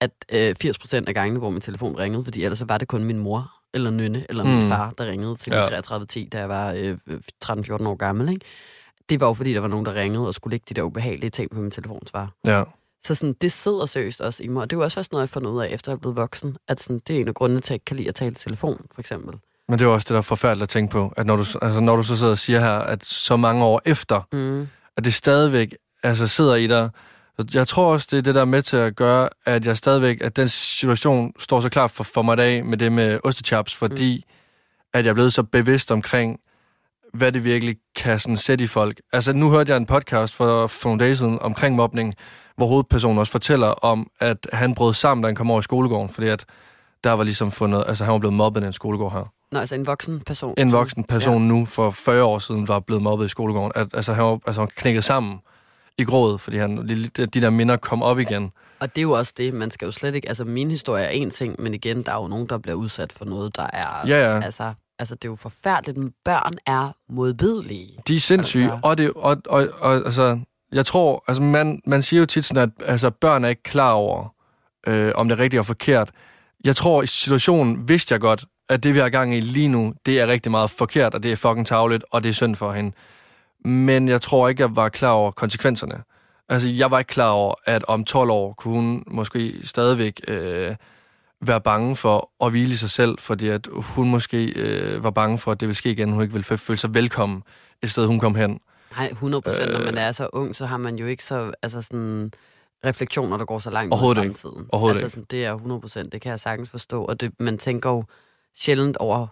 at 0.00 0.10
øh, 0.32 0.54
80% 0.64 0.94
af 1.06 1.14
gangene, 1.14 1.38
hvor 1.38 1.50
min 1.50 1.60
telefon 1.60 1.96
ringede, 1.98 2.24
fordi 2.24 2.44
ellers 2.44 2.58
så 2.58 2.64
var 2.64 2.78
det 2.78 2.88
kun 2.88 3.04
min 3.04 3.18
mor, 3.18 3.52
eller 3.74 3.90
nynne, 3.90 4.26
eller 4.28 4.44
min 4.44 4.62
Mm. 4.62 4.68
far, 4.68 4.92
der 4.98 5.06
ringede 5.06 5.36
til 5.36 5.50
Ja. 5.50 5.56
ja. 5.56 5.62
3310, 5.62 6.28
da 6.32 6.38
jeg 6.38 6.48
var 6.48 6.72
øh, 6.76 6.98
13-14 7.44 7.88
år 7.88 7.94
gammel, 7.94 8.28
ikke? 8.28 8.46
Det 9.08 9.20
var 9.20 9.26
jo 9.26 9.34
fordi, 9.34 9.54
der 9.54 9.60
var 9.60 9.68
nogen, 9.68 9.86
der 9.86 9.94
ringede 9.94 10.26
og 10.26 10.34
skulle 10.34 10.52
lægge 10.52 10.64
de 10.68 10.74
der 10.74 10.82
ubehagelige 10.82 11.30
ting 11.30 11.50
på 11.50 11.60
min 11.60 11.70
telefonsvar. 11.70 12.32
Ja. 12.44 12.64
Så 13.04 13.14
sådan, 13.14 13.32
det 13.40 13.52
sidder 13.52 13.86
seriøst 13.86 14.20
også 14.20 14.42
i 14.42 14.48
mig, 14.48 14.62
og 14.62 14.70
det 14.70 14.76
er 14.76 14.80
jo 14.80 14.84
også 14.84 14.94
først 14.94 15.12
noget, 15.12 15.22
jeg 15.22 15.28
fundet 15.28 15.50
ud 15.50 15.60
af, 15.60 15.68
efter 15.68 15.92
jeg 15.92 15.96
er 15.96 16.00
blevet 16.00 16.16
voksen, 16.16 16.56
at 16.68 16.80
sådan, 16.82 17.00
det 17.06 17.16
er 17.16 17.20
en 17.20 17.28
af 17.28 17.34
grundene 17.34 17.60
til, 17.60 17.66
at 17.66 17.70
jeg 17.70 17.74
ikke 17.74 17.84
kan 17.84 17.96
lide 17.96 18.08
at 18.08 18.14
tale 18.14 18.34
telefon, 18.34 18.86
for 18.94 19.00
eksempel. 19.00 19.34
Men 19.68 19.78
det 19.78 19.84
er 19.84 19.88
også 19.88 20.04
det, 20.04 20.10
der 20.10 20.16
er 20.18 20.22
forfærdeligt 20.22 20.62
at 20.62 20.68
tænke 20.68 20.92
på, 20.92 21.12
at 21.16 21.26
når 21.26 21.36
du, 21.36 21.44
altså, 21.62 21.80
når 21.80 21.96
du 21.96 22.02
så 22.02 22.16
sidder 22.16 22.32
og 22.32 22.38
siger 22.38 22.60
her, 22.60 22.72
at 22.78 23.04
så 23.04 23.36
mange 23.36 23.64
år 23.64 23.82
efter, 23.84 24.20
Mm. 24.32 24.68
at 24.96 25.04
det 25.04 25.14
stadigvæk 25.14 25.74
altså, 26.02 26.26
sidder 26.28 26.54
i 26.54 26.66
dig. 26.66 26.90
Jeg 27.54 27.68
tror 27.68 27.92
også, 27.92 28.08
det 28.10 28.18
er 28.18 28.22
det, 28.22 28.34
der 28.34 28.40
er 28.40 28.44
med 28.44 28.62
til 28.62 28.76
at 28.76 28.96
gøre, 28.96 29.28
at 29.46 29.66
jeg 29.66 29.76
stadigvæk, 29.78 30.20
at 30.20 30.36
den 30.36 30.48
situation 30.48 31.32
står 31.38 31.60
så 31.60 31.68
klart 31.68 31.90
for, 31.90 32.04
for 32.04 32.22
mig 32.22 32.32
i 32.32 32.36
dag 32.36 32.66
med 32.66 32.78
det 32.78 32.92
med 32.92 33.18
ostechaps, 33.24 33.74
fordi 33.74 34.24
mm. 34.28 34.32
at 34.94 35.04
jeg 35.04 35.10
er 35.10 35.14
blevet 35.14 35.32
så 35.32 35.42
bevidst 35.42 35.90
omkring, 35.92 36.40
hvad 37.14 37.32
det 37.32 37.44
virkelig 37.44 37.76
kan 37.96 38.18
sådan 38.18 38.36
sætte 38.36 38.64
i 38.64 38.66
folk. 38.66 39.00
Altså, 39.12 39.32
nu 39.32 39.50
hørte 39.50 39.70
jeg 39.70 39.76
en 39.76 39.86
podcast 39.86 40.34
for, 40.34 40.66
for 40.66 40.88
nogle 40.88 41.04
dage 41.04 41.16
siden 41.16 41.38
omkring 41.42 41.76
mobning, 41.76 42.14
hvor 42.56 42.66
hovedpersonen 42.66 43.18
også 43.18 43.32
fortæller 43.32 43.66
om, 43.66 44.10
at 44.20 44.48
han 44.52 44.74
brød 44.74 44.94
sammen, 44.94 45.22
da 45.22 45.28
han 45.28 45.34
kom 45.34 45.50
over 45.50 45.60
i 45.60 45.62
skolegården, 45.62 46.08
fordi 46.08 46.26
at 46.28 46.44
der 47.04 47.12
var 47.12 47.24
ligesom 47.24 47.52
fundet, 47.52 47.84
altså 47.86 48.04
han 48.04 48.12
var 48.12 48.18
blevet 48.18 48.34
mobbet 48.34 48.62
i 48.62 48.66
en 48.66 48.72
skolegård 48.72 49.12
her. 49.12 49.32
Nå, 49.52 49.58
altså 49.58 49.74
en 49.74 49.86
voksen 49.86 50.20
person. 50.20 50.54
En 50.58 50.72
voksen 50.72 51.04
person 51.04 51.42
ja. 51.42 51.48
nu 51.48 51.64
for 51.64 51.90
40 51.90 52.24
år 52.24 52.38
siden 52.38 52.68
var 52.68 52.80
blevet 52.80 53.02
mobbet 53.02 53.26
i 53.26 53.28
skolegården. 53.28 53.72
At, 53.74 53.88
altså, 53.94 54.12
han 54.12 54.24
var 54.24 54.38
altså, 54.46 54.60
han 54.60 54.70
knækket 54.76 55.04
sammen 55.04 55.40
i 55.98 56.04
grådet, 56.04 56.40
fordi 56.40 56.56
han, 56.56 56.88
de, 56.88 57.26
de 57.26 57.40
der 57.40 57.50
minder 57.50 57.76
kom 57.76 58.02
op 58.02 58.18
igen. 58.18 58.52
Og 58.80 58.94
det 58.94 58.98
er 58.98 59.02
jo 59.02 59.12
også 59.12 59.32
det, 59.36 59.54
man 59.54 59.70
skal 59.70 59.86
jo 59.86 59.92
slet 59.92 60.14
ikke... 60.14 60.28
Altså, 60.28 60.44
min 60.44 60.70
historie 60.70 61.04
er 61.04 61.10
en 61.10 61.30
ting, 61.30 61.62
men 61.62 61.74
igen, 61.74 62.04
der 62.04 62.12
er 62.12 62.22
jo 62.22 62.28
nogen, 62.28 62.46
der 62.48 62.58
bliver 62.58 62.74
udsat 62.76 63.12
for 63.12 63.24
noget, 63.24 63.56
der 63.56 63.66
er... 63.72 64.06
Ja, 64.06 64.34
ja. 64.34 64.40
Altså, 64.42 64.72
altså 64.98 65.14
det 65.14 65.24
er 65.24 65.28
jo 65.28 65.36
forfærdeligt, 65.36 65.98
men 65.98 66.12
børn 66.24 66.52
er 66.66 66.92
modbydelige. 67.08 67.98
De 68.08 68.16
er 68.16 68.20
sindssyge, 68.20 68.62
Altså- 68.62 68.74
altså. 68.74 68.88
og, 68.88 68.98
det, 68.98 69.12
og, 69.16 69.36
og, 69.46 69.68
og 69.80 69.94
altså, 69.94 70.40
jeg 70.72 70.86
tror, 70.86 71.24
altså 71.28 71.42
man, 71.42 71.82
man 71.86 72.02
siger 72.02 72.20
jo 72.20 72.26
tit 72.26 72.44
sådan, 72.44 72.62
at 72.62 72.86
altså, 72.86 73.10
børn 73.10 73.44
er 73.44 73.48
ikke 73.48 73.62
klar 73.62 73.92
over, 73.92 74.34
øh, 74.86 75.12
om 75.14 75.28
det 75.28 75.38
er 75.38 75.42
rigtigt 75.42 75.60
og 75.60 75.66
forkert. 75.66 76.10
Jeg 76.64 76.76
tror, 76.76 77.02
i 77.02 77.06
situationen 77.06 77.88
vidste 77.88 78.12
jeg 78.12 78.20
godt, 78.20 78.44
at 78.68 78.82
det, 78.82 78.94
vi 78.94 78.98
har 78.98 79.08
gang 79.08 79.34
i 79.34 79.40
lige 79.40 79.68
nu, 79.68 79.94
det 80.06 80.20
er 80.20 80.26
rigtig 80.26 80.50
meget 80.52 80.70
forkert, 80.70 81.14
og 81.14 81.22
det 81.22 81.32
er 81.32 81.36
fucking 81.36 81.66
tavligt, 81.66 82.04
og 82.10 82.22
det 82.22 82.28
er 82.28 82.32
synd 82.32 82.56
for 82.56 82.72
hende. 82.72 82.92
Men 83.64 84.08
jeg 84.08 84.20
tror 84.22 84.48
ikke, 84.48 84.62
jeg 84.62 84.76
var 84.76 84.88
klar 84.88 85.10
over 85.10 85.30
konsekvenserne. 85.30 86.02
Altså, 86.48 86.68
jeg 86.68 86.90
var 86.90 86.98
ikke 86.98 87.08
klar 87.08 87.28
over, 87.30 87.54
at 87.64 87.84
om 87.88 88.04
12 88.04 88.30
år 88.30 88.52
kunne 88.52 88.74
hun 88.74 89.04
måske 89.06 89.54
stadigvæk 89.64 90.20
øh, 90.28 90.74
være 91.40 91.60
bange 91.60 91.96
for 91.96 92.30
at 92.44 92.50
hvile 92.50 92.72
i 92.72 92.76
sig 92.76 92.90
selv, 92.90 93.18
fordi 93.18 93.48
at 93.48 93.68
hun 93.72 94.10
måske 94.10 94.44
øh, 94.44 95.04
var 95.04 95.10
bange 95.10 95.38
for, 95.38 95.52
at 95.52 95.60
det 95.60 95.68
ville 95.68 95.76
ske 95.76 95.90
igen. 95.90 96.12
Hun 96.12 96.22
ikke 96.22 96.32
ville 96.32 96.46
fø- 96.52 96.56
føle 96.56 96.78
sig 96.78 96.94
velkommen 96.94 97.42
et 97.82 97.90
sted, 97.90 98.06
hun 98.06 98.20
kom 98.20 98.34
hen. 98.34 98.60
Nej, 98.96 99.08
100 99.08 99.42
procent. 99.42 99.72
Når 99.72 99.78
Øh. 99.78 99.84
man 99.84 99.98
er 99.98 100.12
så 100.12 100.28
ung, 100.32 100.56
så 100.56 100.66
har 100.66 100.76
man 100.76 100.96
jo 100.96 101.06
ikke 101.06 101.24
så... 101.24 101.52
Altså 101.62 101.82
sådan 101.82 102.32
refleksioner, 102.86 103.36
der 103.36 103.44
går 103.44 103.58
så 103.58 103.70
langt 103.70 103.94
ud 103.94 103.98
i 103.98 104.14
fremtiden. 104.14 104.66
Overhovedet 104.72 105.00
altså, 105.02 105.10
sådan, 105.14 105.26
det 105.30 105.44
er 105.44 105.54
100 105.54 105.80
procent. 105.80 106.12
Det 106.12 106.20
kan 106.20 106.30
jeg 106.30 106.40
sagtens 106.40 106.70
forstå. 106.70 107.04
Og 107.04 107.20
det, 107.20 107.32
man 107.38 107.58
tænker 107.58 107.90
jo 107.90 108.04
sjældent 108.58 108.96
over 108.96 109.26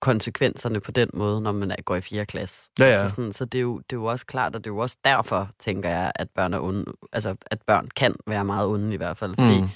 konsekvenserne 0.00 0.80
på 0.80 0.90
den 0.90 1.08
måde, 1.14 1.40
når 1.40 1.52
man 1.52 1.72
går 1.84 1.96
i 1.96 2.00
4. 2.00 2.26
klasse. 2.26 2.70
Ja, 2.78 2.84
ja. 2.84 2.90
Altså 3.02 3.16
sådan, 3.16 3.32
så 3.32 3.44
det 3.44 3.58
er, 3.58 3.62
jo, 3.62 3.76
det 3.78 3.92
er 3.96 4.00
jo 4.00 4.04
også 4.04 4.26
klart, 4.26 4.54
og 4.56 4.64
det 4.64 4.70
er 4.70 4.74
jo 4.74 4.78
også 4.78 4.96
derfor, 5.04 5.48
tænker 5.58 5.88
jeg, 5.90 6.12
at 6.14 6.28
børn, 6.30 6.54
er 6.54 6.60
onde, 6.60 6.84
altså, 7.12 7.34
at 7.46 7.62
børn 7.66 7.88
kan 7.96 8.14
være 8.26 8.44
meget 8.44 8.68
onde 8.68 8.94
i 8.94 8.96
hvert 8.96 9.16
fald. 9.16 9.30
Fordi 9.30 9.60
Mm. 9.60 9.68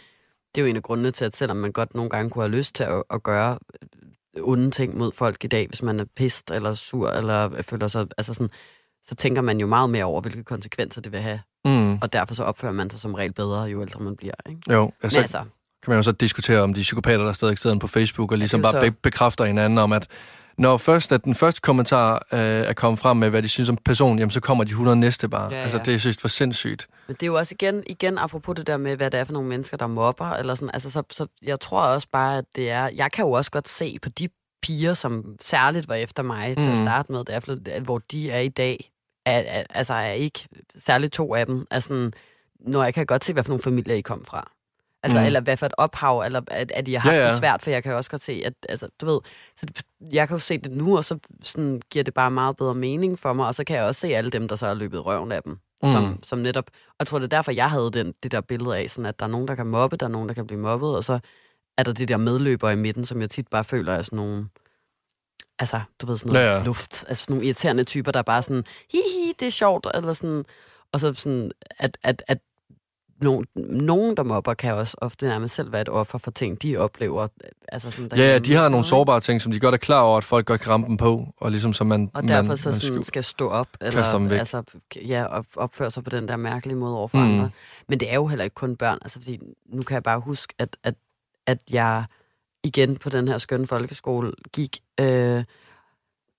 det 0.54 0.60
er 0.60 0.62
jo 0.62 0.66
en 0.70 0.76
af 0.76 0.82
grundene 0.82 1.10
til, 1.10 1.24
at 1.24 1.36
selvom 1.36 1.56
man 1.56 1.72
godt 1.72 1.94
nogle 1.94 2.10
gange 2.10 2.30
kunne 2.30 2.42
have 2.44 2.56
lyst 2.56 2.74
til 2.74 2.84
at, 2.84 3.02
at 3.10 3.22
gøre 3.22 3.58
øh, 4.36 4.42
onde 4.48 4.70
ting 4.70 4.96
mod 4.98 5.12
folk 5.12 5.44
i 5.44 5.46
dag, 5.48 5.66
hvis 5.68 5.82
man 5.82 6.00
er 6.00 6.04
pist 6.16 6.50
eller 6.50 6.74
sur, 6.74 7.08
eller 7.10 7.62
føler 7.62 7.88
sig, 7.88 8.06
altså 8.18 8.34
sådan, 8.34 8.50
så 9.02 9.14
tænker 9.14 9.42
man 9.42 9.60
jo 9.60 9.66
meget 9.66 9.90
mere 9.90 10.04
over, 10.04 10.20
hvilke 10.20 10.44
konsekvenser 10.44 11.00
det 11.00 11.12
vil 11.12 11.20
have. 11.20 11.40
Mm. 11.64 11.98
Og 12.02 12.12
derfor 12.12 12.34
så 12.34 12.44
opfører 12.44 12.72
man 12.72 12.90
sig 12.90 13.00
som 13.00 13.14
regel 13.14 13.32
bedre, 13.32 13.62
jo 13.62 13.82
ældre 13.82 14.00
man 14.00 14.16
bliver. 14.16 14.34
Ikke? 14.48 14.60
Jo, 14.72 14.82
Men 14.84 14.92
altså, 15.02 15.20
altså, 15.20 15.44
kan 15.82 15.90
man 15.90 15.96
jo 15.98 16.02
så 16.02 16.12
diskutere, 16.12 16.60
om 16.60 16.74
de 16.74 16.80
psykopater, 16.82 17.24
der 17.24 17.32
stadig 17.32 17.58
sidder 17.58 17.78
på 17.78 17.86
Facebook, 17.86 18.32
og 18.32 18.38
ligesom 18.38 18.62
bare 18.62 18.80
be- 18.80 18.96
bekræfter 19.02 19.44
hinanden 19.44 19.78
om, 19.78 19.92
at 19.92 20.06
når 20.58 20.76
først 20.76 21.12
at 21.12 21.24
den 21.24 21.34
første 21.34 21.60
kommentar 21.60 22.26
øh, 22.32 22.38
er 22.40 22.72
kommet 22.72 22.98
frem 22.98 23.16
med, 23.16 23.30
hvad 23.30 23.42
de 23.42 23.48
synes 23.48 23.68
om 23.68 23.76
personen, 23.84 24.18
jamen 24.18 24.30
så 24.30 24.40
kommer 24.40 24.64
de 24.64 24.70
100 24.70 24.96
næste 24.96 25.28
bare. 25.28 25.54
Ja, 25.54 25.62
Altså, 25.62 25.78
ja. 25.78 25.82
det 25.84 25.94
er 25.94 25.98
synes 25.98 26.16
for 26.20 26.28
sindssygt. 26.28 26.86
Men 27.06 27.14
det 27.14 27.22
er 27.22 27.26
jo 27.26 27.34
også 27.34 27.54
igen, 27.60 27.82
igen 27.86 28.18
apropos 28.18 28.56
det 28.56 28.66
der 28.66 28.76
med, 28.76 28.96
hvad 28.96 29.10
det 29.10 29.20
er 29.20 29.24
for 29.24 29.32
nogle 29.32 29.48
mennesker, 29.48 29.76
der 29.76 29.86
mobber, 29.86 30.30
eller 30.30 30.54
sådan, 30.54 30.70
altså, 30.74 30.90
så, 30.90 31.02
så 31.10 31.26
jeg 31.42 31.60
tror 31.60 31.80
også 31.82 32.08
bare, 32.12 32.38
at 32.38 32.44
det 32.56 32.70
er, 32.70 32.88
jeg 32.94 33.12
kan 33.12 33.24
jo 33.24 33.30
også 33.32 33.50
godt 33.50 33.68
se 33.68 33.98
på 34.02 34.08
de 34.08 34.28
piger, 34.62 34.94
som 34.94 35.24
særligt 35.40 35.88
var 35.88 35.94
efter 35.94 36.22
mig 36.22 36.56
til 36.56 36.64
at 36.68 36.78
Mm. 36.78 36.84
starte 36.84 37.12
med, 37.12 37.24
derfor, 37.24 37.80
hvor 37.80 37.98
de 38.12 38.30
er 38.30 38.40
i 38.40 38.48
dag, 38.48 38.90
er, 39.26 39.38
er, 39.38 39.64
altså 39.70 39.94
er 39.94 40.12
ikke, 40.12 40.48
særligt 40.86 41.12
to 41.12 41.34
af 41.34 41.46
dem, 41.46 41.66
er 41.70 41.80
sådan, 41.80 42.12
når 42.60 42.84
jeg 42.84 42.94
kan 42.94 43.06
godt 43.06 43.24
se, 43.24 43.32
hvad 43.32 43.44
for 43.44 43.50
nogle 43.50 43.62
familier 43.62 43.94
I 43.94 44.00
kom 44.00 44.24
fra. 44.24 44.50
Altså, 45.02 45.18
Mm. 45.18 45.26
eller 45.26 45.40
hvad 45.40 45.56
for 45.56 45.66
et 45.66 45.74
ophav, 45.78 46.20
eller 46.20 46.40
at, 46.46 46.72
at 46.72 46.88
I 46.88 46.92
har 46.94 47.12
Ja, 47.12 47.18
ja, 47.18 47.30
det 47.30 47.38
svært, 47.38 47.62
for 47.62 47.70
jeg 47.70 47.82
kan 47.82 47.94
også 47.94 48.10
godt 48.10 48.22
se, 48.22 48.42
at, 48.44 48.52
altså, 48.68 48.88
du 49.00 49.06
ved, 49.06 49.20
så 49.56 49.66
det, 49.66 49.82
jeg 50.12 50.28
kan 50.28 50.34
jo 50.34 50.38
se 50.38 50.58
det 50.58 50.72
nu, 50.72 50.96
og 50.96 51.04
så 51.04 51.18
sådan, 51.42 51.82
giver 51.90 52.02
det 52.02 52.14
bare 52.14 52.30
meget 52.30 52.56
bedre 52.56 52.74
mening 52.74 53.18
for 53.18 53.32
mig, 53.32 53.46
og 53.46 53.54
så 53.54 53.64
kan 53.64 53.76
jeg 53.76 53.84
også 53.84 54.00
se 54.00 54.06
alle 54.08 54.30
dem, 54.30 54.48
der 54.48 54.56
så 54.56 54.66
har 54.66 54.74
løbet 54.74 55.06
røven 55.06 55.32
af 55.32 55.42
dem, 55.42 55.58
Mm. 55.82 55.90
som, 55.90 56.22
som 56.22 56.38
netop, 56.38 56.64
og 56.88 56.94
jeg 56.98 57.06
tror, 57.06 57.18
det 57.18 57.24
er 57.32 57.36
derfor, 57.36 57.52
jeg 57.52 57.70
havde 57.70 57.90
den, 57.92 58.14
det 58.22 58.32
der 58.32 58.40
billede 58.40 58.76
af, 58.78 58.90
sådan, 58.90 59.06
at 59.06 59.18
der 59.18 59.26
er 59.26 59.30
nogen, 59.30 59.48
der 59.48 59.54
kan 59.54 59.66
mobbe, 59.66 59.96
der 59.96 60.06
er 60.06 60.10
nogen, 60.10 60.28
der 60.28 60.34
kan 60.34 60.46
blive 60.46 60.60
mobbet, 60.60 60.96
og 60.96 61.04
så 61.04 61.18
er 61.78 61.82
der 61.82 61.92
de 61.92 62.06
der 62.06 62.16
medløbere 62.16 62.72
i 62.72 62.76
midten, 62.76 63.04
som 63.06 63.20
jeg 63.20 63.30
tit 63.30 63.48
bare 63.48 63.64
føler 63.64 63.92
er 63.92 64.02
sådan 64.02 64.16
nogle, 64.16 64.48
altså, 65.58 65.80
du 66.00 66.06
ved, 66.06 66.16
sådan 66.18 66.32
noget 66.32 66.46
Ja, 66.46 66.56
ja, 66.58 66.64
luft, 66.64 67.04
altså 67.08 67.24
sådan 67.24 67.34
nogle 67.34 67.46
irriterende 67.46 67.84
typer, 67.84 68.12
der 68.12 68.18
er 68.18 68.22
bare 68.22 68.42
sådan, 68.42 68.64
hi, 68.92 68.98
hi, 68.98 69.32
det 69.40 69.46
er 69.46 69.50
sjovt, 69.50 69.86
eller 69.94 70.12
sådan, 70.12 70.44
og 70.92 71.00
så 71.00 71.14
sådan, 71.14 71.52
at, 71.78 71.98
at, 72.02 72.22
at 72.28 72.38
nogen, 73.22 73.46
nogen, 73.56 74.16
der 74.16 74.22
mobber, 74.22 74.54
kan 74.54 74.74
også 74.74 74.96
ofte 75.00 75.26
nærmest 75.26 75.54
selv 75.54 75.72
være 75.72 75.80
et 75.80 75.88
offer 75.88 76.18
for 76.18 76.30
ting, 76.30 76.62
de 76.62 76.76
oplever. 76.76 77.28
Altså 77.68 77.90
sådan, 77.90 78.08
Ja, 78.12 78.16
ja, 78.16 78.22
derhjemme 78.22 78.46
de 78.46 78.54
har 78.54 78.68
nogle 78.68 78.84
sårbare 78.86 79.20
ting, 79.20 79.42
som 79.42 79.52
de 79.52 79.60
godt 79.60 79.74
er 79.74 79.78
klar 79.78 80.00
over, 80.00 80.18
at 80.18 80.24
folk 80.24 80.46
godt 80.46 80.60
kan 80.60 80.70
ramme 80.72 80.86
dem 80.86 80.96
på, 80.96 81.34
og 81.36 81.50
ligesom 81.50 81.72
så 81.72 81.84
man... 81.84 82.10
Og 82.14 82.22
derfor 82.22 82.42
man, 82.42 82.56
så 82.56 82.68
man 82.68 82.80
sådan, 82.80 82.98
sku- 82.98 83.02
skal 83.02 83.24
stå 83.24 83.48
op, 83.48 83.68
eller 83.80 84.04
altså, 84.32 84.62
ja, 84.96 85.24
op, 85.24 85.46
opføre 85.56 85.90
sig 85.90 86.04
på 86.04 86.10
den 86.10 86.28
der 86.28 86.36
mærkelige 86.36 86.76
måde 86.76 86.96
over 86.96 87.08
for 87.08 87.18
Mm. 87.18 87.24
mm. 87.24 87.30
andre. 87.34 87.50
Men 87.88 88.00
det 88.00 88.10
er 88.10 88.14
jo 88.14 88.26
heller 88.26 88.44
ikke 88.44 88.54
kun 88.54 88.76
børn, 88.76 88.98
altså 89.02 89.18
fordi 89.20 89.38
nu 89.66 89.82
kan 89.82 89.94
jeg 89.94 90.02
bare 90.02 90.20
huske, 90.20 90.54
at, 90.58 90.76
at, 90.84 90.94
at 91.46 91.58
jeg 91.70 92.04
igen 92.64 92.96
på 92.96 93.08
den 93.10 93.28
her 93.28 93.38
skønne 93.38 93.66
folkeskole 93.66 94.32
gik, 94.52 94.78
øh, 95.00 95.44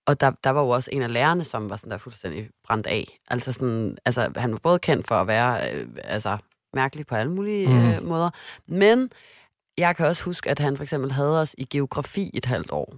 og 0.05 0.21
der, 0.21 0.31
der 0.43 0.49
var 0.49 0.61
jo 0.61 0.69
også 0.69 0.89
en 0.93 1.01
af 1.01 1.13
lærerne, 1.13 1.43
som 1.43 1.69
var 1.69 1.75
sådan 1.75 1.91
der 1.91 1.97
fuldstændig 1.97 2.49
brændt 2.67 2.87
af. 2.87 3.17
Altså, 3.27 3.51
sådan, 3.53 3.97
altså 4.05 4.29
han 4.35 4.51
var 4.51 4.57
både 4.57 4.79
kendt 4.79 5.07
for 5.07 5.15
at 5.15 5.27
være 5.27 5.73
øh, 5.73 5.87
altså, 6.03 6.37
mærkelig 6.73 7.07
på 7.07 7.15
alle 7.15 7.31
mulige 7.33 7.67
Mm. 7.67 7.89
øh, 7.89 8.03
måder, 8.03 8.29
men 8.67 9.09
jeg 9.77 9.95
kan 9.95 10.05
også 10.07 10.23
huske, 10.23 10.49
at 10.49 10.59
han 10.59 10.77
for 10.77 10.83
eksempel 10.83 11.11
havde 11.11 11.41
os 11.41 11.55
i 11.57 11.65
geografi 11.65 12.31
et 12.33 12.45
halvt 12.45 12.71
år, 12.71 12.95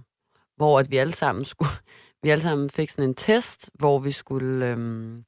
hvor 0.56 0.78
at 0.80 0.90
vi 0.90 0.96
alle 0.96 1.14
sammen 1.14 1.44
skulle, 1.44 1.70
vi 2.22 2.30
alle 2.30 2.42
sammen 2.42 2.70
fik 2.70 2.90
sådan 2.90 3.04
en 3.04 3.14
test, 3.14 3.70
hvor 3.74 3.98
vi 3.98 4.12
skulle, 4.12 4.66
øhm, 4.66 5.24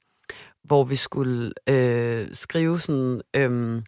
hvor 0.64 0.84
vi 0.84 0.96
skulle 0.96 1.52
øh, 1.66 2.28
skrive 2.32 2.80
sådan 2.80 3.20
øhm, 3.36 3.84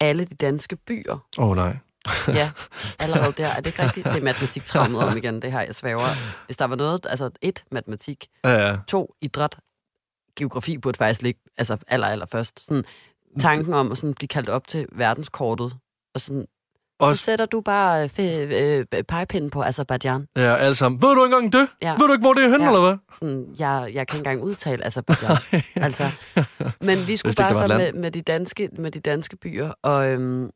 alle 0.00 0.24
de 0.24 0.34
danske 0.34 0.76
byer. 0.76 1.18
Åh 1.38 1.48
oh, 1.50 1.56
nej. 1.56 1.76
Ja, 2.28 2.50
allerede 2.98 3.32
der. 3.36 3.46
Er 3.48 3.56
det 3.56 3.66
ikke 3.66 3.82
rigtigt? 3.82 4.06
Det 4.06 4.16
er 4.16 4.24
matematiktraumet 4.24 5.00
om 5.00 5.16
igen, 5.16 5.42
det 5.42 5.52
her, 5.52 5.60
jeg 5.60 5.74
svæver. 5.74 6.08
Hvis 6.46 6.56
der 6.56 6.64
var 6.64 6.76
noget, 6.76 7.06
altså 7.10 7.30
et, 7.42 7.64
matematik, 7.70 8.26
Ja, 8.44 8.68
ja. 8.68 8.76
to, 8.88 9.14
idræt, 9.20 9.56
geografi 10.36 10.78
burde 10.78 10.98
faktisk 10.98 11.22
ligge, 11.22 11.40
altså 11.56 11.76
aller, 11.86 12.06
aller 12.06 12.26
først. 12.26 12.60
Sådan, 12.60 12.84
tanken 13.40 13.74
om 13.74 13.92
at 13.92 13.98
sådan 13.98 14.14
blive 14.14 14.28
kaldt 14.28 14.48
op 14.48 14.68
til 14.68 14.86
verdenskortet, 14.92 15.72
og 16.14 16.20
sådan, 16.20 16.46
så 17.00 17.06
Også, 17.06 17.24
sætter 17.24 17.46
du 17.46 17.60
bare 17.60 18.10
øh, 18.18 18.84
øh, 18.94 19.02
pegepinden 19.08 19.50
på 19.50 19.62
Azerbaijan. 19.62 20.26
ja, 20.36 20.56
alle 20.56 20.74
sammen. 20.74 21.02
Ved 21.02 21.14
du 21.14 21.24
ikke 21.24 21.36
engang 21.36 21.52
det? 21.52 21.68
Ja. 21.82 21.90
Ved 21.92 22.06
du 22.06 22.12
ikke, 22.12 22.22
hvor 22.22 22.32
det 22.32 22.44
er 22.44 22.48
henne, 22.48 22.64
Ja. 22.64 22.70
eller 22.70 22.80
hvad? 22.88 22.96
Sådan, 23.18 23.54
jeg, 23.58 23.90
jeg 23.94 24.06
kan 24.06 24.16
ikke 24.18 24.28
engang 24.30 24.42
udtale 24.42 24.84
Azerbaijan. 24.86 25.36
altså, 25.86 26.10
men 26.80 27.06
vi 27.06 27.16
skulle 27.16 27.34
bare 27.38 27.68
så 27.68 27.78
med, 27.78 27.92
med, 27.92 28.10
de 28.10 28.22
danske, 28.22 28.68
med 28.78 28.90
de 28.90 29.00
danske 29.00 29.36
byer, 29.36 29.72
og, 29.82 30.10
øhm, 30.12 30.50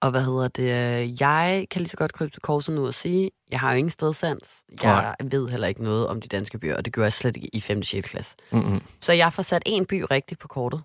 og 0.00 0.10
hvad 0.10 0.22
hedder 0.24 0.48
det, 0.48 1.20
jeg 1.20 1.66
kan 1.70 1.80
lige 1.80 1.88
så 1.90 1.96
godt 1.96 2.12
krybe 2.12 2.30
til 2.30 2.42
korset 2.42 2.74
nu 2.74 2.86
og 2.86 2.94
sige, 2.94 3.30
jeg 3.50 3.60
har 3.60 3.72
jo 3.72 3.76
ingen 3.78 3.90
stedsans. 3.90 4.64
Jeg 4.82 5.14
ved 5.24 5.48
heller 5.48 5.66
ikke 5.68 5.82
noget 5.84 6.08
om 6.08 6.20
de 6.20 6.28
danske 6.28 6.58
byer, 6.58 6.76
og 6.76 6.84
det 6.84 6.92
gør 6.92 7.02
jeg 7.02 7.12
slet 7.12 7.36
ikke 7.36 7.48
i 7.52 7.60
5. 7.60 7.78
og 7.78 7.84
6. 7.84 8.08
klasse. 8.08 8.36
Mm-hmm. 8.52 8.82
Så 9.00 9.12
jeg 9.12 9.32
får 9.32 9.42
sat 9.42 9.62
en 9.66 9.86
by 9.86 10.04
rigtigt 10.10 10.40
på 10.40 10.48
kortet, 10.48 10.82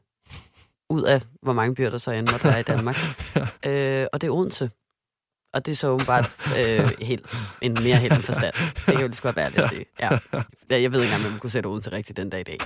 ud 0.90 1.04
af 1.04 1.22
hvor 1.42 1.54
mange 1.54 1.76
byer 1.76 1.90
der 1.90 1.98
så 1.98 2.12
end 2.12 2.30
måtte 2.32 2.46
være 2.46 2.60
i 2.60 2.64
Danmark. 2.64 2.98
øh, 3.66 4.08
og 4.14 4.22
det 4.22 4.28
er 4.28 4.32
Odense. 4.32 4.70
Og 5.54 5.66
det 5.66 5.72
er 5.72 5.76
så 5.76 5.88
åbenbart 5.88 6.36
øh, 6.58 6.92
helt, 7.02 7.26
en 7.62 7.74
mere 7.74 7.96
helt 7.96 8.14
en 8.14 8.22
forstand. 8.22 8.54
Det 8.76 8.84
kan 8.86 8.94
jo 8.94 9.08
lige 9.08 9.14
så 9.14 9.22
godt 9.22 9.36
være, 9.36 9.52
det 9.52 9.70
sige. 9.70 9.86
Ja. 10.00 10.10
Ja, 10.70 10.82
Jeg 10.82 10.92
ved 10.94 11.02
ikke 11.02 11.14
engang, 11.14 11.26
om 11.26 11.32
man 11.32 11.40
kunne 11.40 11.50
sætte 11.50 11.68
Odense 11.68 11.92
rigtigt 11.92 12.18
den 12.18 12.30
dag 12.30 12.40
i 12.40 12.44
dag. 12.44 12.58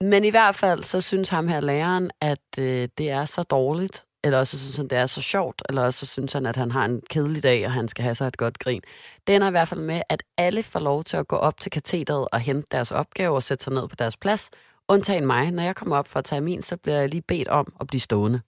Men 0.00 0.24
i 0.24 0.30
hvert 0.30 0.54
fald, 0.54 0.82
så 0.82 1.00
synes 1.00 1.28
ham 1.28 1.48
her 1.48 1.60
læreren, 1.60 2.10
at 2.20 2.58
øh, 2.58 2.88
det 2.98 3.10
er 3.10 3.24
så 3.24 3.42
dårligt, 3.42 4.04
eller 4.24 4.38
også 4.38 4.58
så 4.58 4.64
synes 4.64 4.76
han, 4.76 4.88
det 4.88 4.98
er 4.98 5.06
så 5.06 5.20
sjovt, 5.22 5.62
eller 5.68 5.82
også 5.82 5.98
så 5.98 6.06
synes 6.06 6.32
han, 6.32 6.46
at 6.46 6.56
han 6.56 6.70
har 6.70 6.84
en 6.84 7.02
kedelig 7.10 7.42
dag, 7.42 7.66
og 7.66 7.72
han 7.72 7.88
skal 7.88 8.02
have 8.02 8.14
sig 8.14 8.26
et 8.26 8.36
godt 8.36 8.58
grin. 8.58 8.82
Det 9.26 9.34
ender 9.34 9.48
i 9.48 9.50
hvert 9.50 9.68
fald 9.68 9.80
med, 9.80 10.02
at 10.08 10.22
alle 10.36 10.62
får 10.62 10.80
lov 10.80 11.04
til 11.04 11.16
at 11.16 11.28
gå 11.28 11.36
op 11.36 11.60
til 11.60 11.70
katedret 11.70 12.28
og 12.32 12.40
hente 12.40 12.68
deres 12.72 12.92
opgave 12.92 13.34
og 13.34 13.42
sætte 13.42 13.64
sig 13.64 13.72
ned 13.72 13.88
på 13.88 13.96
deres 13.96 14.16
plads, 14.16 14.50
undtagen 14.88 15.26
mig. 15.26 15.50
Når 15.50 15.62
jeg 15.62 15.76
kommer 15.76 15.96
op 15.96 16.08
for 16.08 16.18
at 16.18 16.24
tage 16.24 16.40
min, 16.40 16.62
så 16.62 16.76
bliver 16.76 16.98
jeg 16.98 17.08
lige 17.08 17.22
bedt 17.22 17.48
om 17.48 17.72
at 17.80 17.86
blive 17.86 18.00
stående. 18.00 18.40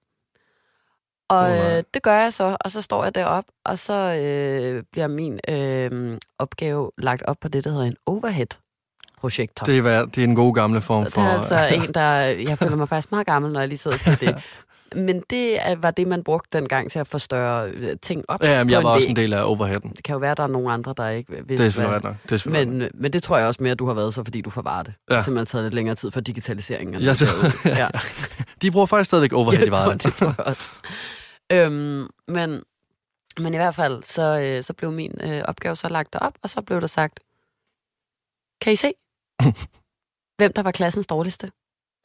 Og 1.29 1.49
nej. 1.49 1.77
øh, 1.79 1.85
det 1.95 2.03
gør 2.03 2.21
jeg 2.21 2.33
så, 2.33 2.57
og 2.61 2.71
så 2.71 2.81
står 2.81 3.05
jeg 3.05 3.15
derop, 3.15 3.45
og 3.65 3.79
så 3.79 3.95
øh, 3.95 4.83
bliver 4.93 5.07
min 5.07 5.41
øh, 5.49 6.19
opgave 6.39 6.91
lagt 6.99 7.23
op 7.23 7.37
på 7.41 7.49
det, 7.49 7.65
der 7.65 7.71
hedder 7.71 7.85
en 7.85 7.97
overhead-projektor. 8.07 9.65
Det, 9.65 9.79
er, 9.79 10.05
det 10.05 10.19
er 10.19 10.25
en 10.25 10.35
god 10.35 10.55
gamle 10.55 10.81
form 10.81 11.05
Det 11.05 11.13
for... 11.13 11.21
er 11.21 11.39
altså 11.39 11.67
en, 11.67 11.95
der... 11.95 12.11
Jeg 12.23 12.59
føler 12.59 12.77
mig 12.77 12.89
faktisk 12.89 13.13
meget 13.13 13.27
gammel, 13.27 13.53
når 13.53 13.61
jeg 13.61 13.69
lige 13.69 13.79
sidder 13.79 13.97
og 13.97 14.01
siger 14.01 14.17
det. 14.17 14.43
Men 14.95 15.23
det 15.31 15.61
er- 15.67 15.77
var 15.77 15.91
det, 15.91 16.07
man 16.07 16.25
brugte 16.25 16.59
dengang 16.59 16.91
til 16.91 16.99
at 16.99 17.07
forstørre 17.07 17.71
øh, 17.71 17.97
ting 18.03 18.25
op 18.29 18.43
Ja, 18.43 18.65
men 18.65 18.71
jeg 18.71 18.83
var 18.85 18.91
også 18.91 19.07
væg. 19.07 19.11
en 19.11 19.17
del 19.17 19.33
af 19.33 19.43
overheaden. 19.45 19.91
Det 19.97 20.05
kan 20.05 20.13
jo 20.13 20.19
være, 20.19 20.31
at 20.31 20.37
der 20.37 20.43
er 20.43 20.47
nogle 20.47 20.73
andre, 20.73 20.95
der 20.97 21.09
ikke 21.09 21.31
vidste, 21.33 21.49
Det 21.49 21.61
er 21.61 21.63
selvfølgelig 21.65 22.01
hvad- 22.01 22.11
nok. 22.11 22.17
Det 22.23 22.33
er 22.33 22.37
selvfølgelig 22.37 22.69
men, 22.79 22.91
men 22.95 23.13
det 23.13 23.23
tror 23.23 23.39
jeg 23.39 23.47
også 23.47 23.63
mere, 23.63 23.73
at 23.73 23.79
du 23.79 23.87
har 23.87 23.95
været 23.95 24.15
så, 24.15 24.25
fordi 24.25 24.41
du 24.41 24.51
forvarer 24.51 24.83
det. 24.83 24.95
Ja. 25.11 25.15
Ja. 25.17 25.23
Simpelthen 25.23 25.47
taget 25.47 25.65
lidt 25.65 25.75
længere 25.75 25.95
tid 25.97 26.11
for 26.11 26.21
digitaliseringen. 26.21 27.03
tror- 27.15 27.27
derude. 27.27 27.79
ja. 27.83 27.89
De 28.63 28.71
bruger 28.71 28.87
faktisk 28.87 29.09
stadigvæk 29.09 29.33
overhead 29.33 29.67
i 29.67 29.71
vejen. 29.81 29.99
det 29.99 30.15
tror 30.15 30.27
jeg 30.39 30.47
også. 30.47 30.71
Øhm, 31.53 32.07
men, 32.29 32.63
men 33.39 33.55
i 33.55 33.57
hvert 33.57 33.75
fald, 33.75 34.03
så, 34.03 34.41
øh, 34.43 34.63
så 34.65 34.73
blev 34.73 34.93
min 34.93 35.19
øh, 35.25 35.43
opgave 35.45 35.77
så 35.77 35.89
lagt 35.89 36.15
op, 36.21 36.35
og 36.43 36.51
så 36.51 36.63
blev 36.63 36.81
der 36.81 36.87
sagt, 36.87 37.21
kan 38.61 38.73
I 38.73 38.77
se, 38.77 38.93
hvem 40.39 40.53
der 40.53 40.63
var 40.63 40.71
klassens 40.71 41.07
dårligste? 41.07 41.51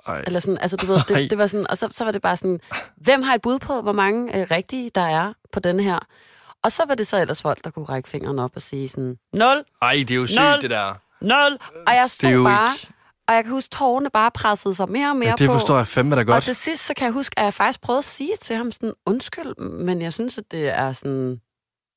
Ej. 0.08 0.24
Eller 0.28 0.40
sådan, 0.40 0.58
altså 0.62 0.78
du 0.78 0.86
ved, 0.86 1.00
det, 1.08 1.30
det 1.30 1.38
var 1.38 1.48
sådan, 1.48 1.66
og 1.70 1.78
så, 1.78 1.90
så 1.96 2.04
var 2.04 2.12
det 2.12 2.22
bare 2.22 2.38
sådan, 2.38 2.60
hvem 2.98 3.22
har 3.22 3.34
et 3.36 3.42
bud 3.42 3.60
på, 3.60 3.82
hvor 3.82 3.92
mange 3.92 4.38
øh, 4.40 4.48
rigtige 4.52 4.92
der 4.96 5.02
er 5.02 5.34
på 5.52 5.60
denne 5.60 5.84
her? 5.84 6.00
Og 6.64 6.72
så 6.72 6.84
var 6.88 6.96
det 6.96 7.08
så 7.08 7.22
ellers 7.22 7.42
folk, 7.42 7.64
der 7.64 7.70
kunne 7.70 7.86
række 7.86 8.10
fingeren 8.10 8.40
op 8.40 8.52
og 8.56 8.62
sige 8.62 8.90
sådan, 8.90 9.18
0, 9.34 9.64
Ej, 9.82 9.94
det 9.94 10.12
er 10.12 10.16
jo 10.16 10.28
sygt, 10.28 10.62
det 10.62 10.70
der. 10.70 10.94
0, 11.22 11.34
og 11.88 11.94
jeg 11.96 12.04
Det 12.04 12.12
stod 12.12 12.44
bare, 12.44 12.74
ikke... 12.74 12.88
og 13.28 13.36
jeg 13.36 13.44
kan 13.44 13.54
huske, 13.54 13.70
tårerne 13.70 14.10
bare 14.10 14.32
pressede 14.32 14.76
sig 14.76 14.90
mere 14.92 15.10
og 15.10 15.16
mere 15.16 15.30
Ja, 15.30 15.36
det 15.38 15.48
på. 15.48 15.54
forstår 15.54 15.78
jeg 15.78 15.88
fandme 15.88 16.16
da 16.16 16.20
Og 16.22 16.26
godt. 16.28 16.44
til 16.44 16.56
sidst, 16.56 16.86
så 16.86 16.94
kan 16.94 17.06
jeg 17.06 17.14
huske, 17.14 17.40
at 17.40 17.46
jeg 17.46 17.54
faktisk 17.54 17.82
prøvede 17.82 17.98
at 18.00 18.06
sige 18.06 18.32
til 18.42 18.56
ham 18.56 18.72
sådan, 18.72 18.94
undskyld, 19.06 19.56
men 19.62 20.02
jeg 20.02 20.14
synes, 20.14 20.38
at 20.38 20.44
det 20.52 20.70
er 20.70 20.94
sådan, 20.94 21.42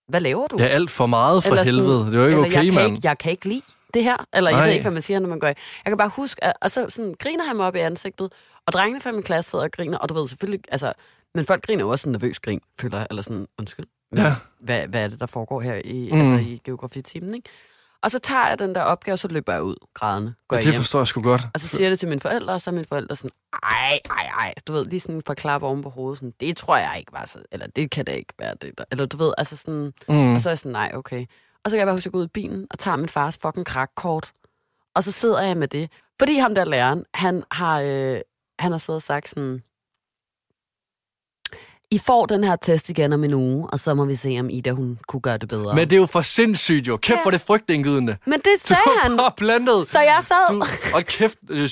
hvad 0.09 0.21
laver 0.21 0.47
du? 0.47 0.57
Ja, 0.59 0.65
alt 0.67 0.91
for 0.91 1.07
meget 1.07 1.45
for 1.45 1.51
Eller 1.51 1.65
sådan- 1.65 1.81
helvede. 1.81 2.07
Det 2.07 2.15
er 2.15 2.19
jo 2.19 2.25
ikke 2.27 2.37
Eller, 2.37 2.47
okay, 2.47 2.55
jeg, 2.57 2.65
kan 2.65 2.75
mand. 2.75 2.95
ikke, 2.97 3.09
jeg 3.09 3.19
kan 3.19 3.31
ikke 3.31 3.49
lide 3.49 3.63
det 3.95 4.05
her. 4.05 4.17
Eller 4.33 4.51
jeg 4.51 4.59
Nej. 4.59 4.67
ved 4.67 4.73
ikke, 4.73 4.83
hvad 4.83 4.93
man 4.93 5.03
siger, 5.03 5.19
når 5.19 5.29
man 5.29 5.39
går 5.39 5.47
i. 5.47 5.55
Jeg 5.85 5.91
kan 5.91 5.97
bare 5.97 6.09
huske, 6.09 6.45
at, 6.45 6.53
og 6.61 6.71
så 6.71 6.87
sådan, 6.91 7.15
griner 7.19 7.45
han 7.45 7.57
mig 7.57 7.67
op 7.67 7.77
i 7.77 7.79
ansigtet, 7.79 8.33
og 8.67 8.73
drengene 8.73 9.01
fra 9.01 9.13
min 9.13 9.23
klasse 9.23 9.51
sidder 9.51 9.65
og 9.65 9.71
griner, 9.73 9.99
og 9.99 10.09
du 10.09 10.15
ved 10.15 10.29
selvfølgelig, 10.29 10.61
altså, 10.69 10.93
men 11.35 11.45
folk 11.45 11.67
griner 11.67 11.85
jo 11.85 11.91
også 11.91 12.03
sådan 12.03 12.13
nervøs 12.13 12.39
grin, 12.41 12.61
føler 12.81 12.99
jeg, 12.99 13.07
eller 13.11 13.23
sådan, 13.23 13.47
undskyld. 13.59 13.87
Men, 14.13 14.21
Ja. 14.23 14.35
hvad, 14.61 14.87
hvad 14.89 15.05
er 15.05 15.09
det, 15.09 15.21
der 15.21 15.27
foregår 15.27 15.61
her 15.61 15.81
i, 15.85 16.09
Mm. 16.13 16.21
altså, 16.21 16.49
i 16.49 16.61
geografitimen, 16.65 17.35
ikke? 17.35 17.49
Og 18.03 18.11
så 18.11 18.19
tager 18.19 18.49
jeg 18.49 18.59
den 18.59 18.75
der 18.75 18.83
opgave, 18.83 19.17
så 19.17 19.29
løber 19.29 19.53
jeg 19.53 19.63
ud, 19.63 19.77
grædende, 19.95 20.35
går 20.49 20.57
Ja, 20.57 20.59
jeg 20.59 20.65
det 20.65 20.73
hjem. 20.73 20.81
forstår 20.83 20.99
jeg 21.01 21.07
sgu 21.07 21.23
godt. 21.23 21.43
Og 21.55 21.61
så 21.61 21.69
siger 21.69 21.83
jeg 21.85 21.91
det 21.91 21.99
til 21.99 22.09
mine 22.09 22.21
forældre, 22.21 22.53
og 22.55 22.61
så 22.61 22.71
er 22.71 22.73
mine 22.73 22.85
forældre 22.87 23.17
sådan, 23.17 23.31
ej, 23.63 23.99
ej, 24.11 24.27
ej. 24.39 24.55
Du 24.67 24.73
ved, 24.73 24.85
lige 24.85 25.01
sådan 25.01 25.19
et 25.19 25.25
par 25.25 25.35
klap 25.35 25.63
oven 25.63 25.83
på 25.83 25.91
hovedet. 25.91 26.19
Sådan, 26.19 26.35
det 26.41 26.57
tror 26.57 26.77
jeg 26.77 26.95
ikke 26.99 27.13
var 27.13 27.25
så, 27.27 27.39
eller 27.53 27.67
det 27.67 27.91
kan 27.91 28.05
da 28.05 28.13
ikke 28.13 28.33
være 28.39 28.55
det 28.63 28.79
der. 28.79 28.85
Eller 28.91 29.07
du 29.07 29.17
ved, 29.17 29.33
altså 29.39 29.57
sådan, 29.57 29.93
Mm. 30.09 30.35
og 30.35 30.41
så 30.41 30.49
er 30.49 30.51
jeg 30.51 30.59
sådan, 30.59 30.73
nej, 30.73 30.91
okay. 30.95 31.27
Og 31.69 31.71
så 31.71 31.77
kan 31.77 31.79
jeg 31.79 31.87
bare 31.87 31.97
huske 31.97 32.09
at 32.09 32.13
gå 32.13 32.19
ud 32.19 32.25
i 32.25 32.29
bilen 32.35 32.67
og 32.71 32.79
tager 32.79 32.97
min 32.97 33.09
fars 33.09 33.39
fucking 33.43 33.67
krakkort. 33.67 34.33
Og 34.95 35.05
så 35.05 35.11
sidder 35.13 35.43
jeg 35.43 35.57
med 35.57 35.69
det. 35.69 35.91
Fordi 36.21 36.37
ham 36.39 36.55
der 36.55 36.65
læreren, 36.65 37.05
han 37.15 37.45
har, 37.53 37.81
øh, 37.81 38.19
han 38.59 38.71
har 38.73 38.79
siddet 38.79 38.97
og 38.97 39.03
sagt 39.03 39.29
sådan, 39.29 39.63
I 41.91 41.99
får 41.99 42.27
den 42.27 42.45
her 42.45 42.57
test 42.57 42.89
igen 42.89 43.13
om 43.13 43.25
en 43.25 43.35
uge, 43.35 43.67
og 43.71 43.81
så 43.81 43.95
må 43.95 44.05
vi 44.05 44.15
se, 44.15 44.37
om 44.41 44.51
Ida 44.51 44.71
hun 44.71 44.99
kunne 45.09 45.21
gøre 45.21 45.39
det 45.39 45.49
bedre. 45.49 45.75
Men 45.75 45.91
det 45.91 45.97
er 45.97 46.01
jo 46.01 46.07
for 46.07 46.21
sindssygt 46.23 46.89
jo. 46.89 46.97
Kæft, 46.97 47.17
Ja. 47.17 47.23
hvor 47.23 47.31
det 47.31 47.41
frygtindgydende. 47.41 48.17
Men 48.27 48.33
det 48.39 48.45
Du 48.63 48.67
sagde 48.69 48.81
er 48.87 49.09
han. 49.09 49.17
bare 49.17 49.33
blandet. 49.37 49.89
Så 49.91 50.01
jeg 50.01 50.25
sad, 50.29 50.55
Du, 50.55 50.65
og 50.95 51.03
kæft, 51.05 51.39
øh, 51.51 51.69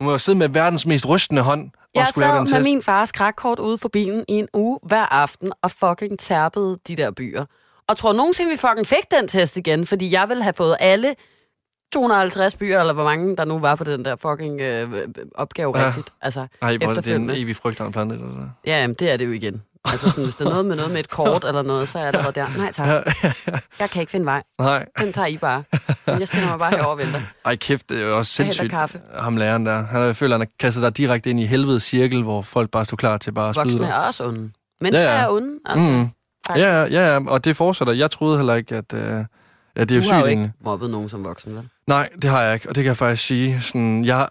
du 0.00 0.04
må 0.04 0.10
jo 0.10 0.18
sidde 0.18 0.38
med 0.38 0.48
verdens 0.48 0.86
mest 0.86 1.08
rystende 1.08 1.42
hånd 1.42 1.70
og 1.74 1.88
jeg 1.94 2.06
sad 2.14 2.40
med 2.40 2.48
test. 2.48 2.62
min 2.62 2.82
fars 2.82 3.12
krakkort 3.12 3.58
ude 3.58 3.78
for 3.78 3.88
bilen 3.88 4.24
i 4.28 4.32
en 4.32 4.48
uge 4.52 4.78
hver 4.82 5.06
aften 5.06 5.52
og 5.62 5.70
fucking 5.70 6.18
tærpede 6.18 6.78
de 6.88 6.96
der 6.96 7.10
byer. 7.10 7.44
Og 7.88 7.96
tror 7.96 8.12
nogensinde, 8.12 8.50
vi 8.50 8.56
fucking 8.56 8.86
fik 8.86 9.10
den 9.10 9.28
test 9.28 9.56
igen, 9.56 9.86
fordi 9.86 10.12
jeg 10.12 10.28
ville 10.28 10.42
have 10.42 10.52
fået 10.52 10.76
alle 10.80 11.14
250 11.92 12.56
byer, 12.56 12.80
eller 12.80 12.92
hvor 12.92 13.04
mange 13.04 13.36
der 13.36 13.44
nu 13.44 13.58
var 13.58 13.74
på 13.74 13.84
den 13.84 14.04
der 14.04 14.16
fucking 14.16 14.60
øh, 14.60 15.08
opgave 15.34 15.78
Ja. 15.78 15.86
rigtigt. 15.86 16.10
Altså, 16.22 16.46
Ej, 16.62 16.76
hvor 16.76 16.90
er 16.90 16.94
det, 16.94 17.14
en 17.14 17.30
evig 17.30 17.56
frygtende 17.56 17.92
planet. 17.92 18.12
Eller 18.12 18.26
hvad? 18.26 18.46
ja, 18.66 18.80
jamen, 18.80 18.96
det 18.98 19.10
er 19.12 19.16
det 19.16 19.26
jo 19.26 19.32
igen. 19.32 19.62
Altså, 19.84 20.10
sådan, 20.10 20.24
hvis 20.24 20.34
der 20.34 20.44
er 20.46 20.50
noget 20.50 20.64
med 20.66 20.76
noget 20.76 20.90
med 20.92 21.00
et 21.00 21.10
kort 21.10 21.44
eller 21.48 21.62
noget, 21.62 21.88
så 21.88 21.98
er 21.98 22.10
det 22.10 22.18
allerede 22.18 22.40
der. 22.40 22.46
Nej 22.58 22.72
tak, 22.72 22.86
jeg 23.78 23.90
kan 23.90 24.00
ikke 24.00 24.10
finde 24.10 24.26
vej. 24.26 24.42
Nej. 24.58 24.86
Den 24.98 25.12
tager 25.12 25.26
I 25.26 25.36
bare. 25.36 25.64
Jeg 26.06 26.28
stiller 26.28 26.48
mig 26.48 26.58
bare 26.58 26.70
herover 26.70 26.92
og 26.92 26.98
venter. 26.98 27.20
Ej, 27.44 27.56
kæft, 27.56 27.88
det 27.88 28.02
er 28.02 28.06
jo 28.06 28.16
også 28.18 28.32
sindssygt. 28.32 28.70
kaffe. 28.70 29.00
Ham 29.18 29.36
læreren 29.36 29.66
der. 29.66 29.86
Han 29.86 30.02
jeg 30.02 30.16
føler, 30.16 30.34
han 30.36 30.40
har 30.40 30.48
kastet 30.60 30.82
dig 30.82 30.96
direkte 30.96 31.30
ind 31.30 31.40
i 31.40 31.46
helvedes 31.46 31.82
cirkel, 31.82 32.22
hvor 32.22 32.42
folk 32.42 32.70
bare 32.70 32.84
stod 32.84 32.98
klar 32.98 33.18
til 33.18 33.32
bare 33.32 33.48
at 33.48 33.54
skyde 33.54 33.64
Voksne 33.72 33.86
er 33.88 33.94
også 33.94 34.24
onde. 34.24 34.50
Mennesker 34.80 35.08
Ja, 35.08 35.14
ja. 35.16 35.22
er 35.22 35.28
onde, 35.30 35.58
altså. 35.66 35.90
Mm. 35.90 36.08
Faktisk. 36.46 36.64
Ja, 36.64 36.84
ja, 36.84 37.12
ja, 37.12 37.20
og 37.26 37.44
det 37.44 37.56
fortsætter. 37.56 37.92
Jeg 37.94 38.10
troede 38.10 38.36
heller 38.36 38.54
ikke, 38.54 38.76
at... 38.76 38.94
Øh, 38.94 39.00
ja, 39.00 39.84
det 39.84 39.90
er 39.90 39.94
jo 39.94 40.00
Du 40.00 40.02
sygt 40.02 40.12
har 40.12 40.20
jo 40.20 40.26
ikke 40.26 40.52
mobbet 40.64 40.90
nogen 40.90 41.08
som 41.08 41.24
voksen, 41.24 41.56
vel? 41.56 41.68
Nej, 41.86 42.08
det 42.22 42.30
har 42.30 42.42
jeg 42.42 42.54
ikke, 42.54 42.68
og 42.68 42.74
det 42.74 42.84
kan 42.84 42.88
jeg 42.88 42.96
faktisk 42.96 43.26
sige. 43.26 43.60
Sådan, 43.60 44.04
jeg... 44.04 44.28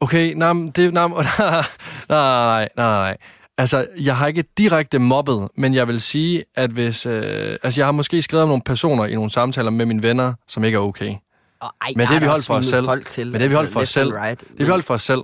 Okay, 0.00 0.32
nej, 0.36 0.52
det... 0.76 0.94
Nej, 0.94 1.08
nej, 1.08 1.64
nej, 2.08 2.68
nej. 2.76 3.16
Altså, 3.58 3.86
jeg 4.00 4.16
har 4.16 4.26
ikke 4.26 4.44
direkte 4.58 4.98
mobbet, 4.98 5.48
men 5.56 5.74
jeg 5.74 5.88
vil 5.88 6.00
sige, 6.00 6.44
at 6.56 6.70
hvis... 6.70 7.06
Øh, 7.06 7.56
altså, 7.62 7.80
jeg 7.80 7.86
har 7.86 7.92
måske 7.92 8.22
skrevet 8.22 8.42
om 8.42 8.48
nogle 8.48 8.62
personer 8.62 9.04
i 9.06 9.14
nogle 9.14 9.30
samtaler 9.30 9.70
med 9.70 9.86
mine 9.86 10.02
venner, 10.02 10.34
som 10.48 10.64
ikke 10.64 10.76
er 10.76 10.80
okay. 10.80 11.14
Og, 11.60 11.72
ej, 11.80 11.92
Men 11.96 12.08
det 12.08 12.20
vi 12.20 12.26
holdt 12.26 12.46
for 12.46 12.54
os 12.54 12.66
selv. 12.66 12.88
Til, 13.04 13.32
Men 13.32 13.40
det 13.40 13.50
vi 13.50 13.54
holdt 13.54 13.70
for 13.70 13.80
os 13.80 13.88
selv. 13.88 14.14
Right. 14.14 14.40
Det 14.40 14.66
vi 14.66 14.70
holdt 14.70 14.84
for 14.84 14.94
os 14.94 15.02
selv. 15.02 15.20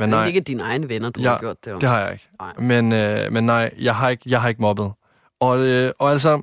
Men 0.00 0.10
nej, 0.10 0.18
det 0.18 0.22
er 0.24 0.26
ikke 0.26 0.40
dine 0.40 0.62
egne 0.62 0.88
venner, 0.88 1.10
du 1.10 1.20
Ja, 1.20 1.28
har 1.30 1.38
gjort 1.38 1.64
det 1.64 1.72
om. 1.72 1.80
det 1.80 1.88
har 1.88 2.00
jeg 2.00 2.12
ikke. 2.12 2.28
Nej. 2.40 2.52
Men, 2.58 2.92
øh, 2.92 3.32
men 3.32 3.46
nej, 3.46 3.70
jeg 3.78 3.96
har 3.96 4.08
ikke, 4.08 4.22
jeg 4.26 4.40
har 4.40 4.48
ikke 4.48 4.62
mobbet. 4.62 4.92
Og, 5.40 5.58
øh, 5.58 5.92
og 5.98 6.10
altså, 6.10 6.42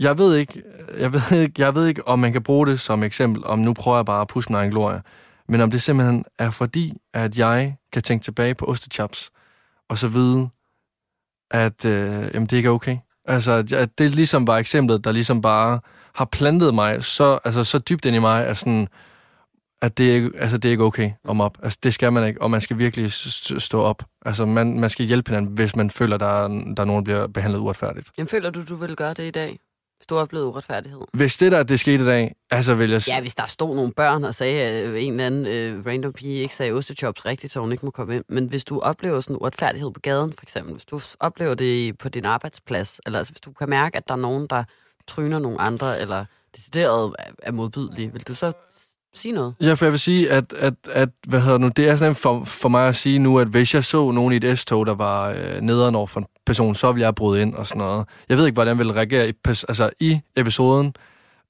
jeg 0.00 0.18
ved 0.18 0.36
ikke, 0.36 0.62
jeg 0.98 1.12
ved 1.12 1.20
ikke, 1.42 1.62
jeg 1.62 1.74
ved 1.74 1.86
ikke, 1.86 2.08
om 2.08 2.18
man 2.18 2.32
kan 2.32 2.42
bruge 2.42 2.66
det 2.66 2.80
som 2.80 3.02
eksempel, 3.02 3.44
om 3.46 3.58
nu 3.58 3.72
prøver 3.74 3.98
jeg 3.98 4.06
bare 4.06 4.20
at 4.20 4.28
pusse 4.28 4.50
min 4.52 4.56
egen 4.56 4.70
glorie, 4.70 5.02
men 5.48 5.60
om 5.60 5.70
det 5.70 5.82
simpelthen 5.82 6.24
er 6.38 6.50
fordi, 6.50 6.92
at 7.14 7.38
jeg 7.38 7.76
kan 7.92 8.02
tænke 8.02 8.24
tilbage 8.24 8.54
på 8.54 8.64
ostechops, 8.64 9.30
og 9.88 9.98
så 9.98 10.08
vide, 10.08 10.48
at 11.50 11.84
øh, 11.84 12.30
jamen, 12.34 12.46
det 12.46 12.52
ikke 12.56 12.66
er 12.66 12.72
okay. 12.72 12.96
Altså, 13.24 13.52
at 13.52 13.72
at 13.72 13.98
det 13.98 14.10
ligesom 14.10 14.46
var 14.46 14.56
eksemplet, 14.58 15.04
der 15.04 15.12
ligesom 15.12 15.40
bare 15.42 15.80
har 16.14 16.24
plantet 16.24 16.74
mig 16.74 17.04
så, 17.04 17.38
altså, 17.44 17.64
så 17.64 17.78
dybt 17.78 18.04
ind 18.06 18.16
i 18.16 18.18
mig, 18.18 18.46
at, 18.46 18.56
sådan, 18.56 18.88
at 19.84 19.98
det, 19.98 20.10
er 20.10 20.14
ikke- 20.14 20.30
altså, 20.38 20.58
det 20.58 20.68
er 20.68 20.70
ikke 20.70 20.84
okay 20.84 21.10
om 21.24 21.40
op. 21.40 21.58
Altså, 21.62 21.78
det 21.82 21.94
skal 21.94 22.12
man 22.12 22.28
ikke, 22.28 22.42
og 22.42 22.50
man 22.50 22.60
skal 22.60 22.78
virkelig 22.78 23.12
stå 23.12 23.80
op. 23.80 24.02
Altså, 24.26 24.46
man, 24.46 24.80
man 24.80 24.90
skal 24.90 25.06
hjælpe 25.06 25.30
hinanden, 25.30 25.54
hvis 25.54 25.76
man 25.76 25.90
føler, 25.90 26.16
der 26.16 26.26
er, 26.44 26.48
der 26.48 26.80
er 26.80 26.84
nogen, 26.84 27.00
der 27.00 27.02
bliver 27.04 27.26
behandlet 27.26 27.58
uretfærdigt. 27.60 28.08
Jamen, 28.18 28.28
føler 28.28 28.50
du, 28.50 28.62
du 28.68 28.74
vil 28.76 28.96
gøre 28.96 29.14
det 29.14 29.26
i 29.28 29.30
dag? 29.30 29.58
Hvis 29.98 30.06
du 30.06 30.16
oplevede 30.16 30.48
uretfærdighed. 30.48 31.00
Hvis 31.12 31.36
det 31.36 31.52
der, 31.52 31.62
det 31.62 31.80
skete 31.80 32.04
i 32.04 32.06
dag, 32.06 32.34
altså 32.50 32.74
vil 32.74 32.90
jeg... 32.90 33.08
Ja, 33.08 33.20
hvis 33.20 33.34
der 33.34 33.46
stod 33.46 33.76
nogle 33.76 33.92
børn 33.92 34.24
og 34.24 34.34
sagde, 34.34 34.62
at 34.62 34.84
øh, 34.88 35.04
en 35.04 35.10
eller 35.12 35.26
anden 35.26 35.46
øh, 35.46 35.86
random 35.86 36.12
pige 36.12 36.42
ikke 36.42 36.54
sagde 36.54 36.72
ostechops 36.72 37.26
rigtigt, 37.26 37.52
så 37.52 37.60
hun 37.60 37.72
ikke 37.72 37.84
må 37.86 37.90
komme 37.90 38.14
ind. 38.16 38.24
Men 38.28 38.46
hvis 38.46 38.64
du 38.64 38.80
oplever 38.80 39.20
sådan 39.20 39.36
uretfærdighed 39.36 39.90
på 39.90 40.00
gaden, 40.00 40.32
for 40.38 40.42
eksempel, 40.42 40.72
hvis 40.72 40.84
du 40.84 41.00
oplever 41.20 41.54
det 41.54 41.98
på 41.98 42.08
din 42.08 42.24
arbejdsplads, 42.24 43.00
eller 43.06 43.18
altså, 43.18 43.32
hvis 43.32 43.40
du 43.40 43.52
kan 43.52 43.68
mærke, 43.68 43.96
at 43.96 44.08
der 44.08 44.14
er 44.14 44.18
nogen, 44.18 44.46
der 44.50 44.64
tryner 45.06 45.38
nogle 45.38 45.60
andre, 45.60 46.00
eller 46.00 46.24
decideret 46.56 47.14
er- 47.42 47.52
modbydelige, 47.52 48.12
vil 48.12 48.22
du 48.28 48.34
så 48.34 48.52
sige 49.14 49.32
noget? 49.32 49.54
Ja, 49.60 49.74
for 49.74 49.84
jeg 49.84 49.92
vil 49.92 50.00
sige, 50.00 50.30
at, 50.30 50.52
at, 50.52 50.74
at 50.90 51.08
hvad 51.28 51.40
hedder 51.40 51.58
nu, 51.58 51.68
det 51.68 51.88
er 51.88 51.96
sådan 51.96 52.16
for, 52.16 52.44
for 52.44 52.68
mig 52.68 52.88
at 52.88 52.96
sige 52.96 53.18
nu, 53.18 53.38
at 53.38 53.46
hvis 53.48 53.74
jeg 53.74 53.84
så 53.84 54.10
nogen 54.10 54.32
i 54.32 54.36
et 54.36 54.58
S-tog, 54.58 54.86
der 54.86 54.94
var 54.94 55.28
øh, 55.28 55.60
nederen 55.60 55.94
over 55.94 56.06
for 56.06 56.20
en 56.20 56.26
person, 56.46 56.74
så 56.74 56.92
ville 56.92 57.06
jeg 57.06 57.14
bryde 57.14 57.42
ind 57.42 57.54
og 57.54 57.66
sådan 57.66 57.78
noget. 57.78 58.06
Jeg 58.28 58.38
ved 58.38 58.46
ikke, 58.46 58.54
hvordan 58.54 58.68
jeg 58.68 58.78
ville 58.78 58.94
reagere 58.94 59.28
i, 59.28 59.32
altså, 59.46 59.90
i 60.00 60.20
episoden. 60.36 60.94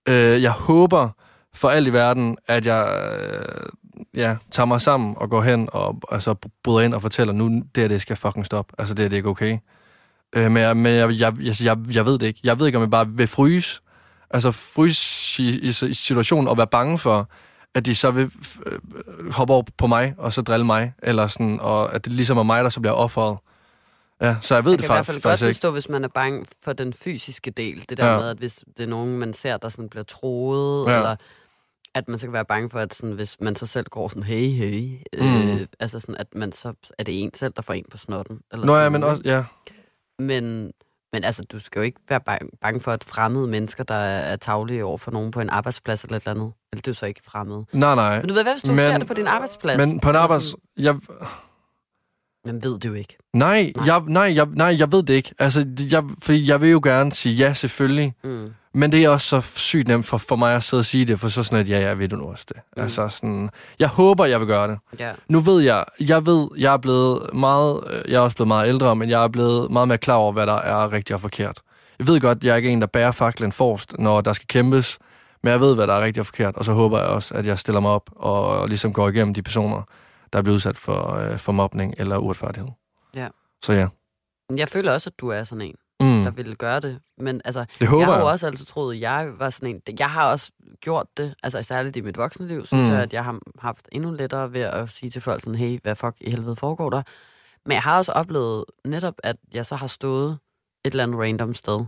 Øh, 0.09 0.43
jeg 0.43 0.51
håber 0.51 1.09
for 1.55 1.69
alt 1.69 1.89
i 1.89 1.93
verden, 1.93 2.37
at 2.47 2.67
jeg 2.67 3.11
øh, 3.23 3.67
ja, 4.15 4.37
tager 4.51 4.67
mig 4.67 4.81
sammen 4.81 5.15
og 5.17 5.31
går 5.31 5.43
hen 5.43 5.69
og 5.73 6.01
altså, 6.11 6.35
bryder 6.63 6.81
ind 6.81 6.95
og 6.95 7.03
fortæller, 7.03 7.33
nu 7.33 7.49
det 7.49 7.81
her, 7.81 7.89
det 7.89 8.03
skal 8.03 8.17
fucking 8.17 8.47
stoppe. 8.47 8.75
Altså, 8.79 8.95
det 8.95 9.03
her, 9.03 9.09
det 9.09 9.17
er 9.17 9.19
ikke 9.19 9.29
okay. 9.29 9.59
Øh, 10.37 10.51
men 10.51 10.63
jeg, 10.63 10.77
men 10.77 10.93
jeg, 10.93 11.11
jeg, 11.11 11.35
jeg, 11.41 11.55
jeg, 11.63 11.79
jeg 11.95 12.07
ved 12.07 12.19
det 12.19 12.27
ikke. 12.27 12.41
Jeg 12.45 12.59
ved 12.59 12.67
ikke, 12.67 12.79
om 12.79 12.83
jeg 12.83 12.91
bare 12.91 13.09
vil 13.09 13.27
fryse. 13.27 13.81
Altså 14.31 14.51
fryse 14.51 15.43
i, 15.43 15.59
i, 15.59 15.69
i 15.69 15.95
situationen 15.95 16.49
og 16.49 16.57
være 16.57 16.67
bange 16.67 16.99
for, 16.99 17.29
at 17.75 17.87
de 17.87 17.95
så 17.95 18.11
vil 18.11 18.31
øh, 18.67 18.79
hoppe 19.33 19.53
over 19.55 19.63
på 19.77 19.87
mig, 19.87 20.15
og 20.19 20.33
så 20.33 20.43
drille 20.43 20.67
mig, 20.67 20.93
eller 21.03 21.27
sådan, 21.27 21.61
og 21.61 21.95
at 21.95 22.05
det 22.05 22.13
ligesom 22.13 22.39
er 22.39 22.43
mig, 22.43 22.65
der 22.65 22.71
så 22.71 22.81
bliver 22.81 22.95
offeret. 22.95 23.39
Ja, 24.21 24.37
så 24.41 24.55
jeg 24.55 24.65
ved 24.65 24.73
Jeg 24.73 24.79
det 24.79 24.87
kan 24.87 24.95
i 24.95 24.97
hvert 24.97 25.07
faktisk, 25.07 25.13
fald 25.15 25.23
godt 25.23 25.31
faktisk 25.33 25.49
ikke. 25.49 25.55
forstå, 25.55 25.71
hvis 25.73 25.89
man 25.89 26.05
er 26.05 26.09
bange 26.09 26.47
for 26.65 26.73
den 26.73 26.93
fysiske 26.93 27.51
del. 27.51 27.85
Det 27.89 27.99
der 27.99 28.07
Ja. 28.13 28.19
med, 28.19 28.29
at 28.29 28.37
hvis 28.37 28.65
det 28.77 28.83
er 28.83 28.87
nogen, 28.87 29.19
man 29.19 29.35
ser, 29.35 29.57
der 29.57 29.69
sådan 29.69 29.89
bliver 29.89 30.05
troet, 30.05 30.91
Ja. 30.91 30.97
eller 30.97 31.17
at 31.95 32.09
man 32.09 32.19
så 32.19 32.27
kan 32.27 32.33
være 32.33 32.45
bange 32.45 32.71
for, 32.71 32.79
at 32.81 32.95
sådan, 32.95 33.15
hvis 33.15 33.37
man 33.41 33.57
så 33.57 33.67
selv 33.67 33.87
går 33.91 34.09
sådan, 34.09 34.23
hey, 34.23 34.49
hey, 34.51 34.99
Mm. 35.21 35.49
øh, 35.51 35.67
altså 35.81 36.01
sådan, 36.01 36.15
at 36.17 36.35
man 36.35 36.53
så 36.53 36.73
er 36.99 37.05
det 37.05 37.23
en 37.23 37.31
selv, 37.35 37.53
der 37.57 37.63
får 37.63 37.75
en 37.75 37.85
på 37.91 37.97
snotten. 37.97 38.41
Eller 38.53 38.67
Nå 38.67 38.77
ja, 38.77 38.89
men 38.89 39.03
også, 39.05 39.23
ja. 39.25 39.45
Men, 40.19 40.73
men 41.13 41.25
altså, 41.25 41.43
du 41.53 41.59
skal 41.59 41.79
jo 41.81 41.85
ikke 41.85 42.01
være 42.09 42.21
bange, 42.21 42.49
bange 42.61 42.81
for, 42.81 42.93
at 42.93 43.05
fremmede 43.05 43.47
mennesker, 43.49 43.85
der 43.85 43.95
er, 43.95 44.37
tavlige 44.37 44.85
over 44.85 44.99
for 44.99 45.11
nogen 45.11 45.31
på 45.31 45.41
en 45.41 45.51
arbejdsplads 45.51 46.03
eller 46.05 46.17
et 46.17 46.23
eller 46.27 46.41
andet. 46.41 46.53
Eller 46.75 46.83
det 46.83 46.91
er 46.91 46.95
så 46.95 47.07
ikke 47.07 47.21
fremmede. 47.29 47.65
Nej, 47.73 47.95
nej. 47.95 48.19
Men 48.21 48.29
du 48.29 48.35
ved, 48.35 48.43
hvad 48.43 48.53
hvis 48.53 48.63
du 48.63 48.69
Men- 48.69 48.79
ser 48.79 48.99
det 48.99 49.07
på 49.07 49.15
din 49.15 49.27
arbejdsplads? 49.27 49.79
Men 49.79 50.01
på 50.01 50.11
en 50.11 50.17
arbejds... 50.17 50.45
sådan- 50.45 50.61
Jeg, 50.77 50.95
Man 52.47 52.63
ved 52.63 52.79
det 52.79 52.89
jo 52.89 52.95
ikke. 52.95 53.17
nej, 53.33 53.73
Nej. 53.77 53.87
jeg, 53.87 54.03
nej, 54.07 54.33
jeg, 54.35 54.47
nej, 54.53 54.77
jeg 54.79 54.93
ved 54.93 55.03
det 55.03 55.15
ikke. 55.15 55.35
Altså, 55.39 55.67
jeg, 55.91 56.05
fordi 56.23 56.49
jeg 56.49 56.61
vil 56.61 56.71
jo 56.71 56.81
gerne 56.85 57.13
sige 57.13 57.35
ja, 57.35 57.53
selvfølgelig. 57.53 58.15
Mm. 58.25 58.53
Men 58.77 58.93
det 58.93 59.05
er 59.05 59.09
også 59.09 59.27
så 59.29 59.41
sygt 59.55 59.89
nemt 59.89 60.05
for, 60.07 60.19
for 60.19 60.37
mig 60.37 60.55
at 60.57 60.63
sidde 60.63 60.81
og 60.81 60.85
sige 60.85 61.05
det, 61.05 61.21
for 61.21 61.29
så 61.29 61.43
sådan, 61.43 61.59
at 61.59 61.69
ja, 61.69 61.81
jeg 61.81 61.99
ved 61.99 62.09
du 62.09 62.17
nu 62.17 62.25
også 62.25 62.45
det. 62.49 62.57
Mm. 62.77 62.83
Altså 62.83 63.09
sådan, 63.09 63.51
jeg 63.79 63.89
håber, 63.89 64.25
jeg 64.25 64.41
vil 64.41 64.47
gøre 64.49 64.69
det. 64.69 64.79
Ja. 64.99 65.13
Nu 65.29 65.41
ved 65.41 65.61
jeg, 65.63 65.85
jeg 66.01 66.27
ved, 66.27 66.49
jeg 66.57 66.73
er 66.73 66.77
blevet 66.77 67.35
meget, 67.35 67.81
jeg 68.09 68.15
er 68.15 68.21
også 68.21 68.37
blevet 68.37 68.49
meget 68.49 68.69
ældre, 68.69 68.97
men 68.97 69.11
jeg 69.11 69.25
er 69.25 69.29
blevet 69.29 69.71
meget 69.71 69.89
mere 69.89 69.99
klar 69.99 70.15
over, 70.15 70.33
hvad 70.33 70.47
der 70.47 70.57
er 70.57 70.93
rigtigt 70.93 71.15
og 71.15 71.21
forkert. 71.21 71.61
Jeg 71.99 72.07
ved 72.07 72.21
godt, 72.21 72.45
jeg 72.45 72.53
er 72.53 72.57
ikke 72.57 72.71
en, 72.71 72.81
der 72.81 72.87
bærer 72.87 73.11
faklen 73.11 73.53
forrest, 73.53 73.95
når 73.99 74.21
der 74.21 74.33
skal 74.33 74.47
kæmpes, 74.49 74.99
men 75.45 75.51
jeg 75.51 75.61
ved, 75.61 75.75
hvad 75.75 75.87
der 75.87 75.95
er 75.95 76.01
rigtigt 76.01 76.21
og 76.21 76.27
forkert, 76.27 76.57
og 76.57 76.65
så 76.65 76.73
håber 76.73 76.99
jeg 76.99 77.09
også, 77.09 77.35
at 77.35 77.47
jeg 77.47 77.59
stiller 77.59 77.81
mig 77.81 77.91
op 77.91 78.11
og, 78.17 78.47
og 78.61 78.69
ligesom 78.69 78.93
går 78.93 79.09
igennem 79.09 79.35
de 79.35 79.43
personer, 79.43 79.83
der 80.33 80.39
er 80.39 80.43
blevet 80.43 80.55
udsat 80.55 80.79
for, 80.79 81.15
øh, 81.15 81.39
for 81.39 81.53
mobning 81.53 81.95
eller 81.99 82.17
uretfærdighed. 82.19 82.69
Ja. 83.15 83.29
Så 83.65 83.73
ja. 83.73 83.89
Jeg 84.57 84.69
føler 84.69 84.93
også, 84.93 85.11
at 85.11 85.21
du 85.21 85.29
er 85.29 85.45
sådan 85.45 85.63
en, 85.63 85.75
Mm. 86.01 86.25
der 86.25 86.31
ville 86.31 86.55
gøre 86.55 86.81
det. 86.81 86.99
Men 87.19 87.41
altså, 87.45 87.65
Det 87.81 87.89
håber 87.89 88.05
jeg 88.05 88.13
har 88.13 88.21
jo 88.21 88.29
også 88.29 88.47
altid 88.47 88.67
troet, 88.67 88.95
at 88.95 89.01
jeg 89.01 89.33
var 89.39 89.51
sådan 89.51 89.69
en... 89.87 89.99
Jeg 89.99 90.11
har 90.11 90.31
også 90.31 90.53
gjort 90.81 91.07
det, 91.17 91.35
altså 91.43 91.63
særligt 91.63 91.97
i 91.97 92.01
mit 92.01 92.19
voksne 92.19 92.49
liv, 92.49 92.67
synes 92.67 92.87
mm. 92.89 92.93
jeg, 92.93 93.03
at 93.03 93.13
jeg 93.13 93.25
har 93.25 93.39
haft 93.59 93.89
endnu 93.93 94.11
lettere 94.11 94.53
ved 94.53 94.61
at 94.61 94.91
sige 94.91 95.11
til 95.11 95.21
folk 95.21 95.41
sådan, 95.41 95.55
hey, 95.55 95.79
hvad 95.83 95.97
fuck 95.97 96.17
i 96.21 96.31
helvede 96.31 96.57
foregår 96.57 96.91
der? 96.91 97.03
Men 97.67 97.73
jeg 97.73 97.83
har 97.83 97.97
også 97.97 98.13
oplevet 98.13 98.65
netop, 98.85 99.15
at 99.23 99.37
jeg 99.53 99.67
så 99.67 99.77
har 99.77 99.87
stået 99.87 100.39
et 100.85 100.91
eller 100.91 101.03
andet 101.03 101.21
random 101.21 101.55
sted, 101.55 101.85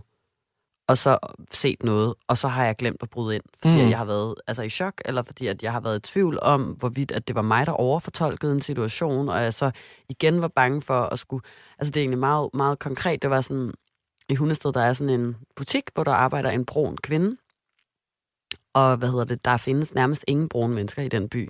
og 0.87 0.97
så 0.97 1.17
set 1.51 1.83
noget, 1.83 2.13
og 2.27 2.37
så 2.37 2.47
har 2.47 2.65
jeg 2.65 2.75
glemt 2.75 3.03
at 3.03 3.09
bryde 3.09 3.35
ind, 3.35 3.43
fordi 3.61 3.83
Mm. 3.83 3.89
jeg 3.89 3.97
har 3.97 4.05
været 4.05 4.35
altså, 4.47 4.61
i 4.63 4.69
chok, 4.69 5.01
eller 5.05 5.21
fordi 5.21 5.47
at 5.47 5.63
jeg 5.63 5.71
har 5.71 5.79
været 5.79 5.97
i 5.97 6.11
tvivl 6.11 6.39
om, 6.41 6.61
hvorvidt 6.63 7.11
at 7.11 7.27
det 7.27 7.35
var 7.35 7.41
mig, 7.41 7.65
der 7.65 7.71
overfortolkede 7.71 8.51
en 8.51 8.61
situation, 8.61 9.29
og 9.29 9.43
jeg 9.43 9.53
så 9.53 9.71
igen 10.09 10.41
var 10.41 10.47
bange 10.47 10.81
for 10.81 11.01
at 11.01 11.19
skulle... 11.19 11.43
Altså 11.79 11.91
det 11.91 11.99
er 11.99 12.01
egentlig 12.01 12.19
meget, 12.19 12.49
meget 12.53 12.79
konkret. 12.79 13.21
Det 13.21 13.29
var 13.29 13.41
sådan, 13.41 13.73
i 14.29 14.35
Hundested, 14.35 14.71
der 14.73 14.81
er 14.81 14.93
sådan 14.93 15.19
en 15.19 15.35
butik, 15.55 15.83
hvor 15.93 16.03
der 16.03 16.11
arbejder 16.11 16.49
en 16.49 16.65
brun 16.65 16.97
kvinde, 16.97 17.37
og 18.73 18.97
hvad 18.97 19.09
hedder 19.09 19.23
det, 19.25 19.45
der 19.45 19.57
findes 19.57 19.93
nærmest 19.93 20.23
ingen 20.27 20.49
brune 20.49 20.75
mennesker 20.75 21.01
i 21.01 21.07
den 21.07 21.29
by. 21.29 21.49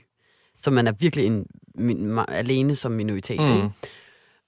Så 0.57 0.71
man 0.71 0.87
er 0.87 0.91
virkelig 0.91 1.25
en, 1.25 1.45
min, 1.75 2.19
alene 2.27 2.75
som 2.75 2.91
minoritet. 2.91 3.39
Mm. 3.41 3.55
Ikke? 3.55 3.69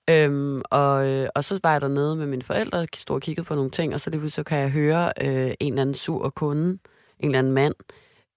Øhm, 0.09 0.61
og, 0.71 1.07
øh, 1.07 1.29
og 1.35 1.43
så 1.43 1.59
var 1.63 1.71
jeg 1.71 1.81
dernede 1.81 2.15
med 2.15 2.25
mine 2.25 2.43
forældre, 2.43 2.87
stod 2.93 3.15
og 3.15 3.21
kiggede 3.21 3.45
på 3.45 3.55
nogle 3.55 3.71
ting, 3.71 3.93
og 3.93 3.99
så 3.99 4.09
lige 4.09 4.29
så 4.29 4.43
kan 4.43 4.59
jeg 4.59 4.69
høre 4.69 5.13
øh, 5.21 5.53
en 5.59 5.73
eller 5.73 5.81
anden 5.81 5.95
sur 5.95 6.29
kunde, 6.29 6.79
en 7.19 7.25
eller 7.25 7.39
anden 7.39 7.53
mand, 7.53 7.75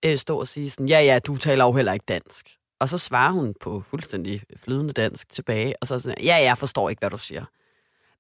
øh, 0.04 0.18
stå 0.18 0.38
og 0.38 0.48
sige 0.48 0.70
sådan, 0.70 0.88
ja, 0.88 1.00
ja, 1.00 1.18
du 1.18 1.36
taler 1.36 1.64
jo 1.64 1.72
heller 1.72 1.92
ikke 1.92 2.04
dansk. 2.08 2.56
Og 2.80 2.88
så 2.88 2.98
svarer 2.98 3.30
hun 3.32 3.54
på 3.60 3.80
fuldstændig 3.80 4.42
flydende 4.56 4.92
dansk 4.92 5.28
tilbage, 5.32 5.74
og 5.80 5.86
så 5.86 5.98
sådan, 5.98 6.24
ja, 6.24 6.36
jeg 6.36 6.58
forstår 6.58 6.90
ikke, 6.90 7.00
hvad 7.00 7.10
du 7.10 7.18
siger. 7.18 7.44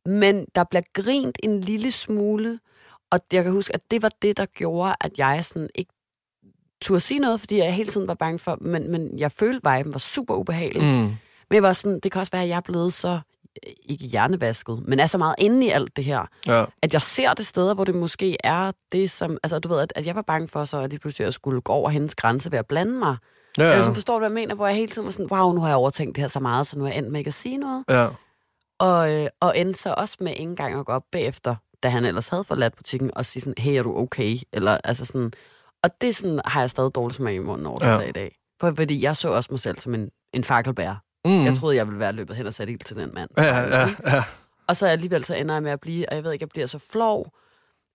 Men 0.08 0.46
der 0.54 0.64
bliver 0.64 0.82
grint 0.92 1.38
en 1.42 1.60
lille 1.60 1.92
smule, 1.92 2.60
og 3.10 3.20
jeg 3.32 3.44
kan 3.44 3.52
huske, 3.52 3.74
at 3.74 3.80
det 3.90 4.02
var 4.02 4.10
det, 4.22 4.36
der 4.36 4.46
gjorde, 4.46 4.94
at 5.00 5.18
jeg 5.18 5.44
sådan 5.44 5.68
ikke 5.74 5.92
turde 6.80 7.00
sige 7.00 7.20
noget, 7.20 7.40
fordi 7.40 7.58
jeg 7.58 7.74
hele 7.74 7.92
tiden 7.92 8.08
var 8.08 8.14
bange 8.14 8.38
for, 8.38 8.58
men, 8.60 8.90
men 8.90 9.18
jeg 9.18 9.32
følte, 9.32 9.68
at 9.68 9.78
viben 9.78 9.92
var 9.92 9.98
super 9.98 10.34
ubehagelig. 10.34 10.82
Mm. 10.82 11.16
Men 11.48 11.54
jeg 11.54 11.62
var 11.62 11.72
sådan, 11.72 12.00
det 12.00 12.12
kan 12.12 12.20
også 12.20 12.32
være, 12.32 12.42
at 12.42 12.48
jeg 12.48 12.56
er 12.56 12.60
blevet 12.60 12.92
så, 12.92 13.20
ikke 13.82 14.04
hjernevasket, 14.06 14.82
men 14.88 15.00
er 15.00 15.06
så 15.06 15.18
meget 15.18 15.34
inde 15.38 15.66
i 15.66 15.68
alt 15.68 15.96
det 15.96 16.04
her, 16.04 16.26
Ja. 16.46 16.64
at 16.82 16.92
jeg 16.92 17.02
ser 17.02 17.34
det 17.34 17.46
steder, 17.46 17.74
hvor 17.74 17.84
det 17.84 17.94
måske 17.94 18.36
er 18.44 18.72
det, 18.92 19.10
som... 19.10 19.38
Altså, 19.42 19.58
du 19.58 19.68
ved, 19.68 19.80
at, 19.80 19.92
at 19.96 20.06
jeg 20.06 20.14
var 20.14 20.22
bange 20.22 20.48
for 20.48 20.64
så, 20.64 20.80
at 20.80 20.90
lige 20.90 21.00
pludselig 21.00 21.26
at 21.26 21.34
skulle 21.34 21.60
gå 21.60 21.72
over 21.72 21.90
hendes 21.90 22.14
grænse 22.14 22.50
ved 22.52 22.58
at 22.58 22.66
blande 22.66 22.92
mig. 22.92 23.16
Ja. 23.58 23.62
Ja, 23.62 23.68
Eller 23.68 23.76
ja. 23.76 23.82
så 23.84 23.94
forstår 23.94 24.14
du, 24.14 24.18
hvad 24.18 24.28
jeg 24.28 24.34
mener? 24.34 24.54
Hvor 24.54 24.66
jeg 24.66 24.76
hele 24.76 24.92
tiden 24.92 25.04
var 25.04 25.10
sådan, 25.12 25.26
wow, 25.30 25.52
nu 25.52 25.60
har 25.60 25.68
jeg 25.68 25.76
overtænkt 25.76 26.16
det 26.16 26.22
her 26.22 26.28
så 26.28 26.40
meget, 26.40 26.66
så 26.66 26.78
nu 26.78 26.84
er 26.84 26.88
jeg 26.88 26.98
endt 26.98 27.10
med 27.12 27.20
ikke 27.20 27.28
at 27.28 27.34
sige 27.34 27.56
noget. 27.56 27.84
ja. 27.88 28.08
Og, 28.78 29.14
øh, 29.14 29.28
og 29.40 29.58
endte 29.58 29.80
så 29.82 29.94
også 29.96 30.16
med 30.20 30.32
ikke 30.32 30.42
engang 30.42 30.78
at 30.78 30.86
gå 30.86 30.92
op 30.92 31.04
bagefter, 31.12 31.54
da 31.82 31.88
han 31.88 32.04
ellers 32.04 32.28
havde 32.28 32.44
forladt 32.44 32.76
butikken, 32.76 33.10
og 33.16 33.26
sige 33.26 33.40
sådan, 33.40 33.54
hey, 33.58 33.72
er 33.78 33.82
du 33.82 33.96
okay? 33.96 34.36
Eller 34.52 34.78
altså 34.84 35.04
sådan... 35.04 35.32
Og 35.82 35.90
det 36.00 36.16
sådan, 36.16 36.40
har 36.44 36.60
jeg 36.60 36.70
stadig 36.70 36.94
dårligt 36.94 37.16
smag 37.16 37.34
i 37.34 37.38
munden 37.38 37.66
over 37.66 37.86
ja. 37.86 38.00
i 38.00 38.12
dag. 38.12 38.36
For, 38.60 38.72
fordi 38.76 39.02
jeg 39.02 39.16
så 39.16 39.28
også 39.28 39.48
mig 39.52 39.60
selv 39.60 39.78
som 39.78 39.94
en, 39.94 40.10
en 40.32 40.44
fakkelbærer. 40.44 40.96
Mm. 41.24 41.44
Jeg 41.44 41.54
troede, 41.54 41.76
jeg 41.76 41.86
ville 41.86 42.00
være 42.00 42.12
løbet 42.12 42.36
hen 42.36 42.46
og 42.46 42.54
sat 42.54 42.68
ild 42.68 42.78
til 42.78 42.96
den 42.96 43.10
mand. 43.14 43.30
Ja, 43.38 43.58
ja, 43.58 43.88
ja. 44.06 44.24
Og 44.66 44.76
så 44.76 44.86
alligevel 44.86 45.24
så 45.24 45.34
ender 45.34 45.54
jeg 45.54 45.62
med 45.62 45.70
at 45.70 45.80
blive, 45.80 46.08
og 46.08 46.14
jeg 46.16 46.24
ved 46.24 46.32
ikke, 46.32 46.42
jeg 46.42 46.48
bliver 46.48 46.66
så 46.66 46.78
flov, 46.78 47.18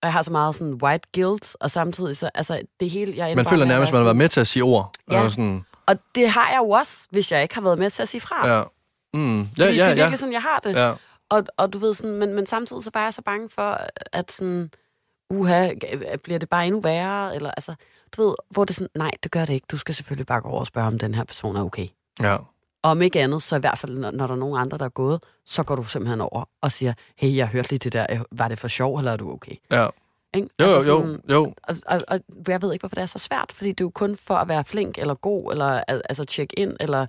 og 0.01 0.03
jeg 0.03 0.13
har 0.13 0.21
så 0.23 0.31
meget 0.31 0.55
sådan 0.55 0.73
white 0.73 1.07
guilt, 1.13 1.55
og 1.59 1.71
samtidig 1.71 2.17
så, 2.17 2.29
altså 2.35 2.61
det 2.79 2.89
hele, 2.89 3.13
jeg 3.17 3.35
Man 3.35 3.45
føler 3.45 3.61
at 3.61 3.67
nærmest, 3.67 3.93
være 3.93 3.99
man 3.99 4.05
har 4.05 4.07
været 4.07 4.17
med 4.17 4.29
til 4.29 4.39
at 4.39 4.47
sige 4.47 4.63
ord. 4.63 4.91
Ja. 5.11 5.21
Og 5.23 5.31
sådan, 5.31 5.65
Og 5.85 5.95
det 6.15 6.29
har 6.29 6.49
jeg 6.49 6.57
jo 6.57 6.69
også, 6.69 7.07
hvis 7.09 7.31
jeg 7.31 7.41
ikke 7.43 7.55
har 7.55 7.61
været 7.61 7.79
med 7.79 7.89
til 7.89 8.01
at 8.01 8.07
sige 8.09 8.21
fra. 8.21 8.47
ja. 8.47 8.63
Mm. 9.13 9.39
Ja, 9.41 9.45
Fordi 9.47 9.61
ja, 9.63 9.69
det 9.69 9.79
er 9.81 9.87
ja. 9.87 9.93
virkelig 9.93 10.19
sådan, 10.19 10.33
jeg 10.33 10.41
har 10.41 10.59
det. 10.59 10.75
ja. 10.75 10.93
Og, 11.29 11.43
og 11.57 11.73
du 11.73 11.77
ved 11.77 11.93
sådan, 11.93 12.11
men, 12.11 12.33
men 12.33 12.45
samtidig 12.47 12.83
så 12.83 12.91
bare 12.91 13.03
er 13.03 13.05
jeg 13.05 13.13
så 13.13 13.21
bange 13.21 13.49
for, 13.49 13.79
at 14.11 14.31
sådan, 14.31 14.71
uha, 15.29 15.73
bliver 16.23 16.39
det 16.39 16.49
bare 16.49 16.65
endnu 16.67 16.81
værre, 16.81 17.35
eller 17.35 17.51
altså, 17.51 17.75
du 18.17 18.21
ved, 18.27 18.35
hvor 18.49 18.65
det 18.65 18.69
er 18.69 18.73
sådan, 18.73 18.89
nej, 18.95 19.11
det 19.23 19.31
gør 19.31 19.45
det 19.45 19.53
ikke. 19.53 19.65
Du 19.71 19.77
skal 19.77 19.95
selvfølgelig 19.95 20.27
bare 20.27 20.41
gå 20.41 20.49
over 20.49 20.59
og 20.59 20.67
spørge, 20.67 20.87
om 20.87 20.99
den 20.99 21.15
her 21.15 21.23
person 21.23 21.55
er 21.55 21.63
okay. 21.63 21.87
ja. 22.21 22.37
Om 22.91 23.01
ikke 23.01 23.21
andet, 23.21 23.41
så 23.41 23.55
i 23.55 23.59
hvert 23.59 23.77
fald, 23.77 23.97
når, 23.97 24.11
når 24.11 24.27
der 24.27 24.33
er 24.33 24.37
nogen 24.39 24.59
andre, 24.61 24.77
der 24.77 24.85
er 24.85 24.89
gået, 24.89 25.23
så 25.45 25.63
går 25.63 25.75
du 25.75 25.83
simpelthen 25.83 26.21
over 26.21 26.49
og 26.61 26.71
siger, 26.71 26.93
hey, 27.15 27.35
jeg 27.35 27.47
hørte 27.47 27.69
lige 27.69 27.79
det 27.79 27.93
der, 27.93 28.05
var 28.31 28.47
det 28.47 28.59
for 28.59 28.67
sjov, 28.67 28.97
eller 28.97 29.11
er 29.11 29.17
du 29.17 29.31
okay? 29.31 29.55
ja. 29.71 29.87
Ikke? 30.33 30.49
Jo, 30.61 30.65
jo, 30.65 30.75
Altså 30.75 30.89
jo, 30.91 31.01
sådan- 31.01 31.21
jo. 31.29 31.53
Og, 31.63 31.75
og, 31.85 32.01
og 32.07 32.19
jeg 32.47 32.61
ved 32.61 32.73
ikke, 32.73 32.81
hvorfor 32.81 32.95
det 32.95 33.01
er 33.01 33.05
så 33.05 33.19
svært, 33.19 33.51
fordi 33.51 33.69
det 33.69 33.81
er 33.81 33.85
jo 33.85 33.89
kun 33.89 34.15
for 34.15 34.33
at 34.35 34.47
være 34.47 34.63
flink 34.63 34.97
eller 34.97 35.13
god, 35.15 35.51
eller 35.51 35.65
al- 35.87 36.01
altså 36.09 36.25
tjekke 36.25 36.59
ind, 36.59 36.77
eller 36.79 37.05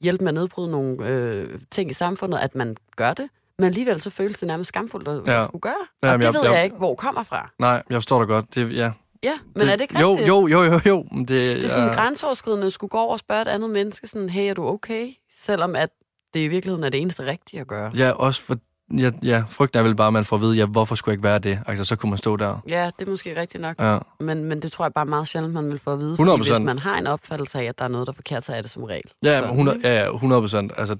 hjælpe 0.00 0.24
med 0.24 0.28
at 0.30 0.34
nedbryde 0.34 0.70
nogle 0.70 1.06
øh, 1.08 1.58
ting 1.70 1.90
i 1.90 1.92
samfundet, 1.92 2.38
at 2.38 2.54
man 2.54 2.76
gør 2.96 3.14
det. 3.14 3.28
Men 3.58 3.64
alligevel 3.66 4.00
så 4.00 4.10
føles 4.10 4.38
det 4.38 4.46
nærmest 4.46 4.68
skamfuldt 4.68 5.08
at 5.08 5.26
Ja. 5.26 5.44
skulle 5.44 5.60
gøre. 5.60 5.74
Og 6.02 6.18
det 6.18 6.24
jeg- 6.24 6.34
ved 6.34 6.40
jeg- 6.44 6.52
jeg 6.54 6.64
ikke, 6.64 6.76
hvor 6.76 6.94
kommer 6.94 7.22
fra. 7.22 7.50
Nej, 7.58 7.82
jeg 7.90 7.96
forstår 7.96 8.18
dig 8.18 8.28
godt. 8.28 8.54
Det, 8.54 8.76
ja. 8.76 8.90
Ja, 9.22 9.38
men 9.56 9.68
er 9.68 9.76
det 9.76 9.80
ikke 9.80 10.00
jo, 10.00 10.10
rigtigt? 10.10 10.28
jo, 10.28 10.46
jo, 10.46 10.62
jo, 10.64 10.80
jo. 10.86 11.04
men 11.12 11.20
Det, 11.20 11.28
Det 11.28 11.64
er 11.64 11.68
sådan 11.68 11.88
ja. 11.88 11.94
grænseoverskridende 11.94 12.66
at 12.66 12.72
skulle 12.72 12.88
gå 12.88 12.98
over 12.98 13.12
og 13.12 13.18
spørge 13.18 13.42
et 13.42 13.48
andet 13.48 13.70
menneske, 13.70 14.06
sådan, 14.06 14.28
hey, 14.28 14.50
er 14.50 14.54
du 14.54 14.66
okay? 14.66 15.08
Selvom 15.42 15.76
at 15.76 15.88
det 16.34 16.40
i 16.40 16.48
virkeligheden 16.48 16.84
er 16.84 16.88
det 16.88 17.00
eneste 17.00 17.26
rigtige 17.26 17.60
at 17.60 17.66
gøre. 17.66 17.90
Ja, 17.96 18.10
også 18.10 18.42
for... 18.42 18.56
Ja, 18.98 19.10
ja, 19.22 19.44
frygten 19.48 19.78
er 19.78 19.82
vel 19.82 19.94
bare, 19.96 20.06
at 20.06 20.12
man 20.12 20.24
får 20.24 20.36
at 20.36 20.42
vide, 20.42 20.56
ja, 20.56 20.66
hvorfor 20.66 20.94
skulle 20.94 21.12
jeg 21.12 21.14
ikke 21.18 21.22
være 21.24 21.38
det? 21.38 21.58
Altså, 21.66 21.84
så 21.84 21.96
kunne 21.96 22.10
man 22.10 22.18
stå 22.18 22.36
der. 22.36 22.58
Ja, 22.68 22.90
det 22.98 23.06
er 23.06 23.10
måske 23.10 23.40
rigtigt 23.40 23.60
nok. 23.62 23.76
Ja, 23.80 23.98
Men, 24.20 24.44
men 24.44 24.62
det 24.62 24.72
tror 24.72 24.84
jeg 24.84 24.92
bare 24.92 25.06
meget 25.06 25.28
sjældent, 25.28 25.54
man 25.54 25.70
vil 25.70 25.78
få 25.78 25.92
at 25.92 25.98
vide. 25.98 26.12
100%. 26.12 26.16
Fordi 26.16 26.50
hvis 26.50 26.60
man 26.64 26.78
har 26.78 26.98
en 26.98 27.06
opfattelse 27.06 27.58
af, 27.58 27.64
at 27.64 27.78
der 27.78 27.84
er 27.84 27.88
noget, 27.88 28.06
der 28.06 28.12
er 28.12 28.14
forkert, 28.14 28.44
så 28.44 28.54
er 28.54 28.62
det 28.62 28.70
som 28.70 28.82
regel. 28.84 29.10
ja, 29.24 29.38
Så- 29.40 29.46
men 29.46 29.50
100, 29.50 29.80
ja, 29.84 30.04
ja, 30.04 30.10
100 30.14 30.42
procent. 30.42 30.72
Altså, 30.76 30.96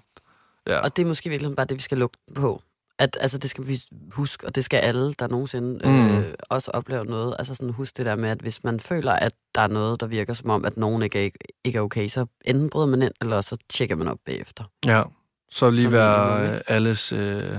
ja. 0.66 0.78
Og 0.78 0.96
det 0.96 1.02
er 1.02 1.06
måske 1.06 1.30
virkelig 1.30 1.56
bare 1.56 1.66
det, 1.66 1.76
vi 1.76 1.82
skal 1.82 1.98
lukke 1.98 2.16
på. 2.34 2.62
At, 3.02 3.16
altså, 3.20 3.38
det 3.38 3.50
skal 3.50 3.66
vi 3.66 3.82
huske, 4.10 4.46
og 4.46 4.54
det 4.54 4.64
skal 4.64 4.76
alle, 4.78 5.14
der 5.14 5.28
nogensinde 5.28 5.88
Mm. 5.88 6.10
øh, 6.18 6.34
også 6.48 6.70
oplever 6.70 7.04
noget. 7.04 7.36
Altså 7.38 7.54
sådan, 7.54 7.72
husk 7.72 7.96
det 7.96 8.06
der 8.06 8.16
med, 8.16 8.28
at 8.28 8.38
hvis 8.40 8.64
man 8.64 8.80
føler, 8.80 9.12
at 9.12 9.32
der 9.54 9.60
er 9.60 9.66
noget, 9.66 10.00
der 10.00 10.06
virker 10.06 10.34
som 10.34 10.50
om, 10.50 10.64
at 10.64 10.76
nogen 10.76 11.02
ikke 11.02 11.26
er, 11.26 11.30
ikke 11.64 11.76
er 11.78 11.82
okay, 11.82 12.08
så 12.08 12.26
enten 12.44 12.70
bryder 12.70 12.86
man 12.86 13.02
ind, 13.02 13.12
eller 13.20 13.40
så 13.40 13.56
tjekker 13.70 13.96
man 13.96 14.08
op 14.08 14.18
bagefter. 14.26 14.64
Ja. 14.86 15.02
Så 15.50 15.70
lige 15.70 15.82
Som 15.82 15.92
være 15.92 16.54
øh, 16.54 16.60
alles... 16.66 17.12
Øh, 17.12 17.52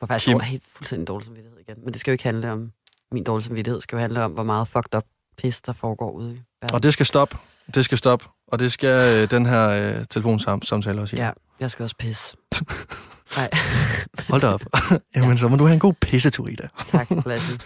For 0.00 0.06
faktisk 0.06 0.26
Kim. 0.28 0.36
Er 0.36 0.40
helt 0.42 0.62
fuldstændig 0.66 1.08
dårlig 1.08 1.26
samvittighed 1.26 1.58
igen. 1.60 1.76
Men 1.84 1.92
det 1.92 2.00
skal 2.00 2.10
jo 2.10 2.12
ikke 2.12 2.24
handle 2.24 2.52
om 2.52 2.72
min 3.12 3.24
dårlige 3.24 3.46
samvittighed. 3.46 3.76
Det 3.76 3.82
skal 3.82 3.96
jo 3.96 4.00
handle 4.00 4.24
om, 4.24 4.32
hvor 4.32 4.42
meget 4.42 4.68
fucked 4.68 4.94
up 4.96 5.04
pis, 5.38 5.62
der 5.62 5.72
foregår 5.72 6.10
ude 6.10 6.32
i 6.34 6.40
verden. 6.62 6.74
og 6.74 6.82
det 6.82 6.92
skal 6.92 7.06
stoppe. 7.06 7.36
Det 7.74 7.84
skal 7.84 7.98
stoppe. 7.98 8.26
Og 8.46 8.58
det 8.58 8.72
skal 8.72 9.22
øh, 9.22 9.30
den 9.30 9.46
her 9.46 9.68
øh, 9.68 10.04
telefonsamtale 10.10 11.00
også 11.00 11.16
i. 11.16 11.18
Ja, 11.18 11.30
jeg 11.60 11.70
skal 11.70 11.82
også 11.82 11.96
pisse. 11.96 12.36
Nej, 13.36 13.50
Hold 14.30 14.40
da 14.40 14.46
op. 14.46 14.62
Jamen, 15.16 15.38
så 15.38 15.48
må 15.48 15.56
du 15.56 15.64
have 15.64 15.74
en 15.74 15.80
god 15.80 15.92
pissetur, 16.00 16.48
Ida. 16.48 16.68
tak. 16.90 17.08
Pladsen. 17.22 17.60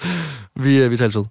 vi, 0.64 0.82
øh, 0.82 0.90
vi 0.90 0.96
taler 0.96 1.18
ud. 1.18 1.24